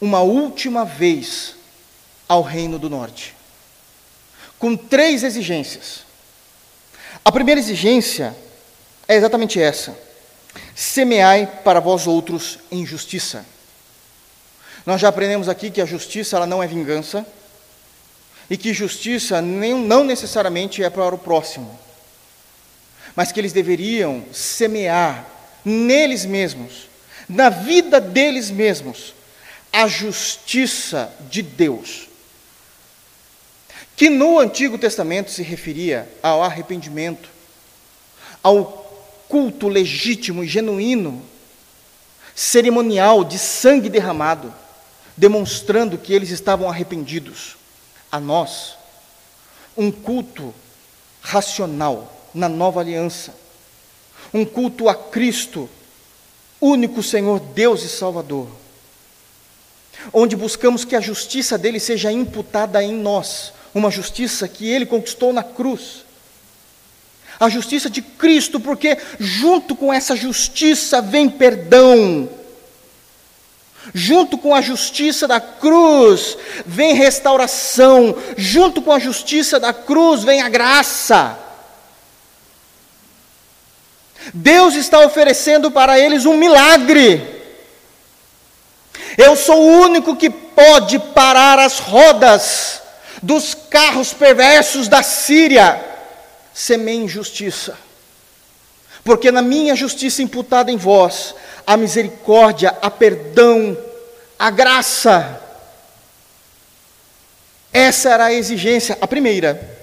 uma 0.00 0.20
última 0.20 0.84
vez 0.84 1.54
ao 2.26 2.42
Reino 2.42 2.78
do 2.78 2.88
Norte, 2.88 3.34
com 4.58 4.74
três 4.74 5.22
exigências. 5.22 6.04
A 7.24 7.30
primeira 7.30 7.60
exigência 7.60 8.34
é 9.06 9.14
exatamente 9.14 9.60
essa: 9.60 9.96
semeai 10.74 11.46
para 11.62 11.78
vós 11.78 12.06
outros 12.06 12.58
em 12.70 12.86
justiça. 12.86 13.44
Nós 14.86 15.00
já 15.00 15.08
aprendemos 15.08 15.48
aqui 15.48 15.70
que 15.70 15.80
a 15.80 15.86
justiça 15.86 16.36
ela 16.36 16.46
não 16.46 16.62
é 16.62 16.66
vingança 16.66 17.26
e 18.52 18.56
que 18.58 18.74
justiça 18.74 19.40
não 19.40 20.04
necessariamente 20.04 20.84
é 20.84 20.90
para 20.90 21.14
o 21.14 21.16
próximo, 21.16 21.80
mas 23.16 23.32
que 23.32 23.40
eles 23.40 23.54
deveriam 23.54 24.26
semear 24.30 25.26
neles 25.64 26.26
mesmos, 26.26 26.86
na 27.26 27.48
vida 27.48 27.98
deles 27.98 28.50
mesmos, 28.50 29.14
a 29.72 29.88
justiça 29.88 31.10
de 31.30 31.40
Deus, 31.40 32.10
que 33.96 34.10
no 34.10 34.38
Antigo 34.38 34.76
Testamento 34.76 35.30
se 35.30 35.42
referia 35.42 36.06
ao 36.22 36.42
arrependimento, 36.42 37.30
ao 38.42 38.66
culto 39.30 39.66
legítimo 39.66 40.44
e 40.44 40.46
genuíno, 40.46 41.22
cerimonial 42.34 43.24
de 43.24 43.38
sangue 43.38 43.88
derramado, 43.88 44.52
demonstrando 45.16 45.96
que 45.96 46.12
eles 46.12 46.28
estavam 46.28 46.68
arrependidos. 46.68 47.61
A 48.12 48.20
nós, 48.20 48.76
um 49.76 49.90
culto 49.90 50.54
racional 51.20 52.14
na 52.32 52.48
nova 52.48 52.78
aliança, 52.78 53.34
um 54.32 54.44
culto 54.44 54.88
a 54.88 54.94
Cristo, 54.94 55.68
único 56.60 57.02
Senhor, 57.02 57.40
Deus 57.40 57.82
e 57.82 57.88
Salvador 57.88 58.48
onde 60.12 60.34
buscamos 60.34 60.84
que 60.84 60.96
a 60.96 61.00
justiça 61.00 61.58
dele 61.58 61.78
seja 61.78 62.10
imputada 62.10 62.82
em 62.82 62.92
nós, 62.92 63.52
uma 63.74 63.90
justiça 63.90 64.48
que 64.48 64.68
ele 64.68 64.86
conquistou 64.86 65.32
na 65.32 65.42
cruz. 65.42 66.04
A 67.38 67.48
justiça 67.48 67.90
de 67.90 68.00
Cristo, 68.00 68.60
porque 68.60 68.96
junto 69.18 69.74
com 69.74 69.92
essa 69.92 70.14
justiça 70.16 71.02
vem 71.02 71.28
perdão. 71.28 72.28
Junto 73.92 74.38
com 74.38 74.54
a 74.54 74.60
justiça 74.60 75.26
da 75.26 75.40
cruz 75.40 76.36
vem 76.64 76.94
restauração, 76.94 78.16
junto 78.36 78.80
com 78.80 78.92
a 78.92 78.98
justiça 78.98 79.58
da 79.58 79.72
cruz 79.72 80.22
vem 80.22 80.40
a 80.40 80.48
graça. 80.48 81.38
Deus 84.32 84.74
está 84.74 85.00
oferecendo 85.00 85.70
para 85.70 85.98
eles 85.98 86.24
um 86.26 86.36
milagre. 86.36 87.42
Eu 89.18 89.36
sou 89.36 89.60
o 89.60 89.80
único 89.82 90.16
que 90.16 90.30
pode 90.30 90.98
parar 90.98 91.58
as 91.58 91.78
rodas 91.78 92.80
dos 93.20 93.54
carros 93.54 94.12
perversos 94.12 94.88
da 94.88 95.02
Síria. 95.02 95.84
Semeiem 96.54 97.08
justiça. 97.08 97.76
Porque 99.04 99.30
na 99.30 99.42
minha 99.42 99.74
justiça 99.74 100.22
imputada 100.22 100.70
em 100.70 100.76
vós, 100.76 101.34
a 101.66 101.76
misericórdia, 101.76 102.76
a 102.80 102.90
perdão, 102.90 103.76
a 104.38 104.50
graça. 104.50 105.40
Essa 107.72 108.10
era 108.10 108.24
a 108.26 108.32
exigência, 108.32 108.96
a 109.00 109.06
primeira, 109.06 109.78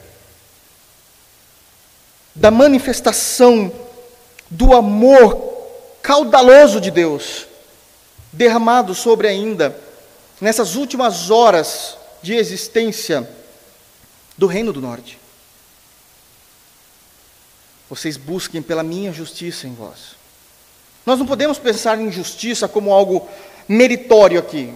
da 2.33 2.51
manifestação 2.51 3.71
do 4.49 4.73
amor 4.73 5.49
caudaloso 6.01 6.79
de 6.79 6.89
Deus 6.89 7.47
derramado 8.31 8.93
sobre 8.93 9.27
ainda, 9.27 9.75
nessas 10.39 10.75
últimas 10.75 11.29
horas 11.29 11.97
de 12.21 12.35
existência 12.35 13.29
do 14.37 14.47
Reino 14.47 14.71
do 14.71 14.81
Norte. 14.81 15.18
Vocês 17.89 18.17
busquem 18.17 18.61
pela 18.61 18.83
minha 18.83 19.11
justiça 19.11 19.67
em 19.67 19.73
vós. 19.73 20.15
Nós 21.05 21.17
não 21.17 21.25
podemos 21.25 21.57
pensar 21.57 21.99
em 21.99 22.11
justiça 22.11 22.67
como 22.67 22.93
algo 22.93 23.27
meritório 23.67 24.39
aqui. 24.39 24.73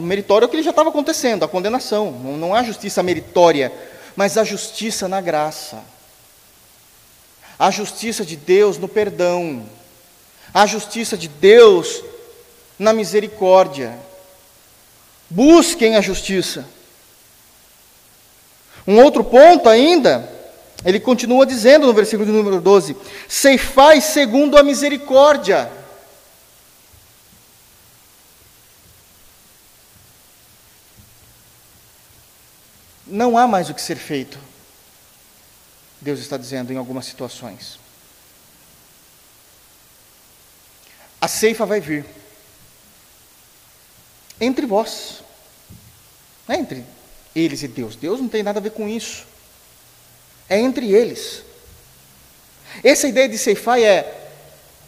Meritório 0.00 0.46
é 0.46 0.48
o 0.48 0.50
que 0.50 0.62
já 0.62 0.70
estava 0.70 0.88
acontecendo, 0.88 1.44
a 1.44 1.48
condenação. 1.48 2.10
Não, 2.10 2.36
não 2.36 2.54
há 2.54 2.62
justiça 2.62 3.02
meritória, 3.02 3.70
mas 4.16 4.38
a 4.38 4.44
justiça 4.44 5.06
na 5.06 5.20
graça. 5.20 5.84
A 7.58 7.70
justiça 7.70 8.24
de 8.24 8.36
Deus 8.36 8.78
no 8.78 8.88
perdão. 8.88 9.64
A 10.54 10.64
justiça 10.64 11.18
de 11.18 11.28
Deus 11.28 12.02
na 12.78 12.92
misericórdia. 12.92 13.98
Busquem 15.28 15.96
a 15.96 16.00
justiça. 16.00 16.64
Um 18.86 19.02
outro 19.02 19.24
ponto 19.24 19.68
ainda, 19.68 20.30
ele 20.84 21.00
continua 21.00 21.46
dizendo 21.46 21.86
no 21.86 21.94
versículo 21.94 22.26
de 22.26 22.32
número 22.32 22.60
12: 22.60 22.96
Ceifai 23.28 24.00
segundo 24.00 24.58
a 24.58 24.62
misericórdia. 24.62 25.70
Não 33.06 33.38
há 33.38 33.46
mais 33.46 33.70
o 33.70 33.74
que 33.74 33.80
ser 33.80 33.96
feito, 33.96 34.38
Deus 36.00 36.20
está 36.20 36.36
dizendo 36.36 36.72
em 36.72 36.76
algumas 36.76 37.06
situações. 37.06 37.78
A 41.20 41.28
ceifa 41.28 41.64
vai 41.64 41.80
vir 41.80 42.04
entre 44.40 44.66
vós. 44.66 45.22
Não 46.46 46.54
é 46.54 46.58
entre 46.58 46.84
eles 47.34 47.62
e 47.62 47.68
Deus. 47.68 47.96
Deus 47.96 48.20
não 48.20 48.28
tem 48.28 48.42
nada 48.42 48.58
a 48.58 48.62
ver 48.62 48.72
com 48.72 48.88
isso. 48.88 49.26
É 50.48 50.58
entre 50.58 50.92
eles. 50.92 51.42
Essa 52.82 53.06
ideia 53.06 53.28
de 53.28 53.38
ceifar 53.38 53.80
é 53.80 54.12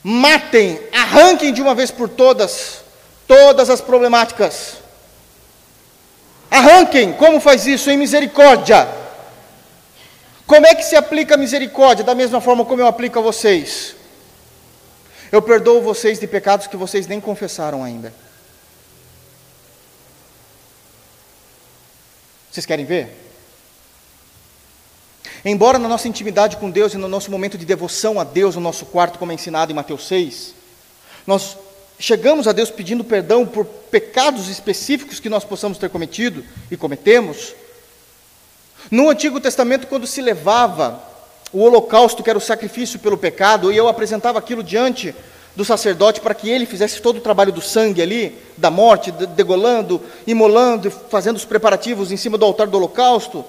matem, 0.02 0.80
arranquem 0.92 1.52
de 1.52 1.62
uma 1.62 1.74
vez 1.74 1.90
por 1.90 2.08
todas 2.08 2.84
todas 3.26 3.68
as 3.70 3.80
problemáticas. 3.80 4.76
Arranquem, 6.50 7.12
como 7.12 7.40
faz 7.40 7.66
isso? 7.66 7.90
Em 7.90 7.96
misericórdia. 7.96 8.88
Como 10.46 10.66
é 10.66 10.74
que 10.74 10.84
se 10.84 10.94
aplica 10.94 11.34
a 11.34 11.38
misericórdia? 11.38 12.04
Da 12.04 12.14
mesma 12.14 12.40
forma 12.40 12.64
como 12.64 12.80
eu 12.80 12.86
aplico 12.86 13.18
a 13.18 13.22
vocês. 13.22 13.96
Eu 15.32 15.42
perdoo 15.42 15.82
vocês 15.82 16.20
de 16.20 16.26
pecados 16.26 16.68
que 16.68 16.76
vocês 16.76 17.06
nem 17.06 17.20
confessaram 17.20 17.82
ainda. 17.82 18.14
Vocês 22.50 22.64
querem 22.64 22.84
ver? 22.84 23.25
Embora 25.48 25.78
na 25.78 25.88
nossa 25.88 26.08
intimidade 26.08 26.56
com 26.56 26.68
Deus 26.68 26.92
e 26.92 26.96
no 26.96 27.06
nosso 27.06 27.30
momento 27.30 27.56
de 27.56 27.64
devoção 27.64 28.18
a 28.18 28.24
Deus, 28.24 28.56
no 28.56 28.60
nosso 28.60 28.84
quarto, 28.84 29.16
como 29.16 29.30
é 29.30 29.34
ensinado 29.36 29.70
em 29.70 29.76
Mateus 29.76 30.04
6, 30.08 30.52
nós 31.24 31.56
chegamos 32.00 32.48
a 32.48 32.52
Deus 32.52 32.68
pedindo 32.68 33.04
perdão 33.04 33.46
por 33.46 33.64
pecados 33.64 34.48
específicos 34.48 35.20
que 35.20 35.28
nós 35.28 35.44
possamos 35.44 35.78
ter 35.78 35.88
cometido 35.88 36.44
e 36.68 36.76
cometemos. 36.76 37.54
No 38.90 39.08
Antigo 39.08 39.40
Testamento, 39.40 39.86
quando 39.86 40.04
se 40.04 40.20
levava 40.20 41.00
o 41.52 41.62
holocausto, 41.62 42.24
que 42.24 42.30
era 42.30 42.38
o 42.40 42.42
sacrifício 42.42 42.98
pelo 42.98 43.16
pecado, 43.16 43.70
e 43.70 43.76
eu 43.76 43.86
apresentava 43.86 44.40
aquilo 44.40 44.64
diante 44.64 45.14
do 45.54 45.64
sacerdote 45.64 46.20
para 46.20 46.34
que 46.34 46.50
ele 46.50 46.66
fizesse 46.66 47.00
todo 47.00 47.18
o 47.18 47.22
trabalho 47.22 47.52
do 47.52 47.62
sangue 47.62 48.02
ali, 48.02 48.36
da 48.56 48.68
morte, 48.68 49.12
degolando, 49.12 50.02
imolando, 50.26 50.90
fazendo 50.90 51.36
os 51.36 51.44
preparativos 51.44 52.10
em 52.10 52.16
cima 52.16 52.36
do 52.36 52.44
altar 52.44 52.66
do 52.66 52.78
holocausto. 52.78 53.44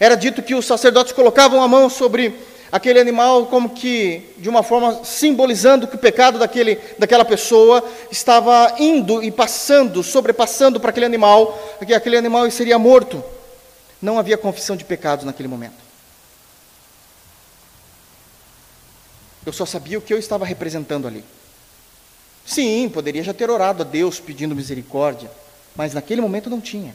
Era 0.00 0.14
dito 0.14 0.42
que 0.42 0.54
os 0.54 0.66
sacerdotes 0.66 1.12
colocavam 1.12 1.62
a 1.62 1.68
mão 1.68 1.90
sobre 1.90 2.34
aquele 2.70 3.00
animal 3.00 3.46
como 3.46 3.70
que 3.70 4.22
de 4.36 4.48
uma 4.48 4.62
forma 4.62 5.04
simbolizando 5.04 5.86
que 5.88 5.96
o 5.96 5.98
pecado 5.98 6.38
daquele, 6.38 6.76
daquela 6.98 7.24
pessoa 7.24 7.82
estava 8.10 8.76
indo 8.78 9.22
e 9.22 9.30
passando, 9.30 10.02
sobrepassando 10.02 10.78
para 10.78 10.90
aquele 10.90 11.06
animal, 11.06 11.58
que 11.84 11.94
aquele 11.94 12.16
animal 12.16 12.48
seria 12.50 12.78
morto. 12.78 13.22
Não 14.00 14.18
havia 14.18 14.38
confissão 14.38 14.76
de 14.76 14.84
pecados 14.84 15.24
naquele 15.24 15.48
momento. 15.48 15.88
Eu 19.44 19.52
só 19.52 19.66
sabia 19.66 19.98
o 19.98 20.02
que 20.02 20.12
eu 20.12 20.18
estava 20.18 20.44
representando 20.44 21.08
ali. 21.08 21.24
Sim, 22.44 22.88
poderia 22.88 23.22
já 23.24 23.34
ter 23.34 23.50
orado 23.50 23.82
a 23.82 23.86
Deus 23.86 24.20
pedindo 24.20 24.54
misericórdia, 24.54 25.30
mas 25.74 25.94
naquele 25.94 26.20
momento 26.20 26.48
não 26.48 26.60
tinha. 26.60 26.94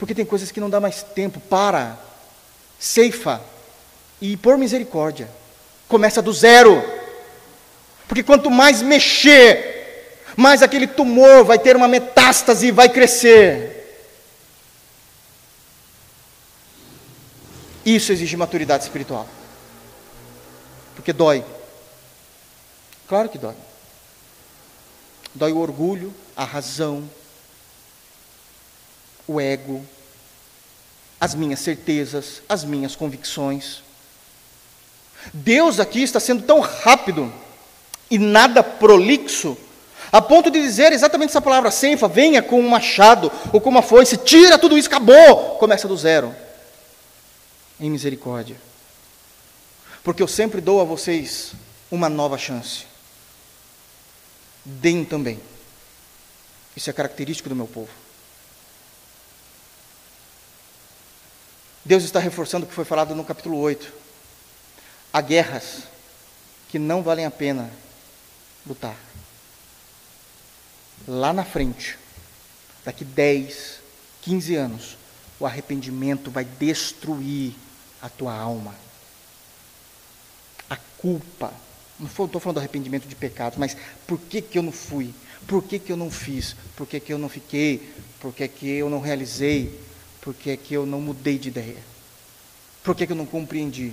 Porque 0.00 0.14
tem 0.14 0.24
coisas 0.24 0.50
que 0.50 0.58
não 0.58 0.70
dá 0.70 0.80
mais 0.80 1.02
tempo. 1.02 1.38
Para, 1.38 1.98
ceifa 2.78 3.38
e 4.18 4.34
por 4.34 4.56
misericórdia. 4.56 5.28
Começa 5.86 6.22
do 6.22 6.32
zero. 6.32 6.82
Porque 8.08 8.22
quanto 8.22 8.50
mais 8.50 8.80
mexer, 8.80 10.24
mais 10.34 10.62
aquele 10.62 10.86
tumor 10.86 11.44
vai 11.44 11.58
ter 11.58 11.76
uma 11.76 11.86
metástase 11.86 12.68
e 12.68 12.72
vai 12.72 12.88
crescer. 12.88 13.76
Isso 17.84 18.10
exige 18.10 18.38
maturidade 18.38 18.82
espiritual. 18.84 19.28
Porque 20.96 21.12
dói. 21.12 21.44
Claro 23.06 23.28
que 23.28 23.36
dói. 23.36 23.54
Dói 25.34 25.52
o 25.52 25.58
orgulho, 25.58 26.14
a 26.34 26.44
razão, 26.44 27.08
o 29.30 29.40
ego, 29.40 29.86
as 31.20 31.36
minhas 31.36 31.60
certezas, 31.60 32.42
as 32.48 32.64
minhas 32.64 32.96
convicções. 32.96 33.80
Deus 35.32 35.78
aqui 35.78 36.02
está 36.02 36.18
sendo 36.18 36.42
tão 36.42 36.58
rápido 36.58 37.32
e 38.10 38.18
nada 38.18 38.60
prolixo, 38.60 39.56
a 40.10 40.20
ponto 40.20 40.50
de 40.50 40.60
dizer 40.60 40.92
exatamente 40.92 41.30
essa 41.30 41.40
palavra, 41.40 41.70
senfa, 41.70 42.08
venha 42.08 42.42
com 42.42 42.58
um 42.58 42.68
machado 42.68 43.30
ou 43.52 43.60
com 43.60 43.68
uma 43.68 43.82
foice, 43.82 44.16
tira 44.16 44.58
tudo 44.58 44.76
isso, 44.76 44.88
acabou, 44.88 45.56
começa 45.58 45.86
do 45.86 45.96
zero, 45.96 46.34
em 47.78 47.88
misericórdia. 47.88 48.56
Porque 50.02 50.22
eu 50.22 50.26
sempre 50.28 50.60
dou 50.60 50.80
a 50.80 50.84
vocês 50.84 51.52
uma 51.88 52.08
nova 52.08 52.36
chance. 52.36 52.84
Deem 54.64 55.04
também. 55.04 55.38
Isso 56.74 56.90
é 56.90 56.92
característico 56.92 57.48
do 57.48 57.54
meu 57.54 57.68
povo. 57.68 57.99
Deus 61.84 62.04
está 62.04 62.20
reforçando 62.20 62.66
o 62.66 62.68
que 62.68 62.74
foi 62.74 62.84
falado 62.84 63.14
no 63.14 63.24
capítulo 63.24 63.58
8. 63.58 63.92
Há 65.12 65.20
guerras 65.20 65.84
que 66.68 66.78
não 66.78 67.02
valem 67.02 67.24
a 67.24 67.30
pena 67.30 67.70
lutar. 68.66 68.96
Lá 71.08 71.32
na 71.32 71.44
frente, 71.44 71.98
daqui 72.84 73.04
10, 73.04 73.80
15 74.22 74.54
anos, 74.54 74.96
o 75.38 75.46
arrependimento 75.46 76.30
vai 76.30 76.44
destruir 76.44 77.54
a 78.02 78.08
tua 78.08 78.34
alma. 78.34 78.74
A 80.68 80.76
culpa. 80.98 81.52
Não 81.98 82.06
estou 82.06 82.40
falando 82.40 82.56
do 82.56 82.60
arrependimento 82.60 83.08
de 83.08 83.14
pecados, 83.14 83.58
mas 83.58 83.76
por 84.06 84.18
que, 84.20 84.42
que 84.42 84.58
eu 84.58 84.62
não 84.62 84.72
fui? 84.72 85.14
Por 85.46 85.64
que, 85.64 85.78
que 85.78 85.90
eu 85.90 85.96
não 85.96 86.10
fiz? 86.10 86.54
Por 86.76 86.86
que, 86.86 87.00
que 87.00 87.12
eu 87.12 87.18
não 87.18 87.28
fiquei? 87.28 87.92
Por 88.20 88.34
que, 88.34 88.46
que 88.46 88.68
eu 88.68 88.90
não 88.90 89.00
realizei? 89.00 89.89
Por 90.20 90.34
que, 90.34 90.56
que 90.56 90.74
eu 90.74 90.84
não 90.84 91.00
mudei 91.00 91.38
de 91.38 91.48
ideia? 91.48 91.82
Por 92.82 92.94
que, 92.94 93.06
que 93.06 93.12
eu 93.12 93.16
não 93.16 93.26
compreendi? 93.26 93.92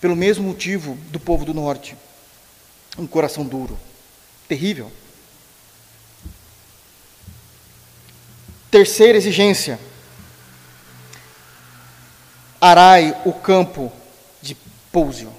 Pelo 0.00 0.16
mesmo 0.16 0.44
motivo 0.44 0.94
do 1.10 1.18
povo 1.18 1.44
do 1.44 1.54
norte. 1.54 1.96
Um 2.98 3.06
coração 3.06 3.44
duro. 3.44 3.78
Terrível. 4.48 4.90
Terceira 8.70 9.16
exigência. 9.16 9.78
Arai 12.60 13.20
o 13.24 13.32
campo 13.32 13.92
de 14.42 14.56
Pousio. 14.90 15.32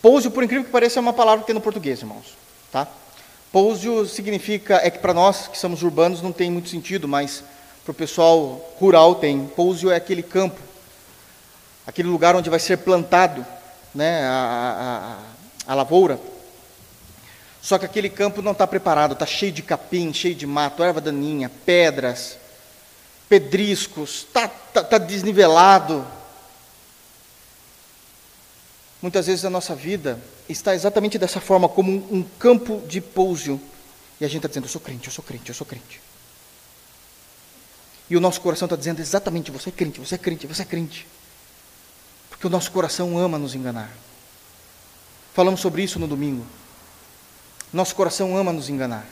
Pousio, 0.00 0.30
por 0.30 0.42
incrível 0.42 0.64
que 0.64 0.70
pareça, 0.70 0.98
é 0.98 1.00
uma 1.00 1.12
palavra 1.12 1.40
que 1.40 1.46
tem 1.46 1.54
no 1.54 1.60
português, 1.60 2.00
irmãos. 2.00 2.36
Tá? 2.70 2.88
Pousio 3.52 4.06
significa, 4.06 4.80
é 4.82 4.90
que 4.90 4.98
para 4.98 5.12
nós 5.12 5.46
que 5.46 5.58
somos 5.58 5.82
urbanos 5.82 6.22
não 6.22 6.32
tem 6.32 6.50
muito 6.50 6.70
sentido, 6.70 7.06
mas 7.06 7.44
para 7.84 7.90
o 7.90 7.94
pessoal 7.94 8.74
rural 8.80 9.16
tem. 9.16 9.46
Pousio 9.46 9.90
é 9.90 9.96
aquele 9.96 10.22
campo, 10.22 10.58
aquele 11.86 12.08
lugar 12.08 12.34
onde 12.34 12.48
vai 12.48 12.58
ser 12.58 12.78
plantado 12.78 13.44
né, 13.94 14.24
a, 14.24 15.18
a, 15.66 15.72
a 15.72 15.74
lavoura. 15.74 16.18
Só 17.60 17.78
que 17.78 17.84
aquele 17.84 18.08
campo 18.08 18.40
não 18.40 18.52
está 18.52 18.66
preparado, 18.66 19.12
está 19.12 19.26
cheio 19.26 19.52
de 19.52 19.62
capim, 19.62 20.14
cheio 20.14 20.34
de 20.34 20.46
mato, 20.46 20.82
erva 20.82 21.00
daninha, 21.00 21.50
pedras, 21.66 22.38
pedriscos, 23.28 24.26
está 24.28 24.48
tá, 24.48 24.82
tá 24.82 24.96
desnivelado. 24.96 26.06
Muitas 29.02 29.26
vezes 29.26 29.44
a 29.44 29.50
nossa 29.50 29.74
vida 29.74 30.18
está 30.48 30.74
exatamente 30.74 31.18
dessa 31.18 31.40
forma, 31.40 31.68
como 31.68 31.90
um, 31.90 32.22
campo 32.38 32.82
de 32.86 33.00
pouso. 33.00 33.60
E 34.20 34.24
a 34.24 34.28
gente 34.28 34.38
está 34.38 34.48
dizendo, 34.48 34.64
eu 34.64 34.70
sou 34.70 34.80
crente, 34.80 35.08
eu 35.08 35.12
sou 35.12 35.24
crente, 35.24 35.48
eu 35.48 35.54
sou 35.54 35.66
crente. 35.66 36.00
E 38.08 38.16
o 38.16 38.20
nosso 38.20 38.40
coração 38.40 38.66
está 38.66 38.76
dizendo 38.76 39.00
exatamente, 39.00 39.50
você 39.50 39.70
é 39.70 39.72
crente, 39.72 40.00
você 40.00 40.14
é 40.14 40.18
crente, 40.18 40.46
você 40.46 40.62
é 40.62 40.64
crente. 40.64 41.06
Porque 42.28 42.46
o 42.46 42.50
nosso 42.50 42.70
coração 42.70 43.16
ama 43.16 43.38
nos 43.38 43.54
enganar. 43.54 43.90
Falamos 45.32 45.60
sobre 45.60 45.82
isso 45.82 45.98
no 45.98 46.06
domingo. 46.06 46.44
Nosso 47.72 47.94
coração 47.94 48.36
ama 48.36 48.52
nos 48.52 48.68
enganar. 48.68 49.06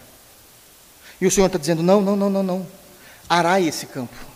E 1.21 1.27
o 1.27 1.31
Senhor 1.31 1.47
está 1.47 1.59
dizendo: 1.59 1.83
não, 1.83 2.01
não, 2.01 2.17
não, 2.17 2.29
não, 2.29 2.43
não. 2.43 2.67
Arai 3.29 3.67
esse 3.67 3.87
campo. 3.87 4.30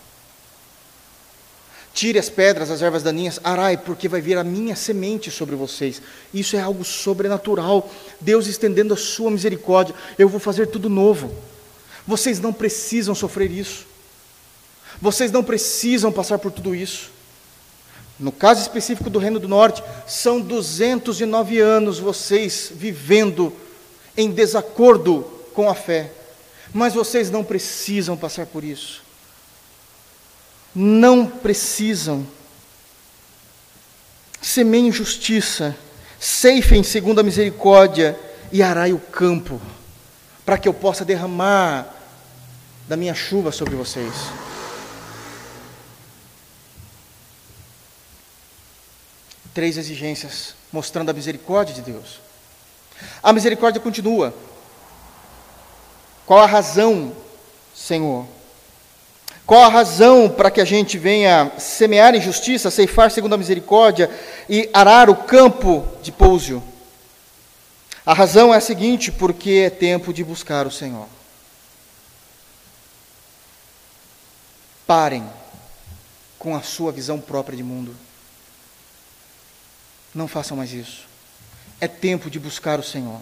Tire 1.95 2.19
as 2.19 2.29
pedras, 2.29 2.73
as 2.73 2.83
ervas 2.83 3.05
daninhas, 3.05 3.39
arai, 3.45 3.77
porque 3.77 4.09
vai 4.09 4.21
vir 4.21 4.37
a 4.37 4.43
minha 4.43 4.75
semente 4.75 5.31
sobre 5.31 5.55
vocês. 5.55 6.03
Isso 6.35 6.57
é 6.57 6.61
algo 6.61 6.85
sobrenatural. 6.85 7.89
Deus 8.21 8.49
estendendo 8.49 8.93
a 8.93 8.97
sua 8.97 9.31
misericórdia. 9.31 9.95
Eu 10.19 10.29
vou 10.29 10.41
fazer 10.41 10.67
tudo 10.67 10.91
novo. 10.91 11.33
Vocês 12.05 12.41
não 12.41 12.53
precisam 12.53 13.15
sofrer 13.15 13.49
isso. 13.49 13.87
Vocês 15.01 15.31
não 15.31 15.45
precisam 15.45 16.11
passar 16.11 16.41
por 16.41 16.51
tudo 16.51 16.75
isso. 16.75 17.13
No 18.19 18.33
caso 18.33 18.61
específico 18.61 19.09
do 19.09 19.21
Reino 19.21 19.39
do 19.39 19.47
Norte, 19.47 19.81
são 20.05 20.41
209 20.41 21.61
anos 21.61 22.01
vocês 22.01 22.73
vivendo 22.75 23.53
em 24.17 24.33
desacordo 24.33 25.23
com 25.55 25.71
a 25.71 25.77
fé. 25.77 26.11
Mas 26.73 26.93
vocês 26.93 27.31
não 27.31 27.45
precisam 27.45 28.17
passar 28.17 28.47
por 28.47 28.65
isso. 28.65 29.04
Não 30.75 31.27
precisam. 31.27 32.27
Semeiem 34.43 34.91
justiça, 34.91 35.77
ceifem 36.19 36.83
segundo 36.83 37.21
a 37.21 37.23
misericórdia 37.23 38.19
e 38.53 38.63
arai 38.63 38.93
o 38.93 38.99
campo, 38.99 39.61
para 40.45 40.59
que 40.59 40.69
eu 40.69 40.75
possa 40.75 41.05
derramar 41.05 41.95
da 42.89 42.97
minha 42.97 43.15
chuva 43.15 43.51
sobre 43.53 43.75
vocês. 43.75 44.13
Três 49.55 49.79
exigências 49.79 50.55
mostrando 50.73 51.11
a 51.11 51.15
misericórdia 51.15 51.75
de 51.75 51.83
Deus. 51.83 52.21
A 53.23 53.33
misericórdia 53.33 53.81
continua. 53.81 54.35
Qual 56.27 56.41
a 56.41 56.47
razão, 56.47 57.15
Senhor? 57.75 58.27
Qual 59.47 59.63
a 59.63 59.69
razão 59.69 60.29
para 60.29 60.51
que 60.51 60.61
a 60.61 60.65
gente 60.65 60.97
venha 60.97 61.53
semear 61.59 62.15
em 62.15 62.21
justiça, 62.21 62.71
ceifar 62.71 63.11
segundo 63.11 63.35
a 63.35 63.39
misericórdia 63.39 64.11
e 64.49 64.71
arar 64.73 65.11
o 65.11 65.17
campo 65.17 65.87
de 66.03 66.11
pouso? 66.11 66.63
A 68.07 68.15
razão 68.15 68.55
é 68.55 68.57
a 68.57 68.61
seguinte: 68.61 69.13
porque 69.13 69.65
é 69.67 69.71
tempo 69.71 70.13
de 70.13 70.25
buscar 70.25 70.67
o 70.67 70.71
Senhor. 70.71 71.07
Parem 74.87 75.25
com 76.39 76.57
a 76.57 76.63
sua 76.63 76.93
visão 76.93 77.21
própria 77.21 77.57
de 77.57 77.63
mundo. 77.63 77.95
Não 80.15 80.29
façam 80.29 80.57
mais 80.57 80.73
isso. 80.73 81.07
É 81.81 81.89
tempo 81.89 82.31
de 82.31 82.39
buscar 82.39 82.79
o 82.79 82.83
Senhor. 82.83 83.21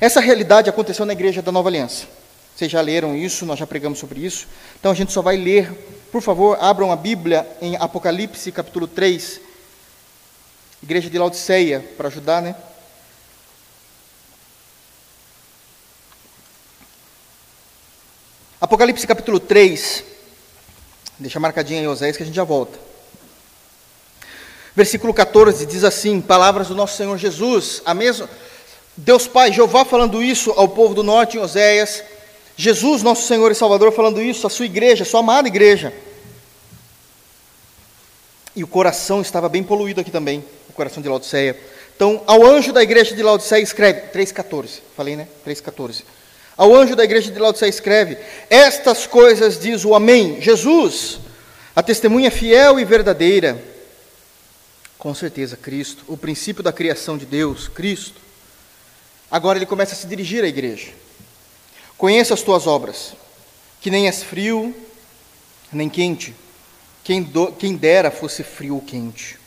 Essa 0.00 0.20
realidade 0.20 0.70
aconteceu 0.70 1.04
na 1.04 1.12
igreja 1.12 1.42
da 1.42 1.52
Nova 1.52 1.68
Aliança. 1.68 2.06
Vocês 2.54 2.70
já 2.70 2.80
leram 2.80 3.16
isso, 3.16 3.44
nós 3.44 3.58
já 3.58 3.66
pregamos 3.66 3.98
sobre 3.98 4.20
isso. 4.20 4.46
Então 4.78 4.92
a 4.92 4.94
gente 4.94 5.12
só 5.12 5.20
vai 5.20 5.36
ler, 5.36 5.72
por 6.12 6.22
favor, 6.22 6.56
abram 6.60 6.92
a 6.92 6.96
Bíblia 6.96 7.46
em 7.60 7.76
Apocalipse 7.76 8.52
capítulo 8.52 8.86
3. 8.86 9.40
Igreja 10.82 11.10
de 11.10 11.18
Laodiceia, 11.18 11.80
para 11.96 12.08
ajudar, 12.08 12.42
né? 12.42 12.54
Apocalipse 18.60 19.06
capítulo 19.06 19.40
3. 19.40 20.04
Deixa 21.18 21.40
marcadinho 21.40 21.80
aí, 21.80 21.86
Oséias, 21.88 22.16
que 22.16 22.22
a 22.22 22.26
gente 22.26 22.34
já 22.36 22.44
volta. 22.44 22.78
Versículo 24.76 25.12
14 25.12 25.66
diz 25.66 25.84
assim: 25.84 26.20
Palavras 26.20 26.68
do 26.68 26.74
nosso 26.74 26.96
Senhor 26.96 27.16
Jesus, 27.18 27.82
a 27.84 27.94
mesma. 27.94 28.28
Deus 28.96 29.26
Pai, 29.26 29.52
Jeová 29.52 29.84
falando 29.84 30.22
isso 30.22 30.52
ao 30.52 30.68
povo 30.68 30.94
do 30.94 31.02
norte 31.02 31.36
em 31.36 31.40
Oséias, 31.40 32.02
Jesus, 32.56 33.02
nosso 33.02 33.26
Senhor 33.26 33.50
e 33.50 33.54
Salvador, 33.54 33.92
falando 33.92 34.22
isso 34.22 34.46
à 34.46 34.50
sua 34.50 34.66
igreja, 34.66 35.02
à 35.02 35.06
sua 35.06 35.20
amada 35.20 35.48
igreja. 35.48 35.92
E 38.54 38.62
o 38.62 38.68
coração 38.68 39.20
estava 39.20 39.48
bem 39.48 39.64
poluído 39.64 40.00
aqui 40.00 40.10
também, 40.10 40.44
o 40.68 40.72
coração 40.72 41.02
de 41.02 41.08
Laodiceia. 41.08 41.58
Então, 41.96 42.22
ao 42.26 42.44
anjo 42.46 42.72
da 42.72 42.82
igreja 42.82 43.14
de 43.14 43.22
Laodiceia 43.22 43.62
escreve 43.62 44.02
3,14. 44.12 44.80
Falei, 44.96 45.16
né? 45.16 45.26
3,14. 45.46 46.02
Ao 46.56 46.72
anjo 46.74 46.94
da 46.94 47.02
igreja 47.02 47.32
de 47.32 47.38
Laodiceia 47.38 47.68
escreve: 47.68 48.16
Estas 48.48 49.06
coisas 49.06 49.58
diz 49.58 49.84
o 49.84 49.94
Amém, 49.94 50.40
Jesus, 50.40 51.18
a 51.74 51.82
testemunha 51.82 52.30
fiel 52.30 52.78
e 52.78 52.84
verdadeira. 52.84 53.60
Com 54.96 55.12
certeza, 55.12 55.56
Cristo, 55.56 56.04
o 56.06 56.16
princípio 56.16 56.62
da 56.62 56.72
criação 56.72 57.18
de 57.18 57.26
Deus, 57.26 57.66
Cristo. 57.68 58.20
Agora 59.30 59.58
ele 59.58 59.66
começa 59.66 59.94
a 59.94 59.96
se 59.96 60.06
dirigir 60.06 60.44
à 60.44 60.46
igreja. 60.46 60.92
Conheça 62.04 62.34
as 62.34 62.42
tuas 62.42 62.66
obras, 62.66 63.14
que 63.80 63.90
nem 63.90 64.08
és 64.08 64.22
frio, 64.22 64.76
nem 65.72 65.88
quente. 65.88 66.36
Quem, 67.02 67.22
do, 67.22 67.50
quem 67.50 67.76
dera 67.76 68.10
fosse 68.10 68.44
frio 68.44 68.74
ou 68.74 68.82
quente. 68.82 69.38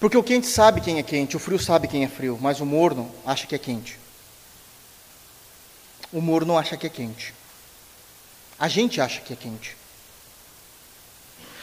Porque 0.00 0.16
o 0.16 0.24
quente 0.24 0.48
sabe 0.48 0.80
quem 0.80 0.98
é 0.98 1.02
quente, 1.04 1.36
o 1.36 1.38
frio 1.38 1.60
sabe 1.60 1.86
quem 1.86 2.02
é 2.02 2.08
frio, 2.08 2.36
mas 2.40 2.60
o 2.60 2.66
morno 2.66 3.08
acha 3.24 3.46
que 3.46 3.54
é 3.54 3.58
quente. 3.58 4.00
O 6.12 6.20
morno 6.20 6.58
acha 6.58 6.76
que 6.76 6.88
é 6.88 6.90
quente. 6.90 7.32
A 8.58 8.66
gente 8.66 9.00
acha 9.00 9.20
que 9.20 9.32
é 9.32 9.36
quente. 9.36 9.76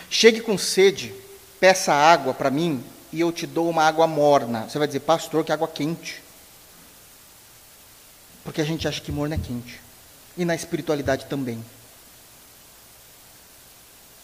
Chegue 0.09 0.39
com 0.39 0.57
sede, 0.57 1.14
peça 1.59 1.93
água 1.93 2.34
para 2.34 2.49
mim 2.49 2.82
e 3.11 3.20
eu 3.20 3.30
te 3.30 3.45
dou 3.45 3.70
uma 3.70 3.84
água 3.84 4.07
morna. 4.07 4.70
Você 4.70 4.78
vai 4.78 4.88
dizer, 4.88 5.01
pastor, 5.01 5.43
que 5.43 5.51
água 5.51 5.68
quente. 5.68 6.22
Porque 8.43 8.61
a 8.61 8.65
gente 8.65 8.87
acha 8.87 9.01
que 9.01 9.11
morno 9.11 9.35
é 9.35 9.37
quente. 9.37 9.79
E 10.37 10.43
na 10.43 10.55
espiritualidade 10.55 11.25
também. 11.25 11.63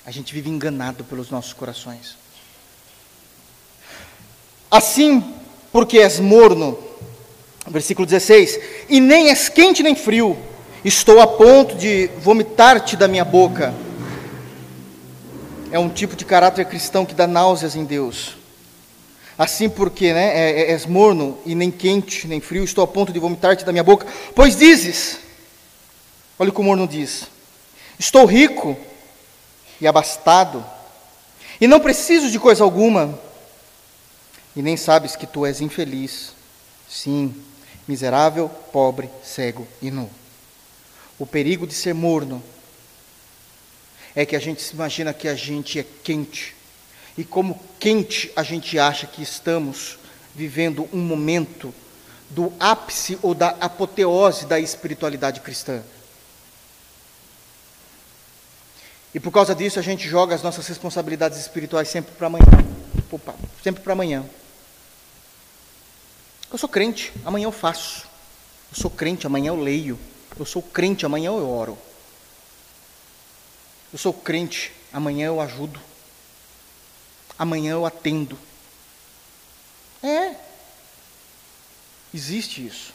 A 0.05 0.11
gente 0.11 0.33
vive 0.33 0.49
enganado 0.49 1.03
pelos 1.03 1.29
nossos 1.29 1.53
corações. 1.53 2.17
Assim, 4.71 5.23
porque 5.71 5.99
és 5.99 6.19
morno, 6.19 6.77
versículo 7.67 8.05
16, 8.05 8.59
e 8.89 8.99
nem 8.99 9.29
és 9.29 9.49
quente 9.49 9.83
nem 9.83 9.95
frio, 9.95 10.37
estou 10.83 11.19
a 11.19 11.27
ponto 11.27 11.75
de 11.75 12.07
vomitar-te 12.21 12.95
da 12.95 13.07
minha 13.07 13.25
boca. 13.25 13.73
É 15.71 15.77
um 15.77 15.89
tipo 15.89 16.15
de 16.15 16.25
caráter 16.25 16.65
cristão 16.65 17.05
que 17.05 17.13
dá 17.13 17.27
náuseas 17.27 17.75
em 17.75 17.85
Deus. 17.85 18.38
Assim 19.39 19.69
porque 19.69 20.11
né, 20.11 20.37
é, 20.37 20.61
é, 20.63 20.71
és 20.71 20.85
morno 20.85 21.39
e 21.45 21.55
nem 21.55 21.71
quente 21.71 22.27
nem 22.27 22.41
frio, 22.41 22.61
estou 22.61 22.83
a 22.83 22.87
ponto 22.87 23.13
de 23.13 23.19
vomitar-te 23.19 23.63
da 23.63 23.71
minha 23.71 23.85
boca. 23.85 24.05
Pois 24.35 24.57
dizes, 24.57 25.17
olha 26.37 26.49
o 26.49 26.53
que 26.53 26.59
o 26.59 26.63
morno 26.63 26.85
diz: 26.85 27.23
Estou 27.97 28.25
rico 28.25 28.77
e 29.79 29.87
abastado, 29.87 30.65
e 31.61 31.67
não 31.67 31.79
preciso 31.79 32.29
de 32.29 32.37
coisa 32.37 32.65
alguma, 32.65 33.17
e 34.57 34.61
nem 34.61 34.75
sabes 34.75 35.15
que 35.15 35.25
tu 35.25 35.45
és 35.45 35.61
infeliz, 35.61 36.33
sim, 36.89 37.33
miserável, 37.87 38.49
pobre, 38.73 39.09
cego 39.23 39.65
e 39.81 39.89
nu. 39.89 40.09
O 41.17 41.25
perigo 41.25 41.65
de 41.65 41.73
ser 41.73 41.93
morno 41.93 42.43
é 44.13 44.25
que 44.25 44.35
a 44.35 44.39
gente 44.39 44.61
se 44.61 44.73
imagina 44.73 45.13
que 45.13 45.29
a 45.29 45.35
gente 45.35 45.79
é 45.79 45.85
quente 46.03 46.58
e 47.19 47.25
como 47.25 47.59
quente 47.77 48.31
a 48.33 48.43
gente 48.43 48.79
acha 48.79 49.05
que 49.05 49.21
estamos 49.21 49.99
vivendo 50.33 50.87
um 50.93 51.01
momento 51.01 51.75
do 52.29 52.53
ápice 52.57 53.19
ou 53.21 53.33
da 53.33 53.49
apoteose 53.59 54.45
da 54.45 54.57
espiritualidade 54.57 55.41
cristã. 55.41 55.83
E 59.13 59.19
por 59.19 59.33
causa 59.33 59.53
disso 59.53 59.77
a 59.79 59.81
gente 59.81 60.07
joga 60.07 60.33
as 60.33 60.41
nossas 60.41 60.65
responsabilidades 60.65 61.37
espirituais 61.37 61.89
sempre 61.89 62.13
para 62.13 62.27
amanhã. 62.27 62.45
Opa, 63.11 63.35
sempre 63.61 63.83
para 63.83 63.91
amanhã. 63.91 64.23
Eu 66.49 66.57
sou 66.57 66.69
crente, 66.69 67.11
amanhã 67.25 67.47
eu 67.47 67.51
faço. 67.51 68.07
Eu 68.71 68.81
sou 68.81 68.89
crente, 68.89 69.27
amanhã 69.27 69.49
eu 69.49 69.61
leio. 69.61 69.99
Eu 70.39 70.45
sou 70.45 70.61
crente, 70.61 71.05
amanhã 71.05 71.31
eu 71.31 71.49
oro. 71.49 71.77
Eu 73.91 73.99
sou 73.99 74.13
crente, 74.13 74.71
amanhã 74.93 75.27
eu 75.27 75.41
ajudo 75.41 75.88
amanhã 77.39 77.71
eu 77.71 77.85
atendo. 77.85 78.37
É. 80.03 80.35
Existe 82.13 82.65
isso. 82.65 82.93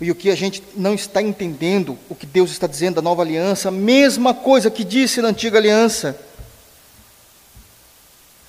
E 0.00 0.10
o 0.10 0.14
que 0.14 0.28
a 0.28 0.34
gente 0.34 0.60
não 0.74 0.92
está 0.92 1.22
entendendo, 1.22 1.96
o 2.08 2.16
que 2.16 2.26
Deus 2.26 2.50
está 2.50 2.66
dizendo 2.66 2.96
da 2.96 3.02
nova 3.02 3.22
aliança, 3.22 3.68
a 3.68 3.72
mesma 3.72 4.34
coisa 4.34 4.70
que 4.70 4.82
disse 4.82 5.22
na 5.22 5.28
antiga 5.28 5.56
aliança, 5.56 6.20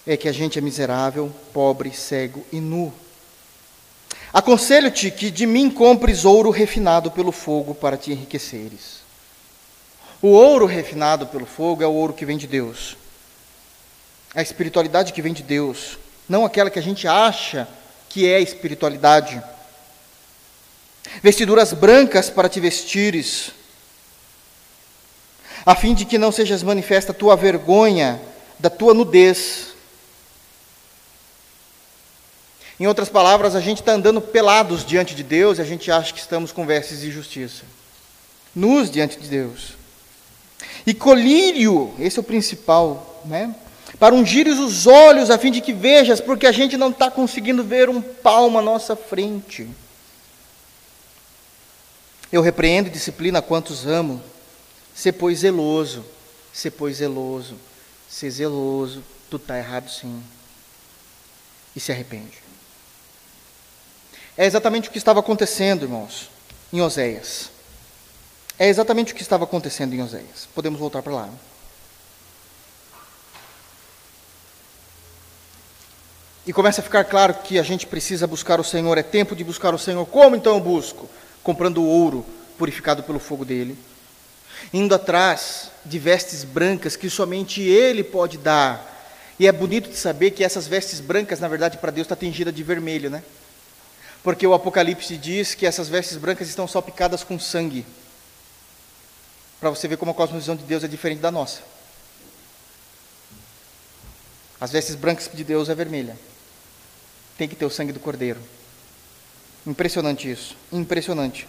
é 0.07 0.17
que 0.17 0.27
a 0.27 0.31
gente 0.31 0.57
é 0.57 0.61
miserável, 0.61 1.31
pobre, 1.53 1.93
cego 1.93 2.43
e 2.51 2.59
nu. 2.59 2.91
Aconselho-te 4.33 5.11
que 5.11 5.29
de 5.29 5.45
mim 5.45 5.69
compres 5.69 6.25
ouro 6.25 6.49
refinado 6.49 7.11
pelo 7.11 7.31
fogo 7.31 7.75
para 7.75 7.95
te 7.95 8.11
enriqueceres. 8.11 9.05
O 10.21 10.29
ouro 10.29 10.65
refinado 10.65 11.27
pelo 11.27 11.45
fogo 11.45 11.83
é 11.83 11.87
o 11.87 11.93
ouro 11.93 12.13
que 12.13 12.25
vem 12.25 12.37
de 12.37 12.47
Deus 12.47 12.97
a 14.35 14.41
espiritualidade 14.41 15.13
que 15.13 15.21
vem 15.21 15.33
de 15.33 15.41
Deus, 15.41 15.97
não 16.27 16.45
aquela 16.45 16.69
que 16.69 16.79
a 16.79 16.83
gente 16.83 17.07
acha 17.07 17.67
que 18.09 18.29
é 18.29 18.41
espiritualidade. 18.41 19.41
Vestiduras 21.23 21.71
brancas 21.71 22.29
para 22.29 22.49
te 22.49 22.59
vestires, 22.59 23.51
a 25.65 25.73
fim 25.73 25.93
de 25.93 26.05
que 26.05 26.17
não 26.17 26.31
sejas 26.31 26.61
manifesta 26.61 27.11
a 27.11 27.15
tua 27.15 27.35
vergonha 27.35 28.21
da 28.59 28.69
tua 28.69 28.93
nudez. 28.93 29.73
Em 32.79 32.87
outras 32.87 33.07
palavras, 33.07 33.55
a 33.55 33.61
gente 33.61 33.79
está 33.79 33.93
andando 33.93 34.19
pelados 34.19 34.85
diante 34.85 35.15
de 35.15 35.23
Deus 35.23 35.57
e 35.57 35.61
a 35.61 35.65
gente 35.65 35.89
acha 35.89 36.13
que 36.13 36.19
estamos 36.19 36.51
com 36.51 36.65
vestes 36.65 36.99
de 36.99 37.09
justiça. 37.09 37.63
Nus 38.53 38.91
diante 38.91 39.17
de 39.17 39.27
Deus. 39.27 39.73
E 40.85 40.93
colírio, 40.93 41.95
esse 41.99 42.19
é 42.19 42.21
o 42.21 42.23
principal, 42.23 43.23
né? 43.25 43.55
Para 43.99 44.13
ungires 44.13 44.59
os 44.59 44.87
olhos 44.87 45.29
a 45.29 45.37
fim 45.37 45.51
de 45.51 45.61
que 45.61 45.73
vejas, 45.73 46.19
porque 46.19 46.45
a 46.45 46.51
gente 46.51 46.75
não 46.75 46.89
está 46.89 47.09
conseguindo 47.09 47.63
ver 47.63 47.89
um 47.89 48.01
palmo 48.01 48.59
à 48.59 48.61
nossa 48.61 48.95
frente. 48.95 49.69
Eu 52.31 52.41
repreendo 52.41 52.89
e 52.89 52.91
disciplina 52.91 53.41
quantos 53.41 53.85
amo. 53.85 54.21
Se 54.93 55.11
pois 55.11 55.39
zeloso, 55.39 56.05
se 56.51 56.69
pois 56.71 56.97
zeloso, 56.97 57.55
se 58.09 58.29
zeloso, 58.29 59.03
tu 59.29 59.37
está 59.37 59.57
errado 59.57 59.89
sim. 59.89 60.21
E 61.75 61.79
se 61.79 61.91
arrepende. 61.91 62.43
É 64.37 64.45
exatamente 64.45 64.89
o 64.89 64.91
que 64.91 64.97
estava 64.97 65.19
acontecendo, 65.19 65.83
irmãos, 65.83 66.29
em 66.71 66.81
Oséias. 66.81 67.49
É 68.59 68.67
exatamente 68.67 69.13
o 69.13 69.15
que 69.15 69.21
estava 69.21 69.43
acontecendo 69.45 69.93
em 69.93 70.01
Oséias. 70.01 70.47
Podemos 70.53 70.79
voltar 70.79 71.01
para 71.01 71.13
lá. 71.13 71.29
E 76.47 76.53
começa 76.53 76.79
a 76.79 76.83
ficar 76.83 77.03
claro 77.05 77.33
que 77.33 77.57
a 77.57 77.63
gente 77.63 77.87
precisa 77.87 78.27
buscar 78.27 78.59
o 78.59 78.63
Senhor, 78.63 78.97
é 78.97 79.03
tempo 79.03 79.35
de 79.35 79.43
buscar 79.43 79.73
o 79.73 79.79
Senhor. 79.79 80.05
Como 80.05 80.35
então 80.35 80.53
eu 80.53 80.59
busco? 80.59 81.09
Comprando 81.43 81.83
ouro 81.83 82.23
purificado 82.57 83.01
pelo 83.01 83.19
fogo 83.19 83.43
dele, 83.43 83.77
indo 84.71 84.93
atrás 84.93 85.71
de 85.83 85.97
vestes 85.99 86.43
brancas 86.43 86.95
que 86.95 87.09
somente 87.09 87.61
Ele 87.61 88.03
pode 88.03 88.37
dar. 88.37 88.93
E 89.39 89.47
é 89.47 89.51
bonito 89.51 89.89
de 89.89 89.97
saber 89.97 90.31
que 90.31 90.43
essas 90.43 90.67
vestes 90.67 90.99
brancas, 90.99 91.39
na 91.39 91.47
verdade, 91.47 91.79
para 91.79 91.91
Deus 91.91 92.05
está 92.05 92.15
tingida 92.15 92.51
de 92.51 92.63
vermelho, 92.63 93.09
né? 93.09 93.23
Porque 94.23 94.45
o 94.45 94.53
Apocalipse 94.53 95.17
diz 95.17 95.55
que 95.55 95.65
essas 95.65 95.89
vestes 95.89 96.17
brancas 96.17 96.47
estão 96.47 96.67
salpicadas 96.67 97.23
com 97.23 97.39
sangue. 97.39 97.85
Para 99.59 99.71
você 99.71 99.87
ver 99.87 99.97
como 99.97 100.11
a 100.11 100.13
cosmovisão 100.13 100.55
de 100.55 100.63
Deus 100.63 100.83
é 100.83 100.87
diferente 100.87 101.19
da 101.19 101.31
nossa. 101.31 101.61
As 104.61 104.71
vestes 104.71 104.95
brancas 104.95 105.29
de 105.33 105.43
Deus 105.43 105.69
é 105.69 105.75
vermelha 105.75 106.15
tem 107.37 107.47
que 107.47 107.55
ter 107.55 107.65
o 107.65 107.69
sangue 107.69 107.91
do 107.91 107.99
cordeiro. 107.99 108.39
Impressionante 109.65 110.29
isso, 110.29 110.55
impressionante. 110.71 111.47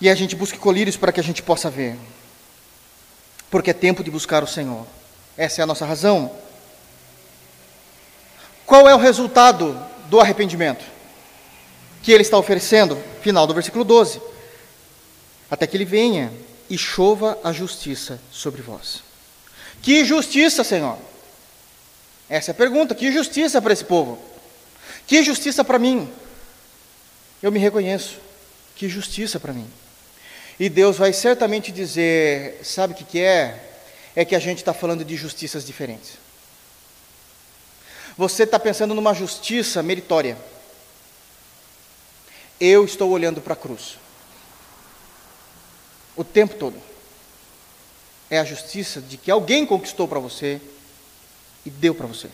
E 0.00 0.08
a 0.08 0.14
gente 0.14 0.34
busca 0.34 0.58
colírios 0.58 0.96
para 0.96 1.12
que 1.12 1.20
a 1.20 1.22
gente 1.22 1.42
possa 1.42 1.70
ver. 1.70 1.96
Porque 3.50 3.70
é 3.70 3.74
tempo 3.74 4.02
de 4.02 4.10
buscar 4.10 4.42
o 4.42 4.46
Senhor. 4.46 4.86
Essa 5.36 5.60
é 5.60 5.64
a 5.64 5.66
nossa 5.66 5.84
razão. 5.84 6.34
Qual 8.64 8.88
é 8.88 8.94
o 8.94 8.98
resultado 8.98 9.78
do 10.08 10.20
arrependimento? 10.20 10.84
Que 12.02 12.12
ele 12.12 12.22
está 12.22 12.38
oferecendo, 12.38 12.96
final 13.20 13.46
do 13.46 13.54
versículo 13.54 13.84
12. 13.84 14.20
Até 15.50 15.66
que 15.66 15.76
ele 15.76 15.84
venha 15.84 16.32
e 16.68 16.78
chova 16.78 17.38
a 17.42 17.52
justiça 17.52 18.20
sobre 18.30 18.62
vós. 18.62 19.02
Que 19.82 20.04
justiça, 20.04 20.62
Senhor? 20.62 20.96
Essa 22.30 22.52
é 22.52 22.52
a 22.52 22.54
pergunta: 22.54 22.94
que 22.94 23.10
justiça 23.10 23.60
para 23.60 23.72
esse 23.72 23.84
povo? 23.84 24.16
Que 25.06 25.22
justiça 25.24 25.64
para 25.64 25.80
mim? 25.80 26.10
Eu 27.42 27.50
me 27.50 27.58
reconheço. 27.58 28.18
Que 28.76 28.88
justiça 28.88 29.40
para 29.40 29.52
mim? 29.52 29.68
E 30.58 30.68
Deus 30.68 30.96
vai 30.96 31.12
certamente 31.12 31.72
dizer: 31.72 32.60
sabe 32.62 32.94
o 32.94 32.96
que, 32.96 33.04
que 33.04 33.20
é? 33.20 33.66
É 34.14 34.24
que 34.24 34.36
a 34.36 34.38
gente 34.38 34.58
está 34.58 34.72
falando 34.72 35.04
de 35.04 35.16
justiças 35.16 35.66
diferentes. 35.66 36.12
Você 38.16 38.44
está 38.44 38.58
pensando 38.58 38.94
numa 38.94 39.12
justiça 39.12 39.82
meritória. 39.82 40.38
Eu 42.60 42.84
estou 42.84 43.10
olhando 43.10 43.40
para 43.40 43.54
a 43.54 43.56
cruz. 43.56 43.96
O 46.14 46.22
tempo 46.22 46.54
todo. 46.54 46.80
É 48.28 48.38
a 48.38 48.44
justiça 48.44 49.00
de 49.00 49.16
que 49.16 49.30
alguém 49.30 49.66
conquistou 49.66 50.06
para 50.06 50.20
você 50.20 50.60
e 51.64 51.70
deu 51.70 51.94
para 51.94 52.06
você. 52.06 52.30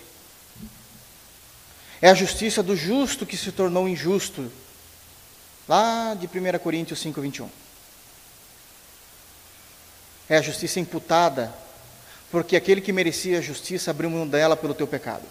É 2.01 2.11
a 2.11 2.15
justiça 2.15 2.63
do 2.63 2.77
justo 2.77 3.25
que 3.25 3.37
se 3.37 3.53
tornou 3.53 3.89
injusto. 3.89 4.51
Lá 5.69 6.15
de 6.15 6.27
1 6.27 6.59
Coríntios 6.59 7.01
5, 7.01 7.21
21. 7.21 7.49
É 10.29 10.37
a 10.37 10.43
justiça 10.43 10.79
imputada, 10.81 11.55
porque 12.31 12.57
aquele 12.57 12.81
que 12.81 12.93
merecia 12.93 13.39
a 13.39 13.43
justiça 13.43 13.91
abriu 13.91 14.11
mão 14.11 14.27
dela 14.27 14.57
pelo 14.57 14.75
teu 14.75 14.87
pecado. 14.87 15.25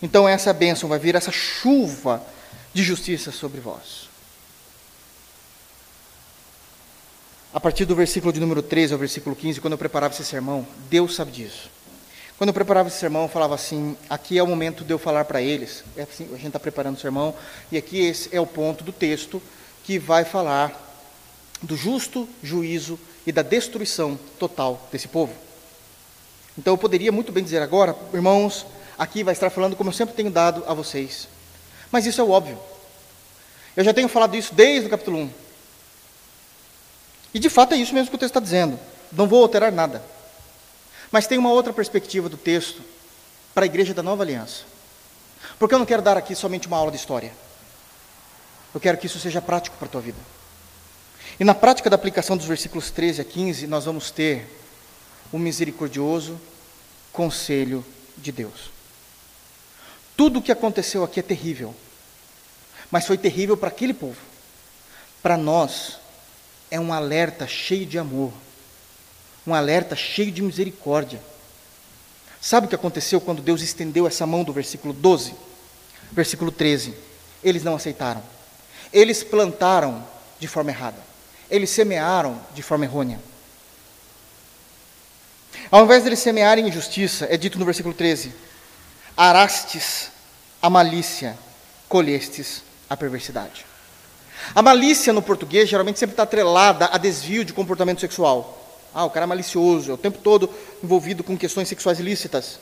Então 0.00 0.28
essa 0.28 0.52
bênção 0.52 0.88
vai 0.88 0.98
vir, 0.98 1.14
essa 1.14 1.32
chuva 1.32 2.24
de 2.72 2.82
justiça 2.82 3.30
sobre 3.30 3.60
vós. 3.60 4.08
A 7.54 7.60
partir 7.60 7.84
do 7.84 7.94
versículo 7.94 8.32
de 8.32 8.40
número 8.40 8.60
13 8.60 8.94
ao 8.94 8.98
versículo 8.98 9.36
15, 9.36 9.60
quando 9.60 9.74
eu 9.74 9.78
preparava 9.78 10.12
esse 10.12 10.24
sermão, 10.24 10.66
Deus 10.90 11.14
sabe 11.14 11.30
disso. 11.30 11.70
Quando 12.36 12.48
eu 12.48 12.54
preparava 12.54 12.88
esse 12.88 12.98
sermão, 12.98 13.22
eu 13.22 13.28
falava 13.28 13.54
assim: 13.54 13.96
aqui 14.10 14.36
é 14.36 14.42
o 14.42 14.46
momento 14.48 14.84
de 14.84 14.92
eu 14.92 14.98
falar 14.98 15.24
para 15.24 15.40
eles. 15.40 15.84
É 15.96 16.02
assim, 16.02 16.24
a 16.32 16.36
gente 16.36 16.48
está 16.48 16.58
preparando 16.58 16.96
o 16.96 17.00
sermão, 17.00 17.32
e 17.70 17.76
aqui 17.76 18.04
esse 18.04 18.34
é 18.34 18.40
o 18.40 18.46
ponto 18.46 18.82
do 18.82 18.90
texto 18.90 19.40
que 19.84 20.00
vai 20.00 20.24
falar 20.24 20.98
do 21.62 21.76
justo 21.76 22.28
juízo 22.42 22.98
e 23.24 23.30
da 23.30 23.42
destruição 23.42 24.18
total 24.36 24.88
desse 24.90 25.06
povo. 25.06 25.32
Então 26.58 26.74
eu 26.74 26.78
poderia 26.78 27.12
muito 27.12 27.30
bem 27.30 27.44
dizer 27.44 27.62
agora, 27.62 27.94
irmãos, 28.12 28.66
aqui 28.98 29.22
vai 29.22 29.32
estar 29.32 29.48
falando 29.48 29.76
como 29.76 29.90
eu 29.90 29.94
sempre 29.94 30.16
tenho 30.16 30.28
dado 30.28 30.64
a 30.66 30.74
vocês. 30.74 31.28
Mas 31.92 32.04
isso 32.04 32.20
é 32.20 32.24
óbvio. 32.24 32.58
Eu 33.76 33.84
já 33.84 33.94
tenho 33.94 34.08
falado 34.08 34.34
isso 34.34 34.52
desde 34.52 34.88
o 34.88 34.90
capítulo 34.90 35.18
1. 35.18 35.43
E 37.34 37.38
de 37.40 37.50
fato 37.50 37.74
é 37.74 37.76
isso 37.76 37.92
mesmo 37.92 38.10
que 38.10 38.16
o 38.16 38.18
texto 38.18 38.30
está 38.30 38.40
dizendo. 38.40 38.78
Não 39.12 39.26
vou 39.26 39.42
alterar 39.42 39.72
nada. 39.72 40.02
Mas 41.10 41.26
tem 41.26 41.36
uma 41.36 41.50
outra 41.50 41.72
perspectiva 41.72 42.28
do 42.28 42.36
texto 42.36 42.80
para 43.52 43.64
a 43.64 43.66
igreja 43.66 43.92
da 43.92 44.02
nova 44.02 44.22
aliança. 44.22 44.62
Porque 45.58 45.74
eu 45.74 45.78
não 45.78 45.86
quero 45.86 46.00
dar 46.00 46.16
aqui 46.16 46.34
somente 46.34 46.68
uma 46.68 46.76
aula 46.76 46.90
de 46.90 46.96
história. 46.96 47.32
Eu 48.72 48.80
quero 48.80 48.98
que 48.98 49.06
isso 49.06 49.20
seja 49.20 49.42
prático 49.42 49.76
para 49.76 49.86
a 49.86 49.90
tua 49.90 50.00
vida. 50.00 50.18
E 51.38 51.44
na 51.44 51.54
prática 51.54 51.90
da 51.90 51.96
aplicação 51.96 52.36
dos 52.36 52.46
versículos 52.46 52.90
13 52.90 53.20
a 53.20 53.24
15, 53.24 53.66
nós 53.66 53.84
vamos 53.84 54.10
ter 54.10 54.46
o 55.32 55.38
misericordioso 55.38 56.40
conselho 57.12 57.84
de 58.16 58.30
Deus. 58.30 58.70
Tudo 60.16 60.38
o 60.38 60.42
que 60.42 60.52
aconteceu 60.52 61.02
aqui 61.02 61.18
é 61.18 61.22
terrível, 61.22 61.74
mas 62.90 63.06
foi 63.06 63.18
terrível 63.18 63.56
para 63.56 63.68
aquele 63.68 63.94
povo. 63.94 64.20
Para 65.22 65.36
nós, 65.36 65.98
é 66.74 66.80
um 66.80 66.92
alerta 66.92 67.46
cheio 67.46 67.86
de 67.86 68.00
amor, 68.00 68.32
um 69.46 69.54
alerta 69.54 69.94
cheio 69.94 70.32
de 70.32 70.42
misericórdia. 70.42 71.22
Sabe 72.40 72.66
o 72.66 72.68
que 72.68 72.74
aconteceu 72.74 73.20
quando 73.20 73.40
Deus 73.40 73.62
estendeu 73.62 74.08
essa 74.08 74.26
mão 74.26 74.42
do 74.42 74.52
versículo 74.52 74.92
12? 74.92 75.36
Versículo 76.10 76.50
13. 76.50 76.92
Eles 77.44 77.62
não 77.62 77.76
aceitaram. 77.76 78.20
Eles 78.92 79.22
plantaram 79.22 80.04
de 80.40 80.48
forma 80.48 80.72
errada. 80.72 80.98
Eles 81.48 81.70
semearam 81.70 82.40
de 82.56 82.60
forma 82.60 82.86
errônea. 82.86 83.20
Ao 85.70 85.84
invés 85.84 86.02
de 86.02 86.08
eles 86.08 86.18
semearem 86.18 86.66
injustiça, 86.66 87.28
é 87.30 87.36
dito 87.36 87.56
no 87.56 87.64
versículo 87.64 87.94
13: 87.94 88.34
arastes 89.16 90.10
a 90.60 90.68
malícia, 90.68 91.38
colhestes 91.88 92.64
a 92.90 92.96
perversidade. 92.96 93.64
A 94.52 94.62
malícia 94.62 95.12
no 95.12 95.22
português 95.22 95.68
geralmente 95.68 95.98
sempre 95.98 96.14
está 96.14 96.24
atrelada 96.24 96.88
a 96.92 96.98
desvio 96.98 97.44
de 97.44 97.52
comportamento 97.52 98.00
sexual. 98.00 98.60
Ah, 98.92 99.04
o 99.04 99.10
cara 99.10 99.24
é 99.24 99.26
malicioso, 99.26 99.90
é 99.90 99.94
o 99.94 99.98
tempo 99.98 100.18
todo 100.18 100.50
envolvido 100.82 101.22
com 101.22 101.36
questões 101.36 101.68
sexuais 101.68 102.00
ilícitas. 102.00 102.58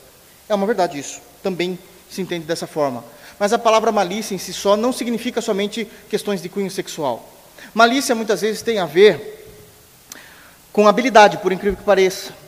É 0.47 0.53
uma 0.53 0.65
verdade 0.65 0.99
isso, 0.99 1.19
também 1.41 1.77
se 2.09 2.21
entende 2.21 2.45
dessa 2.45 2.67
forma. 2.67 3.03
Mas 3.39 3.53
a 3.53 3.59
palavra 3.59 3.91
malícia 3.91 4.35
em 4.35 4.37
si 4.37 4.53
só 4.53 4.77
não 4.77 4.93
significa 4.93 5.41
somente 5.41 5.87
questões 6.09 6.41
de 6.41 6.49
cunho 6.49 6.69
sexual. 6.69 7.27
Malícia 7.73 8.13
muitas 8.13 8.41
vezes 8.41 8.61
tem 8.61 8.77
a 8.77 8.85
ver 8.85 9.47
com 10.71 10.87
habilidade, 10.87 11.37
por 11.37 11.51
incrível 11.51 11.77
que 11.77 11.83
pareça 11.83 12.43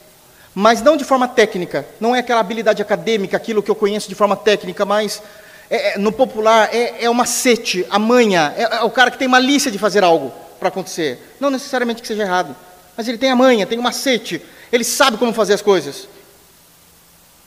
mas 0.56 0.82
não 0.82 0.96
de 0.96 1.04
forma 1.04 1.28
técnica, 1.28 1.86
não 2.00 2.16
é 2.16 2.20
aquela 2.20 2.40
habilidade 2.40 2.82
acadêmica, 2.82 3.36
aquilo 3.36 3.62
que 3.62 3.70
eu 3.70 3.76
conheço 3.76 4.08
de 4.08 4.16
forma 4.16 4.38
técnica, 4.38 4.86
mas 4.86 5.22
é, 5.70 5.94
é, 5.94 5.98
no 5.98 6.12
popular 6.12 6.70
é, 6.74 7.06
é 7.06 7.10
o 7.10 7.14
macete, 7.14 7.86
a 7.90 7.98
manha, 7.98 8.54
é, 8.56 8.64
é, 8.64 8.82
o 8.84 8.90
cara 8.90 9.10
que 9.10 9.18
tem 9.18 9.28
malícia 9.28 9.72
de 9.72 9.78
fazer 9.78 10.04
algo 10.04 10.32
para 10.60 10.70
acontecer. 10.70 11.36
Não 11.40 11.50
necessariamente 11.50 12.02
que 12.02 12.08
seja 12.08 12.24
errado, 12.24 12.56
mas 12.96 13.08
ele 13.08 13.18
tem 13.18 13.32
a 13.32 13.36
manha, 13.36 13.66
tem 13.66 13.80
o 13.80 13.84
macete, 13.84 14.42
ele 14.72 14.84
sabe 14.84 15.18
como 15.18 15.34
fazer 15.34 15.54
as 15.54 15.62
coisas. 15.62 16.08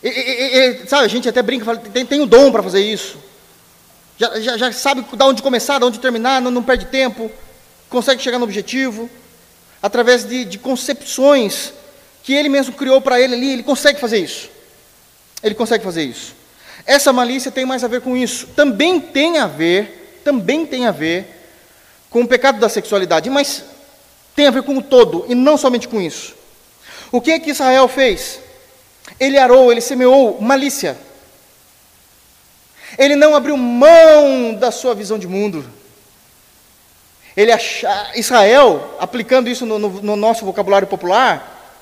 E, 0.03 0.09
e, 0.09 0.83
e, 0.83 0.89
sabe, 0.89 1.05
a 1.05 1.09
gente 1.09 1.29
até 1.29 1.43
brinca, 1.43 1.65
fala, 1.65 1.79
tem, 1.79 2.05
tem 2.05 2.21
o 2.21 2.27
dom 2.27 2.51
para 2.53 2.63
fazer 2.63 2.81
isso. 2.81 3.19
Já, 4.17 4.41
já, 4.41 4.57
já, 4.57 4.73
sabe 4.73 5.03
de 5.03 5.23
onde 5.23 5.43
começar, 5.43 5.79
de 5.79 5.85
onde 5.85 6.01
terminar, 6.01 6.41
não, 6.41 6.51
não 6.51 6.63
perde 6.63 6.87
tempo, 6.87 7.31
consegue 7.89 8.21
chegar 8.21 8.39
no 8.39 8.45
objetivo, 8.45 9.09
através 9.81 10.25
de, 10.25 10.45
de 10.45 10.59
concepções 10.59 11.73
que 12.23 12.35
ele 12.35 12.49
mesmo 12.49 12.75
criou 12.75 13.01
para 13.01 13.21
ele 13.21 13.35
ali, 13.35 13.53
ele 13.53 13.63
consegue 13.63 14.01
fazer 14.01 14.19
isso. 14.19 14.51
Ele 15.43 15.55
consegue 15.55 15.85
fazer 15.85 16.03
isso. 16.03 16.35
Essa 16.89 17.13
malícia 17.13 17.53
tem 17.53 17.67
mais 17.67 17.85
a 17.85 17.87
ver 17.87 18.01
com 18.01 18.17
isso. 18.17 18.47
Também 18.57 18.99
tem 18.99 19.37
a 19.37 19.47
ver, 19.47 20.23
também 20.25 20.65
tem 20.65 20.87
a 20.87 20.91
ver 20.91 21.27
com 22.09 22.23
o 22.23 22.27
pecado 22.27 22.59
da 22.59 22.67
sexualidade, 22.67 23.29
mas 23.29 23.63
tem 24.35 24.47
a 24.47 24.51
ver 24.51 24.63
com 24.63 24.75
o 24.79 24.83
todo 24.83 25.27
e 25.29 25.35
não 25.35 25.59
somente 25.59 25.87
com 25.87 26.01
isso. 26.01 26.35
O 27.13 27.21
que 27.21 27.31
é 27.31 27.39
que 27.39 27.51
Israel 27.51 27.89
fez? 27.89 28.41
Ele 29.21 29.37
arou, 29.37 29.71
ele 29.71 29.83
semeou 29.83 30.41
malícia. 30.41 30.97
Ele 32.97 33.15
não 33.15 33.37
abriu 33.37 33.59
mão 33.59 34.55
da 34.55 34.71
sua 34.71 34.95
visão 34.95 35.19
de 35.19 35.29
mundo. 35.29 35.71
Ele 37.37 37.53
Israel, 38.15 38.97
aplicando 38.99 39.51
isso 39.51 39.67
no, 39.67 39.79
no, 39.79 39.91
no 40.01 40.17
nosso 40.17 40.43
vocabulário 40.43 40.89
popular, 40.89 41.77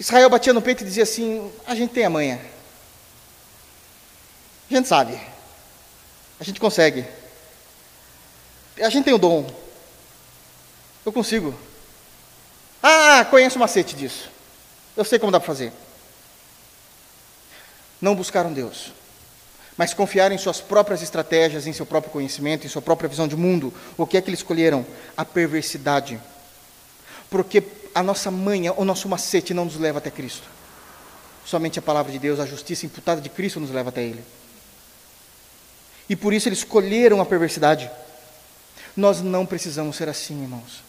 Israel 0.00 0.28
batia 0.28 0.52
no 0.52 0.60
peito 0.60 0.82
e 0.82 0.86
dizia 0.86 1.04
assim: 1.04 1.48
a 1.64 1.76
gente 1.76 1.92
tem 1.92 2.04
a. 2.04 2.57
A 4.70 4.74
gente 4.74 4.88
sabe. 4.88 5.18
A 6.38 6.44
gente 6.44 6.60
consegue. 6.60 7.04
A 8.80 8.88
gente 8.90 9.04
tem 9.04 9.14
o 9.14 9.18
dom. 9.18 9.50
Eu 11.04 11.12
consigo. 11.12 11.54
Ah, 12.82 13.24
conheço 13.24 13.56
o 13.56 13.60
macete 13.60 13.96
disso. 13.96 14.30
Eu 14.96 15.04
sei 15.04 15.18
como 15.18 15.32
dá 15.32 15.40
para 15.40 15.46
fazer. 15.46 15.72
Não 18.00 18.14
buscaram 18.14 18.52
Deus, 18.52 18.92
mas 19.76 19.92
confiaram 19.92 20.34
em 20.34 20.38
suas 20.38 20.60
próprias 20.60 21.02
estratégias, 21.02 21.66
em 21.66 21.72
seu 21.72 21.84
próprio 21.84 22.12
conhecimento, 22.12 22.64
em 22.64 22.68
sua 22.68 22.82
própria 22.82 23.08
visão 23.08 23.26
de 23.26 23.36
mundo. 23.36 23.74
O 23.96 24.06
que 24.06 24.16
é 24.16 24.20
que 24.20 24.28
eles 24.28 24.40
escolheram? 24.40 24.86
A 25.16 25.24
perversidade. 25.24 26.20
Porque 27.28 27.62
a 27.94 28.02
nossa 28.02 28.30
manha, 28.30 28.72
o 28.74 28.84
nosso 28.84 29.08
macete 29.08 29.52
não 29.52 29.64
nos 29.64 29.76
leva 29.76 29.98
até 29.98 30.10
Cristo. 30.10 30.46
Somente 31.44 31.78
a 31.78 31.82
palavra 31.82 32.12
de 32.12 32.18
Deus, 32.18 32.38
a 32.38 32.46
justiça 32.46 32.86
imputada 32.86 33.20
de 33.20 33.28
Cristo 33.28 33.58
nos 33.58 33.70
leva 33.70 33.88
até 33.88 34.02
Ele. 34.02 34.22
E 36.08 36.16
por 36.16 36.32
isso 36.32 36.48
eles 36.48 36.60
escolheram 36.60 37.20
a 37.20 37.26
perversidade. 37.26 37.90
Nós 38.96 39.20
não 39.20 39.44
precisamos 39.44 39.96
ser 39.96 40.08
assim, 40.08 40.42
irmãos. 40.42 40.82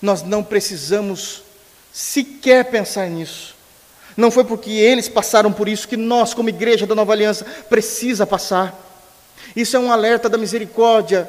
Nós 0.00 0.22
não 0.22 0.42
precisamos 0.42 1.42
sequer 1.92 2.64
pensar 2.66 3.08
nisso. 3.08 3.54
Não 4.16 4.30
foi 4.30 4.44
porque 4.44 4.70
eles 4.70 5.08
passaram 5.08 5.52
por 5.52 5.68
isso 5.68 5.88
que 5.88 5.96
nós, 5.96 6.34
como 6.34 6.48
igreja 6.48 6.86
da 6.86 6.94
Nova 6.94 7.12
Aliança, 7.12 7.44
precisa 7.68 8.26
passar. 8.26 8.78
Isso 9.56 9.76
é 9.76 9.80
um 9.80 9.90
alerta 9.90 10.28
da 10.28 10.36
misericórdia 10.36 11.28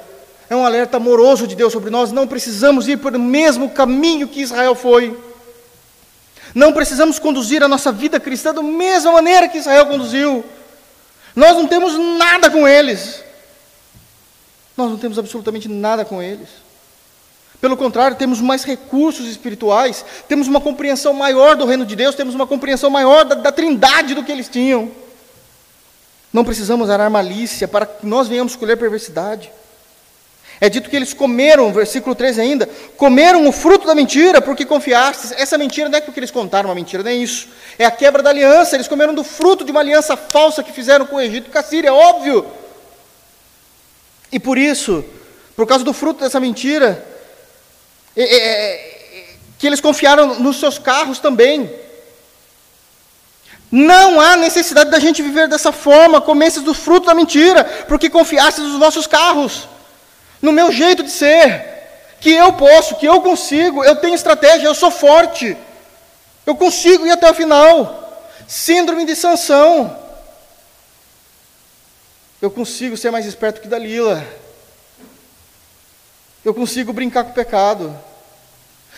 é 0.50 0.56
um 0.56 0.66
alerta 0.66 0.98
amoroso 0.98 1.48
de 1.48 1.56
Deus 1.56 1.74
sobre 1.74 1.90
nós. 1.90 2.12
Não 2.12 2.28
precisamos 2.28 2.88
ir 2.88 2.98
pelo 2.98 3.20
mesmo 3.20 3.70
caminho 3.70 4.28
que 4.28 4.42
Israel 4.42 4.76
foi. 4.76 5.18
Não 6.54 6.72
precisamos 6.72 7.18
conduzir 7.18 7.64
a 7.64 7.68
nossa 7.68 7.92
vida 7.92 8.20
cristã 8.20 8.54
da 8.54 8.62
mesma 8.62 9.12
maneira 9.12 9.48
que 9.48 9.58
Israel 9.58 9.88
conduziu. 9.88 10.46
Nós 11.36 11.56
não 11.56 11.68
temos 11.68 11.98
nada 11.98 12.50
com 12.50 12.68
eles. 12.68 13.24
Nós 14.76 14.90
não 14.90 14.98
temos 14.98 15.18
absolutamente 15.20 15.68
nada 15.68 16.04
com 16.04 16.22
eles. 16.22 16.50
Pelo 17.62 17.78
contrário, 17.78 18.18
temos 18.18 18.42
mais 18.42 18.66
recursos 18.66 19.26
espirituais, 19.28 20.04
temos 20.28 20.48
uma 20.48 20.60
compreensão 20.60 21.14
maior 21.14 21.56
do 21.56 21.66
reino 21.66 21.86
de 21.86 21.96
Deus, 21.96 22.14
temos 22.14 22.36
uma 22.36 22.46
compreensão 22.46 22.90
maior 22.90 23.24
da, 23.24 23.36
da 23.36 23.52
trindade 23.54 24.14
do 24.14 24.24
que 24.24 24.32
eles 24.32 24.50
tinham. 24.50 24.92
Não 26.34 26.44
precisamos 26.44 26.90
arar 26.90 27.10
malícia 27.10 27.68
para 27.68 27.86
que 27.86 28.06
nós 28.06 28.28
venhamos 28.28 28.54
escolher 28.54 28.76
perversidade. 28.76 29.50
É 30.64 30.70
dito 30.70 30.90
que 30.90 30.96
eles 30.96 31.14
comeram, 31.14 31.74
versículo 31.74 32.16
13 32.16 32.40
ainda, 32.40 32.70
comeram 32.96 33.46
o 33.46 33.52
fruto 33.52 33.86
da 33.86 33.94
mentira 33.94 34.42
porque 34.42 34.64
confiastes. 34.64 35.34
Essa 35.34 35.58
mentira 35.58 35.90
não 35.90 35.98
é 35.98 36.00
porque 36.00 36.22
eles 36.22 36.32
contaram 36.32 36.70
uma 36.70 36.76
mentira, 36.76 37.04
não 37.04 37.12
é 37.12 37.16
isso. 37.16 37.50
É 37.78 37.84
a 37.84 37.92
quebra 37.92 38.24
da 38.24 38.30
aliança. 38.30 38.78
Eles 38.78 38.88
comeram 38.88 39.14
do 39.14 39.26
fruto 39.26 39.66
de 39.66 39.72
uma 39.72 39.82
aliança 39.82 40.16
falsa 40.16 40.64
que 40.64 40.72
fizeram 40.72 41.06
com 41.06 41.18
o 41.18 41.20
Egito 41.20 41.50
e 41.50 41.52
com 41.52 41.58
a 41.58 41.64
Síria, 41.64 41.90
é 41.90 41.92
óbvio. 41.92 42.46
E 44.32 44.40
por 44.40 44.58
isso, 44.58 45.04
por 45.54 45.68
causa 45.68 45.84
do 45.84 45.92
fruto 45.92 46.24
dessa 46.24 46.40
mentira, 46.40 47.06
é, 48.16 48.24
é, 48.24 49.26
que 49.60 49.68
eles 49.68 49.82
confiaram 49.82 50.40
nos 50.40 50.62
seus 50.62 50.80
carros 50.80 51.20
também. 51.20 51.70
Não 53.70 54.22
há 54.22 54.38
necessidade 54.38 54.90
da 54.90 55.00
gente 55.00 55.22
viver 55.22 55.50
dessa 55.50 55.74
forma, 55.74 56.22
comesses 56.22 56.64
do 56.64 56.74
fruto 56.74 57.08
da 57.08 57.14
mentira, 57.14 57.66
porque 57.86 58.10
confiasse 58.10 58.62
nos 58.62 58.80
nossos 58.80 59.06
carros, 59.06 59.68
no 60.44 60.52
meu 60.52 60.74
jeito 60.74 61.02
de 61.04 61.10
ser, 61.10 61.66
que 62.20 62.30
eu 62.30 62.52
posso, 62.52 62.98
que 62.98 63.06
eu 63.06 63.22
consigo, 63.22 63.82
eu 63.82 63.96
tenho 63.96 64.14
estratégia, 64.14 64.68
eu 64.68 64.76
sou 64.76 64.92
forte, 64.92 65.56
eu 66.46 66.54
consigo 66.54 67.08
ir 67.08 67.12
até 67.12 67.32
o 67.32 67.34
final. 67.34 68.28
Síndrome 68.46 69.06
de 69.06 69.16
sanção. 69.16 69.98
Eu 72.42 72.52
consigo 72.52 72.98
ser 72.98 73.10
mais 73.10 73.26
esperto 73.26 73.62
que 73.62 73.70
Dalila. 73.70 74.22
Eu 76.44 76.54
consigo 76.54 76.92
brincar 76.92 77.24
com 77.24 77.32
o 77.32 77.34
pecado. 77.34 77.98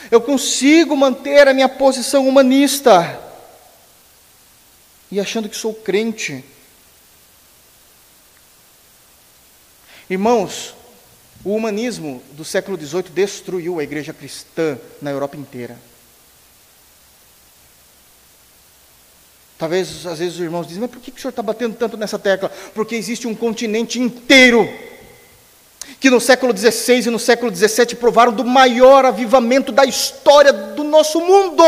Eu 0.10 0.20
consigo 0.20 0.98
manter 0.98 1.48
a 1.48 1.54
minha 1.54 1.70
posição 1.70 2.28
humanista 2.28 3.22
e 5.12 5.20
achando 5.20 5.48
que 5.48 5.56
sou 5.56 5.76
crente. 5.76 6.44
Irmãos, 10.10 10.74
o 11.46 11.56
humanismo 11.56 12.24
do 12.32 12.44
século 12.44 12.76
XVIII 12.76 13.04
destruiu 13.14 13.80
a 13.80 13.84
igreja 13.84 14.12
cristã 14.12 14.80
na 15.00 15.12
Europa 15.12 15.38
inteira. 15.38 15.78
Talvez, 19.56 20.08
às 20.08 20.18
vezes, 20.18 20.34
os 20.34 20.42
irmãos 20.42 20.68
dizem, 20.68 20.82
mas 20.82 20.90
por 20.90 21.00
que 21.00 21.12
o 21.12 21.22
senhor 21.22 21.30
está 21.30 21.44
batendo 21.44 21.76
tanto 21.76 21.96
nessa 21.96 22.18
tecla? 22.18 22.52
Porque 22.74 22.96
existe 22.96 23.28
um 23.28 23.36
continente 23.36 24.00
inteiro 24.00 24.68
que 26.00 26.10
no 26.10 26.20
século 26.20 26.52
XVI 26.58 27.08
e 27.08 27.12
no 27.12 27.20
século 27.20 27.56
XVII 27.56 27.96
provaram 27.96 28.34
do 28.34 28.44
maior 28.44 29.06
avivamento 29.06 29.72
da 29.72 29.86
história 29.86 30.52
do 30.52 30.84
nosso 30.84 31.22
mundo, 31.22 31.64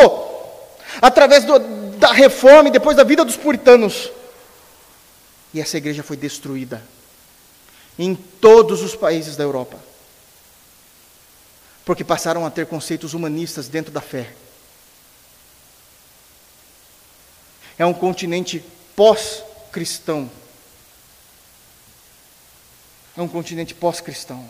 através 0.99 1.45
do, 1.45 1.59
da 1.97 2.11
reforma 2.11 2.69
e 2.69 2.71
depois 2.71 2.97
da 2.97 3.03
vida 3.03 3.23
dos 3.23 3.37
puritanos. 3.37 4.11
E 5.53 5.61
essa 5.61 5.77
igreja 5.77 6.01
foi 6.01 6.17
destruída 6.17 6.96
em 7.97 8.15
todos 8.15 8.81
os 8.81 8.95
países 8.95 9.35
da 9.35 9.43
Europa, 9.43 9.77
porque 11.83 12.03
passaram 12.03 12.45
a 12.45 12.51
ter 12.51 12.65
conceitos 12.67 13.13
humanistas 13.13 13.67
dentro 13.67 13.91
da 13.91 14.01
fé. 14.01 14.33
É 17.77 17.85
um 17.85 17.93
continente 17.93 18.63
pós-cristão. 18.95 20.29
É 23.15 23.21
um 23.21 23.27
continente 23.27 23.73
pós-cristão. 23.73 24.47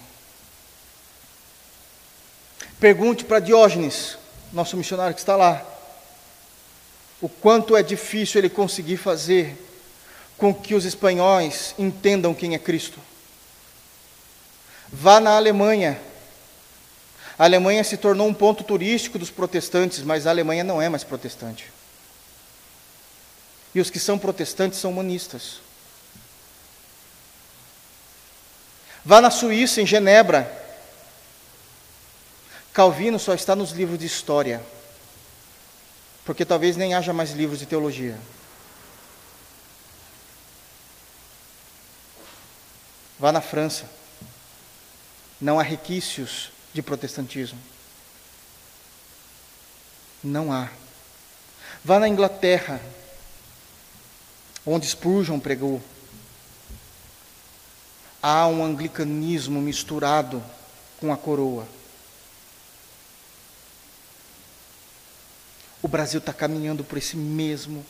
Pergunte 2.80 3.26
para 3.26 3.39
Diógenes, 3.39 4.18
nosso 4.54 4.78
missionário 4.78 5.14
que 5.14 5.20
está 5.20 5.36
lá, 5.36 5.66
o 7.20 7.28
quanto 7.28 7.76
é 7.76 7.82
difícil 7.82 8.39
ele 8.39 8.50
conseguir 8.50 8.98
fazer 8.98 9.58
com 10.38 10.54
que 10.54 10.76
os 10.76 10.86
espanhóis 10.86 11.74
entendam 11.80 12.34
quem 12.34 12.54
é 12.54 12.60
Cristo. 12.60 13.00
Vá 14.92 15.20
na 15.20 15.36
Alemanha. 15.36 16.00
A 17.38 17.44
Alemanha 17.44 17.84
se 17.84 17.98
tornou 17.98 18.28
um 18.28 18.34
ponto 18.34 18.64
turístico 18.64 19.20
dos 19.20 19.30
protestantes, 19.30 20.02
mas 20.02 20.26
a 20.26 20.30
Alemanha 20.30 20.64
não 20.64 20.82
é 20.82 20.90
mais 20.90 21.04
protestante. 21.04 21.72
E 23.76 23.80
os 23.80 23.90
que 23.90 24.00
são 24.00 24.18
protestantes 24.18 24.80
são 24.80 24.92
humanistas. 24.92 25.60
Vá 29.06 29.22
na 29.22 29.30
Suíça, 29.30 29.82
em 29.82 29.86
Genebra. 29.86 30.52
Calvino 32.74 33.20
só 33.20 33.34
está 33.34 33.56
nos 33.56 33.72
livros 33.72 34.00
de 34.00 34.06
história 34.06 34.64
porque 36.28 36.44
talvez 36.44 36.76
nem 36.76 36.94
haja 36.94 37.14
mais 37.14 37.32
livros 37.32 37.58
de 37.58 37.66
teologia. 37.66 38.20
Vá 43.18 43.32
na 43.32 43.40
França. 43.40 43.97
Não 45.40 45.60
há 45.60 45.64
requisitos 45.64 46.52
de 46.74 46.82
protestantismo. 46.82 47.60
Não 50.24 50.52
há. 50.52 50.70
Vá 51.84 52.00
na 52.00 52.08
Inglaterra, 52.08 52.82
onde 54.66 54.88
Spurgeon 54.88 55.40
pregou. 55.40 55.82
Há 58.22 58.48
um 58.48 58.64
anglicanismo 58.64 59.62
misturado 59.62 60.44
com 61.00 61.14
a 61.14 61.18
coroa. 61.18 61.68
o 65.88 65.90
Brasil 65.90 66.20
está 66.20 66.34
caminhando 66.34 66.84
por 66.84 66.98
esse 66.98 67.16
mesmo, 67.16 67.86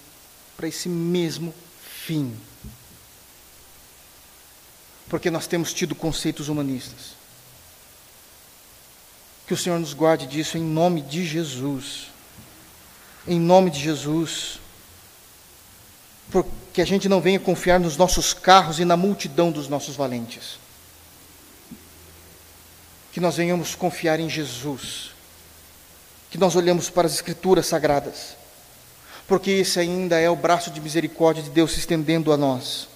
para 0.56 0.68
esse 0.68 0.88
mesmo 0.88 1.52
fim. 2.06 2.40
Porque 5.10 5.32
nós 5.32 5.48
temos 5.48 5.74
tido 5.74 5.96
conceitos 5.96 6.48
humanistas. 6.48 7.17
Que 9.48 9.54
o 9.54 9.58
Senhor 9.58 9.80
nos 9.80 9.94
guarde 9.94 10.28
disso 10.28 10.58
em 10.58 10.62
nome 10.62 11.02
de 11.02 11.26
Jesus. 11.26 12.08
Em 13.28 13.40
nome 13.40 13.72
de 13.72 13.80
Jesus. 13.80 14.60
Porque 16.30 16.82
a 16.82 16.86
gente 16.86 17.10
não 17.10 17.22
venha 17.22 17.40
confiar 17.40 17.80
nos 17.80 17.98
nossos 17.98 18.34
carros 18.34 18.80
e 18.80 18.86
na 18.86 18.96
multidão 18.96 19.52
dos 19.52 19.68
nossos 19.68 19.96
valentes. 19.96 20.60
Que 23.12 23.20
nós 23.20 23.38
venhamos 23.38 23.74
confiar 23.74 24.20
em 24.20 24.30
Jesus 24.30 25.18
que 26.30 26.38
nós 26.38 26.56
olhamos 26.56 26.90
para 26.90 27.08
as 27.08 27.14
Escrituras 27.14 27.66
sagradas, 27.68 28.36
porque 29.28 29.52
esse 29.52 29.80
ainda 29.80 30.20
é 30.20 30.30
o 30.30 30.36
braço 30.36 30.72
de 30.72 30.82
misericórdia 30.82 31.44
de 31.44 31.50
Deus 31.50 31.72
se 31.72 31.80
estendendo 31.80 32.32
a 32.32 32.38
nós. 32.38 32.88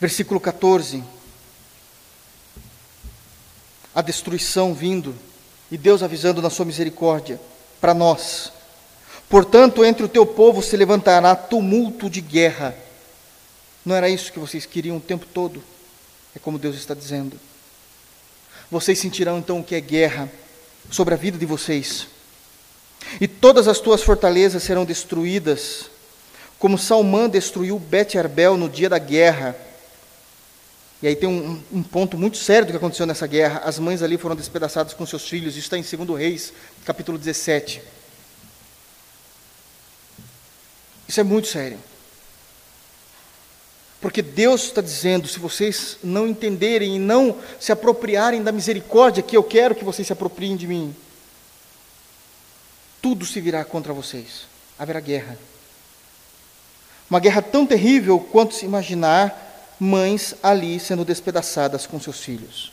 Versículo 0.00 0.40
14. 0.40 1.02
A 3.94 4.02
destruição 4.02 4.74
vindo 4.74 5.14
e 5.70 5.78
Deus 5.78 6.02
avisando 6.02 6.42
na 6.42 6.50
sua 6.50 6.64
misericórdia 6.64 7.40
para 7.80 7.94
nós. 7.94 8.52
Portanto, 9.28 9.84
entre 9.84 10.04
o 10.04 10.08
teu 10.08 10.26
povo 10.26 10.62
se 10.62 10.76
levantará 10.76 11.36
tumulto 11.36 12.10
de 12.10 12.20
guerra. 12.20 12.74
Não 13.84 13.94
era 13.94 14.08
isso 14.08 14.32
que 14.32 14.38
vocês 14.38 14.66
queriam 14.66 14.96
o 14.96 15.00
tempo 15.00 15.26
todo? 15.26 15.62
É 16.34 16.38
como 16.38 16.58
Deus 16.58 16.76
está 16.76 16.94
dizendo. 16.94 17.38
Vocês 18.70 18.98
sentirão 18.98 19.38
então 19.38 19.60
o 19.60 19.64
que 19.64 19.74
é 19.74 19.80
guerra 19.80 20.28
sobre 20.90 21.14
a 21.14 21.16
vida 21.16 21.38
de 21.38 21.46
vocês. 21.46 22.06
E 23.20 23.26
todas 23.26 23.66
as 23.68 23.78
tuas 23.78 24.02
fortalezas 24.02 24.62
serão 24.62 24.84
destruídas, 24.84 25.86
como 26.58 26.78
Salmã 26.78 27.28
destruiu 27.28 27.78
Bet 27.78 28.18
Arbel 28.18 28.56
no 28.56 28.68
dia 28.68 28.88
da 28.88 28.98
guerra. 28.98 29.56
E 31.02 31.08
aí 31.08 31.16
tem 31.16 31.28
um, 31.28 31.62
um, 31.72 31.82
ponto 31.82 32.18
muito 32.18 32.36
sério 32.36 32.66
do 32.66 32.70
que 32.72 32.76
aconteceu 32.76 33.06
nessa 33.06 33.26
guerra. 33.26 33.62
As 33.64 33.78
mães 33.78 34.02
ali 34.02 34.18
foram 34.18 34.36
despedaçadas 34.36 34.92
com 34.92 35.06
seus 35.06 35.26
filhos. 35.26 35.56
Isso 35.56 35.74
está 35.74 35.78
em 35.78 35.82
2 35.82 36.18
Reis, 36.18 36.52
capítulo 36.84 37.16
17. 37.16 37.82
Isso 41.08 41.20
é 41.20 41.22
muito 41.22 41.48
sério. 41.48 41.78
Porque 43.98 44.20
Deus 44.20 44.64
está 44.64 44.82
dizendo: 44.82 45.26
se 45.26 45.38
vocês 45.38 45.96
não 46.04 46.28
entenderem 46.28 46.96
e 46.96 46.98
não 46.98 47.36
se 47.58 47.72
apropriarem 47.72 48.42
da 48.42 48.52
misericórdia 48.52 49.22
que 49.22 49.36
eu 49.36 49.42
quero 49.42 49.74
que 49.74 49.84
vocês 49.84 50.06
se 50.06 50.12
apropriem 50.12 50.54
de 50.54 50.66
mim, 50.66 50.94
tudo 53.00 53.24
se 53.24 53.40
virá 53.40 53.64
contra 53.64 53.94
vocês. 53.94 54.46
Haverá 54.78 55.00
guerra. 55.00 55.38
Uma 57.08 57.20
guerra 57.20 57.42
tão 57.42 57.66
terrível 57.66 58.20
quanto 58.20 58.54
se 58.54 58.64
imaginar 58.64 59.49
mães 59.80 60.34
ali 60.42 60.78
sendo 60.78 61.04
despedaçadas 61.04 61.86
com 61.86 61.98
seus 61.98 62.20
filhos. 62.20 62.72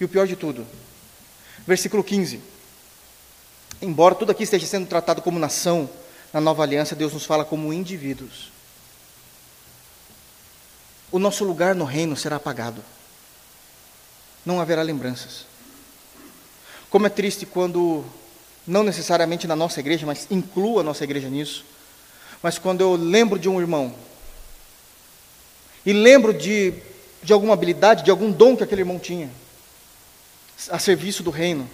E 0.00 0.04
o 0.04 0.08
pior 0.08 0.26
de 0.26 0.34
tudo, 0.34 0.66
versículo 1.66 2.02
15. 2.02 2.40
Embora 3.80 4.14
tudo 4.16 4.32
aqui 4.32 4.42
esteja 4.42 4.66
sendo 4.66 4.88
tratado 4.88 5.22
como 5.22 5.38
nação, 5.38 5.88
na 6.32 6.40
nova 6.40 6.64
aliança, 6.64 6.96
Deus 6.96 7.12
nos 7.12 7.24
fala 7.24 7.44
como 7.44 7.72
indivíduos 7.72 8.58
o 11.10 11.18
nosso 11.18 11.44
lugar 11.44 11.74
no 11.74 11.84
reino 11.84 12.16
será 12.16 12.36
apagado. 12.36 12.82
Não 14.44 14.60
haverá 14.60 14.82
lembranças. 14.82 15.46
Como 16.90 17.06
é 17.06 17.10
triste 17.10 17.46
quando, 17.46 18.04
não 18.66 18.82
necessariamente 18.82 19.46
na 19.46 19.56
nossa 19.56 19.80
igreja, 19.80 20.06
mas 20.06 20.26
inclua 20.30 20.80
a 20.80 20.84
nossa 20.84 21.04
igreja 21.04 21.28
nisso, 21.28 21.64
mas 22.42 22.58
quando 22.58 22.80
eu 22.80 22.94
lembro 22.94 23.38
de 23.38 23.48
um 23.48 23.60
irmão, 23.60 23.94
e 25.84 25.92
lembro 25.92 26.32
de, 26.32 26.74
de 27.22 27.32
alguma 27.32 27.54
habilidade, 27.54 28.04
de 28.04 28.10
algum 28.10 28.30
dom 28.30 28.56
que 28.56 28.64
aquele 28.64 28.82
irmão 28.82 28.98
tinha, 28.98 29.30
a 30.70 30.78
serviço 30.78 31.22
do 31.22 31.30
reino, 31.30 31.68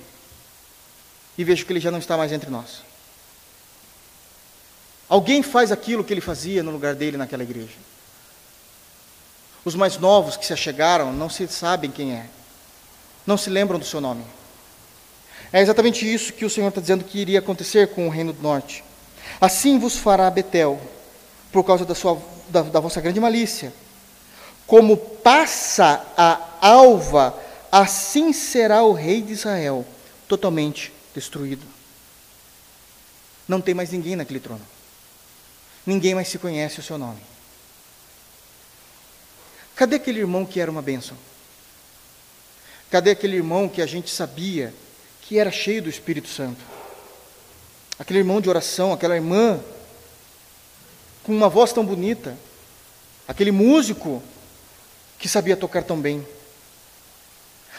e 1.36 1.44
vejo 1.44 1.64
que 1.66 1.72
ele 1.72 1.80
já 1.80 1.90
não 1.90 1.98
está 1.98 2.16
mais 2.16 2.32
entre 2.32 2.50
nós. 2.50 2.82
Alguém 5.09 5.42
faz 5.42 5.70
aquilo 5.70 6.05
que 6.05 6.12
ele 6.12 6.20
fazia 6.20 6.62
no 6.62 6.70
lugar 6.70 6.94
dele 6.94 7.16
naquela 7.16 7.42
igreja. 7.42 7.74
Os 9.64 9.74
mais 9.74 9.98
novos 9.98 10.36
que 10.36 10.46
se 10.46 10.52
achegaram 10.52 11.12
não 11.12 11.28
se 11.28 11.46
sabem 11.48 11.90
quem 11.90 12.12
é, 12.12 12.26
não 13.26 13.36
se 13.36 13.48
lembram 13.48 13.78
do 13.78 13.84
seu 13.84 14.00
nome. 14.00 14.24
É 15.52 15.61
exatamente 15.61 16.12
isso 16.12 16.32
que 16.32 16.44
o 16.44 16.50
Senhor 16.50 16.68
está 16.68 16.80
dizendo 16.80 17.05
que 17.05 17.18
iria 17.18 17.38
acontecer 17.38 17.88
com 17.88 18.07
o 18.07 18.11
reino 18.11 18.32
do 18.32 18.42
norte. 18.42 18.84
Assim 19.40 19.78
vos 19.78 19.96
fará 19.96 20.28
Betel, 20.30 20.80
por 21.52 21.64
causa 21.64 21.84
da, 21.84 21.94
sua, 21.94 22.20
da, 22.48 22.62
da 22.62 22.80
vossa 22.80 23.00
grande 23.00 23.20
malícia. 23.20 23.72
Como 24.67 24.97
passa 24.97 26.05
a 26.17 26.41
alva, 26.61 27.39
assim 27.71 28.33
será 28.33 28.83
o 28.83 28.93
rei 28.93 29.21
de 29.21 29.33
Israel, 29.33 29.87
totalmente 30.27 30.93
destruído. 31.15 31.67
Não 33.47 33.61
tem 33.61 33.75
mais 33.75 33.91
ninguém 33.91 34.17
naquele 34.17 34.41
trono. 34.41 34.65
Ninguém 35.87 36.15
mais 36.15 36.29
se 36.29 36.39
conhece 36.39 36.81
o 36.81 36.83
seu 36.83 36.97
nome. 36.97 37.21
Cadê 39.77 39.97
aquele 39.97 40.21
irmão 40.21 40.47
que 40.47 40.61
era 40.61 40.71
uma 40.71 40.81
bênção? 40.81 41.17
Cadê 42.91 43.11
aquele 43.11 43.37
irmão 43.37 43.69
que 43.69 43.83
a 43.83 43.87
gente 43.87 44.11
sabia 44.11 44.73
que 45.21 45.39
era 45.39 45.51
cheio 45.51 45.83
do 45.83 45.91
Espírito 45.91 46.29
Santo? 46.29 46.65
Aquele 47.99 48.21
irmão 48.21 48.41
de 48.41 48.49
oração, 48.49 48.93
aquela 48.93 49.17
irmã 49.17 49.61
com 51.23 51.33
uma 51.33 51.49
voz 51.49 51.73
tão 51.73 51.85
bonita, 51.85 52.37
aquele 53.27 53.51
músico 53.51 54.23
que 55.25 55.29
sabia 55.31 55.57
tocar 55.57 55.83
tão 55.83 55.99
bem. 55.99 56.22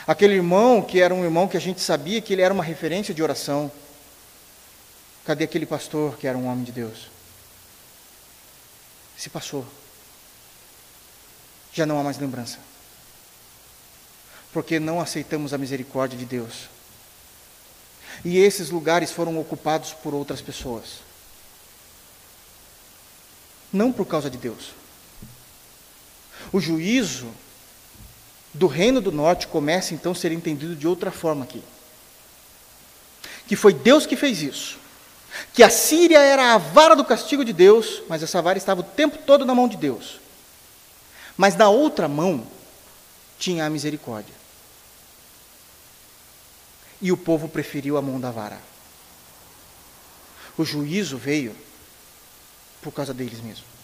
Aquele 0.07 0.33
irmão 0.33 0.81
que 0.81 0.99
era 0.99 1.13
um 1.13 1.23
irmão 1.23 1.47
que 1.47 1.55
a 1.55 1.59
gente 1.59 1.79
sabia 1.79 2.19
que 2.19 2.33
ele 2.33 2.41
era 2.41 2.51
uma 2.51 2.63
referência 2.63 3.13
de 3.13 3.21
oração. 3.21 3.71
Cadê 5.23 5.43
aquele 5.43 5.67
pastor 5.67 6.17
que 6.17 6.25
era 6.25 6.35
um 6.35 6.47
homem 6.47 6.63
de 6.63 6.71
Deus? 6.71 7.07
Se 9.15 9.29
passou. 9.29 9.63
Já 11.71 11.85
não 11.85 11.99
há 11.99 12.03
mais 12.03 12.17
lembrança. 12.17 12.57
Porque 14.51 14.79
não 14.79 14.99
aceitamos 14.99 15.53
a 15.53 15.57
misericórdia 15.59 16.17
de 16.17 16.25
Deus. 16.25 16.67
E 18.23 18.39
esses 18.39 18.71
lugares 18.71 19.11
foram 19.11 19.39
ocupados 19.39 19.93
por 19.93 20.15
outras 20.15 20.41
pessoas. 20.41 20.95
Não 23.71 23.91
por 23.91 24.07
causa 24.07 24.31
de 24.31 24.37
Deus. 24.39 24.73
O 26.55 26.61
juízo 26.61 27.27
do 28.53 28.65
reino 28.65 29.01
do 29.01 29.11
norte 29.11 29.45
começa 29.45 29.93
então 29.93 30.13
a 30.13 30.15
ser 30.15 30.31
entendido 30.31 30.73
de 30.73 30.87
outra 30.87 31.11
forma 31.11 31.43
aqui. 31.43 31.61
Que 33.45 33.57
foi 33.57 33.73
Deus 33.73 34.05
que 34.05 34.15
fez 34.15 34.41
isso. 34.41 34.79
Que 35.53 35.61
a 35.61 35.69
Síria 35.69 36.19
era 36.19 36.53
a 36.53 36.57
vara 36.57 36.95
do 36.95 37.03
castigo 37.03 37.43
de 37.43 37.51
Deus, 37.51 38.03
mas 38.07 38.23
essa 38.23 38.41
vara 38.41 38.57
estava 38.57 38.79
o 38.79 38.85
tempo 38.85 39.17
todo 39.17 39.43
na 39.43 39.53
mão 39.53 39.67
de 39.67 39.75
Deus. 39.75 40.21
Mas 41.35 41.57
na 41.57 41.67
outra 41.67 42.07
mão 42.07 42.47
tinha 43.37 43.65
a 43.65 43.69
misericórdia. 43.69 44.33
E 47.01 47.11
o 47.11 47.17
povo 47.17 47.49
preferiu 47.49 47.97
a 47.97 48.01
mão 48.01 48.17
da 48.17 48.31
vara. 48.31 48.61
O 50.57 50.63
juízo 50.63 51.17
veio 51.17 51.53
por 52.81 52.93
causa 52.93 53.13
deles 53.13 53.41
mesmos. 53.41 53.74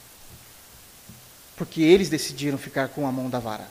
Porque 1.61 1.83
eles 1.83 2.09
decidiram 2.09 2.57
ficar 2.57 2.87
com 2.87 3.05
a 3.05 3.11
mão 3.11 3.29
da 3.29 3.37
vara 3.37 3.67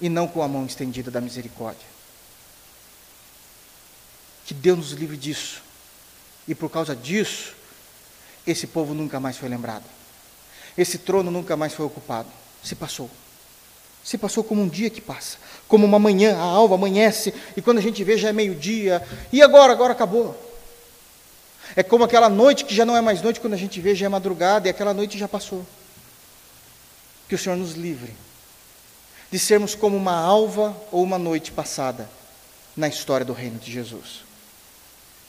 e 0.00 0.08
não 0.08 0.26
com 0.26 0.42
a 0.42 0.48
mão 0.48 0.66
estendida 0.66 1.08
da 1.08 1.20
misericórdia. 1.20 1.86
Que 4.44 4.52
Deus 4.52 4.76
nos 4.76 4.90
livre 4.90 5.16
disso. 5.16 5.62
E 6.48 6.52
por 6.52 6.68
causa 6.68 6.96
disso, 6.96 7.54
esse 8.44 8.66
povo 8.66 8.92
nunca 8.92 9.20
mais 9.20 9.36
foi 9.36 9.48
lembrado. 9.48 9.84
Esse 10.76 10.98
trono 10.98 11.30
nunca 11.30 11.56
mais 11.56 11.72
foi 11.72 11.86
ocupado. 11.86 12.28
Se 12.60 12.74
passou. 12.74 13.08
Se 14.02 14.18
passou 14.18 14.42
como 14.42 14.60
um 14.60 14.68
dia 14.68 14.90
que 14.90 15.00
passa, 15.00 15.38
como 15.68 15.86
uma 15.86 16.00
manhã, 16.00 16.36
a 16.36 16.42
alva 16.42 16.74
amanhece, 16.74 17.32
e 17.56 17.62
quando 17.62 17.78
a 17.78 17.82
gente 17.82 18.02
vê 18.02 18.18
já 18.18 18.30
é 18.30 18.32
meio-dia, 18.32 19.00
e 19.32 19.40
agora? 19.40 19.72
Agora 19.72 19.92
acabou. 19.92 20.36
É 21.76 21.84
como 21.84 22.02
aquela 22.02 22.28
noite 22.28 22.64
que 22.64 22.74
já 22.74 22.84
não 22.84 22.96
é 22.96 23.00
mais 23.00 23.22
noite, 23.22 23.38
quando 23.38 23.54
a 23.54 23.56
gente 23.56 23.80
vê 23.80 23.94
já 23.94 24.06
é 24.06 24.08
madrugada, 24.08 24.66
e 24.66 24.70
aquela 24.72 24.92
noite 24.92 25.16
já 25.16 25.28
passou. 25.28 25.64
Que 27.30 27.36
o 27.36 27.38
Senhor 27.38 27.54
nos 27.54 27.74
livre 27.74 28.12
de 29.30 29.38
sermos 29.38 29.76
como 29.76 29.96
uma 29.96 30.16
alva 30.16 30.76
ou 30.90 31.00
uma 31.00 31.16
noite 31.16 31.52
passada 31.52 32.10
na 32.76 32.88
história 32.88 33.24
do 33.24 33.32
reino 33.32 33.56
de 33.56 33.70
Jesus. 33.70 34.24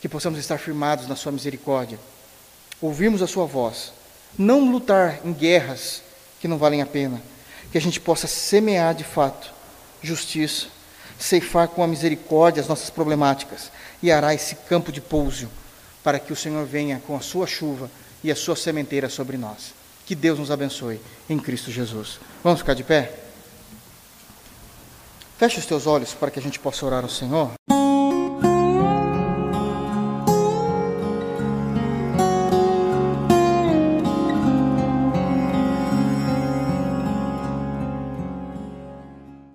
Que 0.01 0.09
possamos 0.09 0.39
estar 0.39 0.57
firmados 0.57 1.07
na 1.07 1.15
Sua 1.15 1.31
misericórdia, 1.31 1.99
ouvirmos 2.81 3.21
a 3.21 3.27
Sua 3.27 3.45
voz, 3.45 3.93
não 4.35 4.71
lutar 4.71 5.19
em 5.23 5.31
guerras 5.31 6.01
que 6.39 6.47
não 6.47 6.57
valem 6.57 6.81
a 6.81 6.87
pena, 6.87 7.21
que 7.71 7.77
a 7.77 7.81
gente 7.81 7.99
possa 7.99 8.25
semear 8.25 8.95
de 8.95 9.03
fato 9.03 9.53
justiça, 10.01 10.69
ceifar 11.19 11.67
com 11.67 11.83
a 11.83 11.87
misericórdia 11.87 12.61
as 12.61 12.67
nossas 12.67 12.89
problemáticas 12.89 13.71
e 14.01 14.11
arar 14.11 14.33
esse 14.33 14.55
campo 14.55 14.91
de 14.91 15.01
pouso 15.01 15.47
para 16.03 16.17
que 16.17 16.33
o 16.33 16.35
Senhor 16.35 16.65
venha 16.65 16.99
com 17.05 17.15
a 17.15 17.21
sua 17.21 17.45
chuva 17.45 17.91
e 18.23 18.31
a 18.31 18.35
sua 18.35 18.55
sementeira 18.55 19.07
sobre 19.07 19.37
nós. 19.37 19.79
Que 20.05 20.15
Deus 20.15 20.39
nos 20.39 20.51
abençoe 20.51 20.99
em 21.29 21.37
Cristo 21.37 21.71
Jesus. 21.71 22.19
Vamos 22.43 22.59
ficar 22.59 22.73
de 22.73 22.83
pé? 22.83 23.19
Feche 25.37 25.59
os 25.59 25.65
teus 25.65 25.87
olhos 25.87 26.13
para 26.13 26.29
que 26.29 26.39
a 26.39 26.41
gente 26.41 26.59
possa 26.59 26.85
orar 26.85 27.03
ao 27.03 27.09
Senhor. 27.09 27.51